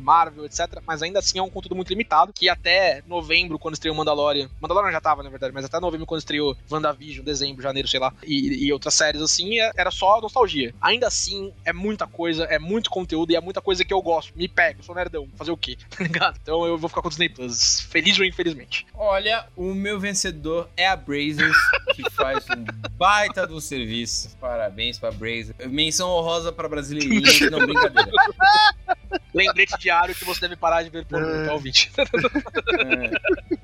Marvel, 0.02 0.44
etc. 0.44 0.80
Mas 0.86 1.02
ainda 1.02 1.18
assim 1.18 1.38
é 1.38 1.42
um 1.42 1.50
conteúdo 1.50 1.76
muito 1.76 1.88
limitado, 1.88 2.32
que 2.32 2.48
até 2.48 3.02
novembro, 3.06 3.58
quando 3.58 3.74
estreou 3.74 3.94
Mandalorian, 3.96 4.48
Mandalorian 4.60 4.92
já 4.92 5.00
tava, 5.00 5.22
na 5.22 5.30
verdade, 5.30 5.52
mas 5.52 5.64
até 5.64 5.78
novembro, 5.80 6.06
quando 6.06 6.20
estreou 6.20 6.56
WandaVision, 6.70 7.24
dezembro, 7.24 7.62
janeiro, 7.62 7.88
sei 7.88 8.00
lá, 8.00 8.12
e, 8.24 8.66
e 8.66 8.72
outras 8.72 8.94
séries 8.94 9.20
assim, 9.22 9.58
é- 9.60 9.70
era 9.76 9.90
só 9.90 10.20
nostalgia. 10.20 10.74
Ainda 10.80 11.06
assim, 11.06 11.52
é 11.64 11.72
muita 11.72 12.06
coisa, 12.06 12.44
é 12.44 12.58
muito 12.58 12.90
conteúdo 12.90 13.30
e 13.32 13.36
é 13.36 13.40
muita 13.40 13.60
coisa 13.60 13.84
que 13.84 13.92
eu 13.92 14.02
gosto. 14.02 14.32
Me 14.36 14.48
pega, 14.48 14.80
eu 14.80 14.84
sou 14.84 14.94
nerdão, 14.94 15.28
fazer 15.36 15.50
o 15.50 15.56
quê? 15.56 15.76
Tá 15.96 16.02
ligado? 16.04 16.38
Então 16.42 16.64
eu 16.66 16.76
vou 16.76 16.88
ficar 16.88 17.00
com 17.00 17.08
o 17.08 17.10
Disney 17.10 17.28
Plus, 17.28 17.80
feliz 17.90 18.18
ou 18.18 18.24
infelizmente. 18.24 18.86
Olha, 18.94 19.46
o 19.56 19.72
meu 19.74 19.98
vencedor 19.98 20.68
é 20.76 20.86
a 20.86 20.94
Brazers, 20.96 21.56
que 21.94 22.08
faz 22.10 22.44
um 22.50 22.64
baita 22.96 23.46
do 23.46 23.60
serviço. 23.60 24.36
Parabéns 24.38 24.98
pra 24.98 25.10
Brazers. 25.10 25.54
Menção 25.68 26.10
honrosa 26.10 26.52
pra 26.52 26.68
brasileirinha, 26.68 27.22
não, 27.50 27.60
brincadeira. 27.60 27.95
Lembrete 29.34 29.74
diário 29.78 30.14
que 30.14 30.24
você 30.24 30.40
deve 30.40 30.56
parar 30.56 30.82
de 30.82 30.90
ver 30.90 31.04
por 31.04 31.20
tá 31.20 31.52
ouvinte. 31.52 31.90
É. 32.76 33.10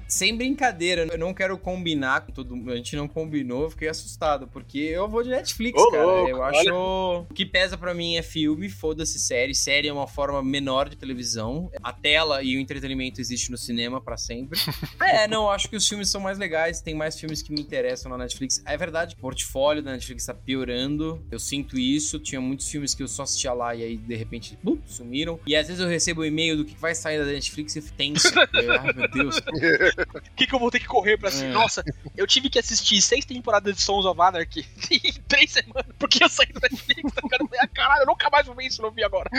Sem 0.06 0.36
brincadeira, 0.36 1.06
eu 1.10 1.18
não 1.18 1.32
quero 1.32 1.56
combinar 1.56 2.22
com 2.22 2.32
todo 2.32 2.54
mundo. 2.54 2.70
A 2.70 2.76
gente 2.76 2.94
não 2.96 3.08
combinou, 3.08 3.62
eu 3.62 3.70
fiquei 3.70 3.88
assustado, 3.88 4.46
porque 4.46 4.78
eu 4.78 5.08
vou 5.08 5.22
de 5.22 5.30
Netflix, 5.30 5.80
Ô, 5.80 5.90
cara. 5.90 6.04
louco, 6.04 6.28
eu 6.28 6.42
acho. 6.42 6.74
O 6.74 7.34
que 7.34 7.46
pesa 7.46 7.78
pra 7.78 7.94
mim 7.94 8.16
é 8.16 8.22
filme, 8.22 8.68
foda-se 8.68 9.18
série. 9.18 9.54
Série 9.54 9.88
é 9.88 9.92
uma 9.92 10.06
forma 10.06 10.42
menor 10.42 10.88
de 10.88 10.96
televisão. 10.96 11.70
A 11.82 11.92
tela 11.92 12.42
e 12.42 12.56
o 12.56 12.60
entretenimento 12.60 13.20
existe 13.20 13.50
no 13.50 13.56
cinema 13.56 14.00
pra 14.00 14.16
sempre. 14.16 14.58
é, 15.00 15.26
não, 15.26 15.44
eu 15.44 15.50
acho 15.50 15.68
que 15.68 15.76
os 15.76 15.88
filmes 15.88 16.10
são 16.10 16.20
mais 16.20 16.38
legais, 16.38 16.80
tem 16.80 16.94
mais 16.94 17.18
filmes 17.18 17.40
que 17.40 17.52
me 17.52 17.60
interessam 17.60 18.10
na 18.10 18.18
Netflix. 18.18 18.62
É 18.66 18.76
verdade, 18.76 19.14
o 19.14 19.18
portfólio 19.18 19.82
da 19.82 19.92
Netflix 19.92 20.26
tá 20.26 20.34
piorando. 20.34 21.24
Eu 21.30 21.38
sinto 21.38 21.78
isso. 21.78 22.18
Tinha 22.18 22.40
muitos 22.40 22.68
filmes 22.68 22.94
que 22.94 23.02
eu 23.02 23.08
só 23.08 23.22
assistia 23.22 23.52
lá 23.52 23.74
e 23.74 23.82
aí, 23.82 23.96
de 23.96 24.14
repente, 24.24 24.58
bum, 24.62 24.78
sumiram. 24.86 25.38
E 25.46 25.56
às 25.56 25.66
vezes 25.66 25.80
eu 25.80 25.88
recebo 25.88 26.22
um 26.22 26.24
e-mail 26.24 26.56
do 26.56 26.64
que 26.64 26.74
vai 26.76 26.94
sair 26.94 27.18
da 27.18 27.24
Netflix 27.24 27.76
e 27.76 27.82
tenso. 27.82 28.28
Ai, 28.38 28.92
meu 28.92 29.08
Deus. 29.08 29.38
O 29.38 30.34
que, 30.36 30.46
que 30.46 30.54
eu 30.54 30.58
vou 30.58 30.70
ter 30.70 30.80
que 30.80 30.86
correr 30.86 31.16
pra 31.18 31.28
assistir? 31.28 31.46
É. 31.46 31.52
Nossa, 31.52 31.84
eu 32.16 32.26
tive 32.26 32.48
que 32.48 32.58
assistir 32.58 33.00
seis 33.00 33.24
temporadas 33.24 33.74
de 33.74 33.82
Sons 33.82 34.04
of 34.04 34.20
Anarchy 34.20 34.66
em 34.90 35.12
três 35.28 35.52
semanas, 35.52 35.86
porque 35.98 36.22
eu 36.22 36.28
saí 36.28 36.52
do 36.52 36.60
Netflix, 36.60 37.12
tá? 37.12 37.22
Eu 37.38 37.48
ah, 37.60 37.66
caralho, 37.68 38.02
eu 38.02 38.06
nunca 38.06 38.30
mais 38.30 38.46
vou 38.46 38.54
ver 38.54 38.66
isso, 38.66 38.82
não 38.82 38.90
vi 38.90 39.04
agora. 39.04 39.30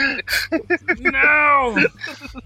Não! 1.00 1.74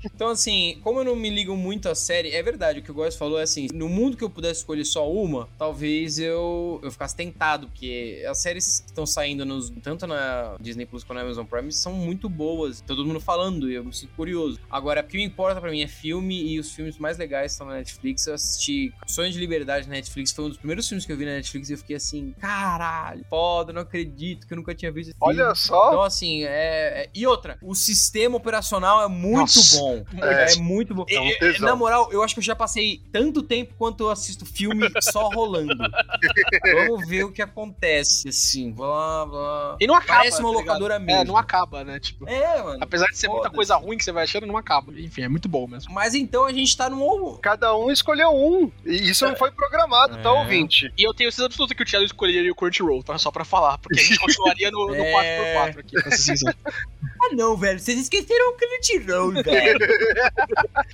Então, 0.05 0.29
assim, 0.29 0.79
como 0.83 1.01
eu 1.01 1.05
não 1.05 1.17
me 1.17 1.31
ligo 1.31 1.57
muito 1.57 1.89
à 1.89 1.95
série, 1.95 2.31
é 2.31 2.43
verdade, 2.43 2.81
o 2.81 2.83
que 2.83 2.91
o 2.91 2.95
Góis 2.95 3.17
falou 3.17 3.39
é 3.39 3.43
assim: 3.43 3.69
no 3.73 3.89
mundo 3.89 4.17
que 4.17 4.25
eu 4.25 4.31
pudesse 4.31 4.61
escolher 4.61 4.85
só 4.85 5.11
uma, 5.11 5.49
talvez 5.59 6.19
eu, 6.19 6.81
eu 6.83 6.91
ficasse 6.91 7.17
tentado, 7.17 7.69
porque 7.69 8.25
as 8.29 8.39
séries 8.39 8.81
que 8.81 8.87
estão 8.87 9.07
saindo 9.07 9.45
nos, 9.45 9.71
tanto 9.83 10.07
na 10.07 10.57
Disney 10.61 10.87
Plus 10.87 11.05
quanto 11.05 11.19
na 11.19 11.25
Amazon 11.25 11.47
Prime 11.47 11.73
são 11.73 11.93
muito 11.93 12.28
boas. 12.29 12.81
Todo 12.81 13.05
mundo 13.05 13.21
falando 13.21 13.71
e 13.71 13.75
eu 13.75 13.85
me 13.85 13.93
sinto 13.93 14.11
curioso. 14.15 14.59
Agora, 14.71 15.01
o 15.01 15.05
que 15.05 15.17
me 15.17 15.25
importa 15.25 15.61
pra 15.61 15.71
mim 15.71 15.81
é 15.83 15.87
filme 15.89 16.43
e 16.55 16.59
os 16.59 16.73
filmes 16.73 16.99
mais 16.99 17.19
legais 17.19 17.53
estão 17.53 17.67
na 17.67 17.75
Netflix. 17.75 18.27
Eu 18.27 18.35
assisti 18.35 18.93
Sonho 19.07 19.31
de 19.31 19.39
Liberdade 19.39 19.87
na 19.89 19.95
Netflix, 19.95 20.33
foi 20.33 20.45
um 20.45 20.49
dos 20.49 20.59
primeiros 20.59 20.87
filmes 20.89 21.05
que 21.07 21.13
eu 21.13 21.17
vi 21.17 21.25
na 21.25 21.33
Netflix 21.33 21.69
e 21.71 21.73
eu 21.75 21.79
fiquei 21.79 21.97
assim: 21.97 22.35
caralho, 22.41 23.25
foda, 23.29 23.73
não 23.73 23.83
acredito 23.83 24.47
que 24.47 24.53
eu 24.53 24.57
nunca 24.57 24.75
tinha 24.75 24.91
visto 24.93 25.11
esse 25.11 25.19
filme. 25.19 25.41
Olha 25.43 25.55
só. 25.55 25.89
Então, 25.89 26.03
assim, 26.03 26.45
é, 26.45 27.05
é- 27.05 27.11
E 27.15 27.27
outra, 27.27 27.59
o 27.63 27.75
sistema 27.75 28.37
operacional 28.37 29.03
é 29.03 29.09
muito 29.09 29.39
Nossa. 29.41 29.79
bom. 29.79 30.05
É. 30.23 30.53
É, 30.53 30.57
muito 30.57 30.95
bom. 30.95 31.05
É 31.09 31.21
um 31.21 31.27
E- 31.29 31.59
na 31.61 31.75
moral, 31.75 32.11
eu 32.13 32.23
acho 32.23 32.35
que 32.35 32.41
eu 32.41 32.45
já 32.45 32.55
passei 32.55 33.01
tanto 33.13 33.43
tempo 33.43 33.75
quanto 33.77 34.05
eu 34.05 34.11
assisto 34.11 34.45
filme 34.47 34.89
só 35.01 35.29
rolando. 35.29 35.75
Vamos 36.89 37.09
ver 37.09 37.25
o 37.25 37.33
que 37.33 37.43
acontece, 37.43 38.29
assim. 38.29 38.71
Blá, 38.73 39.27
blá. 39.27 39.77
E 39.81 39.87
não 39.87 39.95
acaba. 39.95 40.19
Parece 40.19 40.41
uma 40.41 40.53
tá 40.53 40.59
locadora 40.59 40.95
É, 40.95 40.99
mesmo. 40.99 41.25
não 41.25 41.37
acaba, 41.37 41.85
né? 41.85 41.99
Tipo, 42.01 42.18
É, 42.27 42.63
mano. 42.63 42.79
apesar 42.81 43.07
de 43.07 43.17
ser 43.19 43.29
muita 43.29 43.49
coisa 43.51 43.77
ruim 43.77 43.97
que 43.97 44.05
você 44.05 44.13
vai 44.13 44.25
achando, 44.25 44.47
não 44.47 44.57
acaba. 44.57 44.93
Enfim, 44.99 45.23
é 45.23 45.29
muito 45.29 45.49
bom 45.49 45.67
mesmo. 45.67 45.93
Mas 45.93 46.15
então 46.15 46.45
a 46.45 46.53
gente 46.53 46.77
tá 46.77 46.89
no. 46.91 47.39
Cada 47.39 47.77
um 47.77 47.91
escolheu 47.91 48.31
um. 48.31 48.71
E 48.85 49.11
isso 49.11 49.27
não 49.27 49.37
foi 49.37 49.51
programado, 49.51 50.17
tá, 50.23 50.29
É. 50.29 50.33
ouvinte? 50.33 50.93
E 50.99 51.03
eu 51.07 51.15
tenho 51.15 51.31
certeza 51.31 51.47
absoluta 51.47 51.75
que 51.75 51.83
o 51.83 51.87
Thiago 51.87 52.05
escolheria 52.05 52.51
o 52.51 52.55
Crunchyroll, 52.55 53.03
tá? 53.03 53.17
Só 53.19 53.31
pra 53.31 53.45
falar, 53.45 53.79
porque 53.79 54.01
a 54.01 54.03
gente 54.03 54.19
continuaria 54.21 54.71
no, 54.71 54.87
no 54.89 54.95
É. 54.95 55.55
4x4 55.73 55.79
aqui, 55.81 56.03
pra 56.03 56.11
ser 56.11 56.17
sincero. 56.37 56.57
Ah, 57.21 57.35
não, 57.35 57.57
velho. 57.57 57.79
Vocês 57.79 57.99
esqueceram 57.99 58.51
o 58.51 58.57
Crunchyroll, 58.57 59.33
velho. 59.43 59.79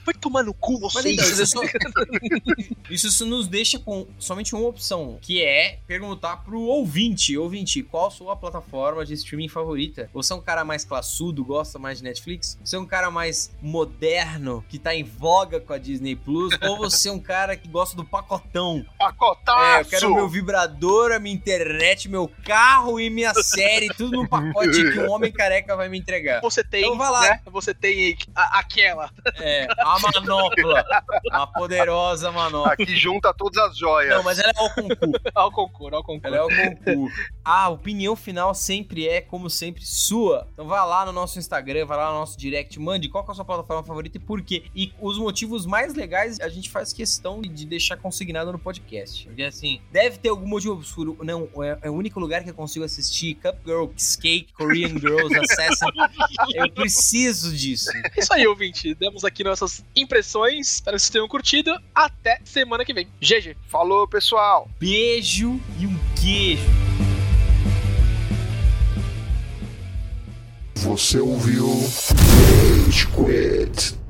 Vai 0.05 0.15
tomar 0.15 0.43
no 0.43 0.55
cu 0.55 0.81
Mas 0.81 0.93
vocês. 0.93 1.15
então, 1.15 1.29
isso, 1.29 1.47
só... 1.47 1.61
isso 2.91 3.11
só 3.11 3.25
nos 3.25 3.47
deixa 3.47 3.79
com 3.79 4.07
somente 4.19 4.55
uma 4.55 4.67
opção, 4.67 5.19
que 5.21 5.43
é 5.43 5.79
perguntar 5.87 6.39
pro 6.39 6.61
ouvinte, 6.61 7.37
ouvinte, 7.37 7.83
qual 7.83 8.07
a 8.07 8.11
sua 8.11 8.37
plataforma 8.37 9.05
de 9.05 9.15
streaming 9.15 9.49
favorita? 9.49 10.09
Você 10.13 10.33
é 10.33 10.37
um 10.37 10.41
cara 10.41 10.65
mais 10.65 10.85
classudo, 10.85 11.45
gosta 11.45 11.79
mais 11.79 11.99
de 11.99 12.05
Netflix? 12.05 12.59
Você 12.65 12.77
é 12.77 12.79
um 12.79 12.87
cara 12.87 13.11
mais 13.11 13.53
moderno, 13.61 14.65
que 14.69 14.79
tá 14.79 14.95
em 14.95 15.05
voga 15.05 15.61
com 15.61 15.73
a 15.73 15.79
Disney 15.79 16.17
Plus? 16.17 16.55
ou 16.63 16.79
você 16.79 17.09
é 17.09 17.13
um 17.13 17.21
cara 17.21 17.57
que 17.57 17.69
gosta 17.69 17.97
do 17.97 18.05
pacotão? 18.05 18.85
Pacotaço! 18.99 19.61
É, 19.61 19.81
eu 19.81 19.85
quero 19.85 20.15
meu 20.15 20.29
vibrador, 20.29 21.13
a 21.13 21.19
minha 21.19 21.35
internet, 21.35 22.09
meu 22.09 22.31
carro 22.45 22.99
e 22.99 23.11
minha 23.11 23.35
série, 23.35 23.89
tudo 23.89 24.17
num 24.17 24.27
pacote 24.27 24.71
que 24.93 25.01
um 25.01 25.11
homem 25.11 25.31
careca 25.31 25.77
vai 25.77 25.89
me 25.89 25.99
entregar. 25.99 26.14
Você 26.41 26.63
tem, 26.65 26.83
Então 26.85 26.97
vai 26.99 27.11
lá. 27.11 27.21
né? 27.21 27.41
Você 27.47 27.73
tem 27.75 28.17
a- 28.35 28.59
aquela. 28.61 29.11
É, 29.41 29.67
a 29.79 29.99
manopla. 29.99 30.85
Uma 31.31 31.47
poderosa 31.47 32.31
manopla. 32.33 32.73
Aqui 32.73 32.97
junta 32.97 33.33
todas 33.35 33.59
as 33.71 33.77
joias. 33.79 34.15
Não, 34.15 34.23
mas 34.23 34.39
ela 34.39 34.51
é 34.55 34.59
ao 34.59 34.71
concurso. 34.71 34.95
Ao 35.35 35.51
concurso, 35.53 35.97
ao 35.97 36.05
concurso. 36.05 36.27
Ela 36.27 36.37
é 36.37 36.43
o 36.43 36.49
concurso. 36.49 37.17
A 37.45 37.69
opinião 37.69 38.15
final 38.17 38.55
sempre 38.55 39.09
é, 39.09 39.21
como 39.21 39.51
sempre, 39.51 39.85
sua. 39.85 40.47
Então 40.53 40.67
vai 40.67 40.79
lá 40.87 41.05
no 41.05 41.13
nosso 41.13 41.39
Instagram, 41.39 41.85
vai 41.87 41.97
lá 41.99 42.09
no 42.13 42.19
nosso 42.21 42.39
direct, 42.39 42.79
mande 42.79 43.09
qual 43.09 43.25
que 43.25 43.31
é 43.31 43.33
a 43.33 43.35
sua 43.35 43.45
plataforma 43.45 43.83
favorita 43.83 44.17
e 44.17 44.21
por 44.21 44.41
quê. 44.43 44.65
E 44.75 44.93
os 45.01 45.19
motivos 45.19 45.67
mais 45.67 45.95
legais 45.95 46.41
a 46.41 46.49
gente 46.49 46.71
faz 46.71 46.93
questão 46.93 47.41
de 47.43 47.65
deixar 47.67 47.97
consignado 47.97 48.53
no 48.53 48.59
podcast. 48.59 49.27
Porque 49.27 49.43
assim, 49.43 49.81
deve 49.91 50.19
ter 50.19 50.29
algum 50.31 50.47
motivo 50.47 50.75
obscuro. 50.75 51.17
Não, 51.23 51.49
é, 51.63 51.79
é 51.83 51.91
o 51.91 51.95
único 51.95 52.19
lugar 52.21 52.43
que 52.45 52.51
eu 52.51 52.55
consigo 52.55 52.85
assistir 52.85 53.35
Cup 53.37 53.57
Girl, 53.65 53.87
Skate, 53.97 54.53
Korean 54.55 54.89
Girls, 54.99 55.37
Assassin. 55.37 55.87
Eu 56.55 56.71
preciso 56.71 57.55
disso. 57.55 57.91
É 58.15 58.21
Isso 58.21 58.33
aí, 58.33 58.47
ouvinte. 58.47 58.95
Demos 58.95 59.25
aqui 59.25 59.45
nossas 59.45 59.85
impressões. 59.95 60.75
Espero 60.75 60.97
que 60.97 61.03
vocês 61.03 61.11
tenham 61.11 61.29
curtido. 61.29 61.77
Até 61.95 62.41
semana 62.45 62.85
que 62.85 62.93
vem. 62.93 63.09
GG. 63.21 63.57
Falou, 63.69 64.07
pessoal! 64.07 64.69
Beijo 64.79 65.61
e 65.79 65.87
um 65.87 65.99
queijo. 66.21 66.65
Você 70.77 71.19
ouviu 71.19 71.67
Rage 71.67 73.07
Quit. 73.09 74.04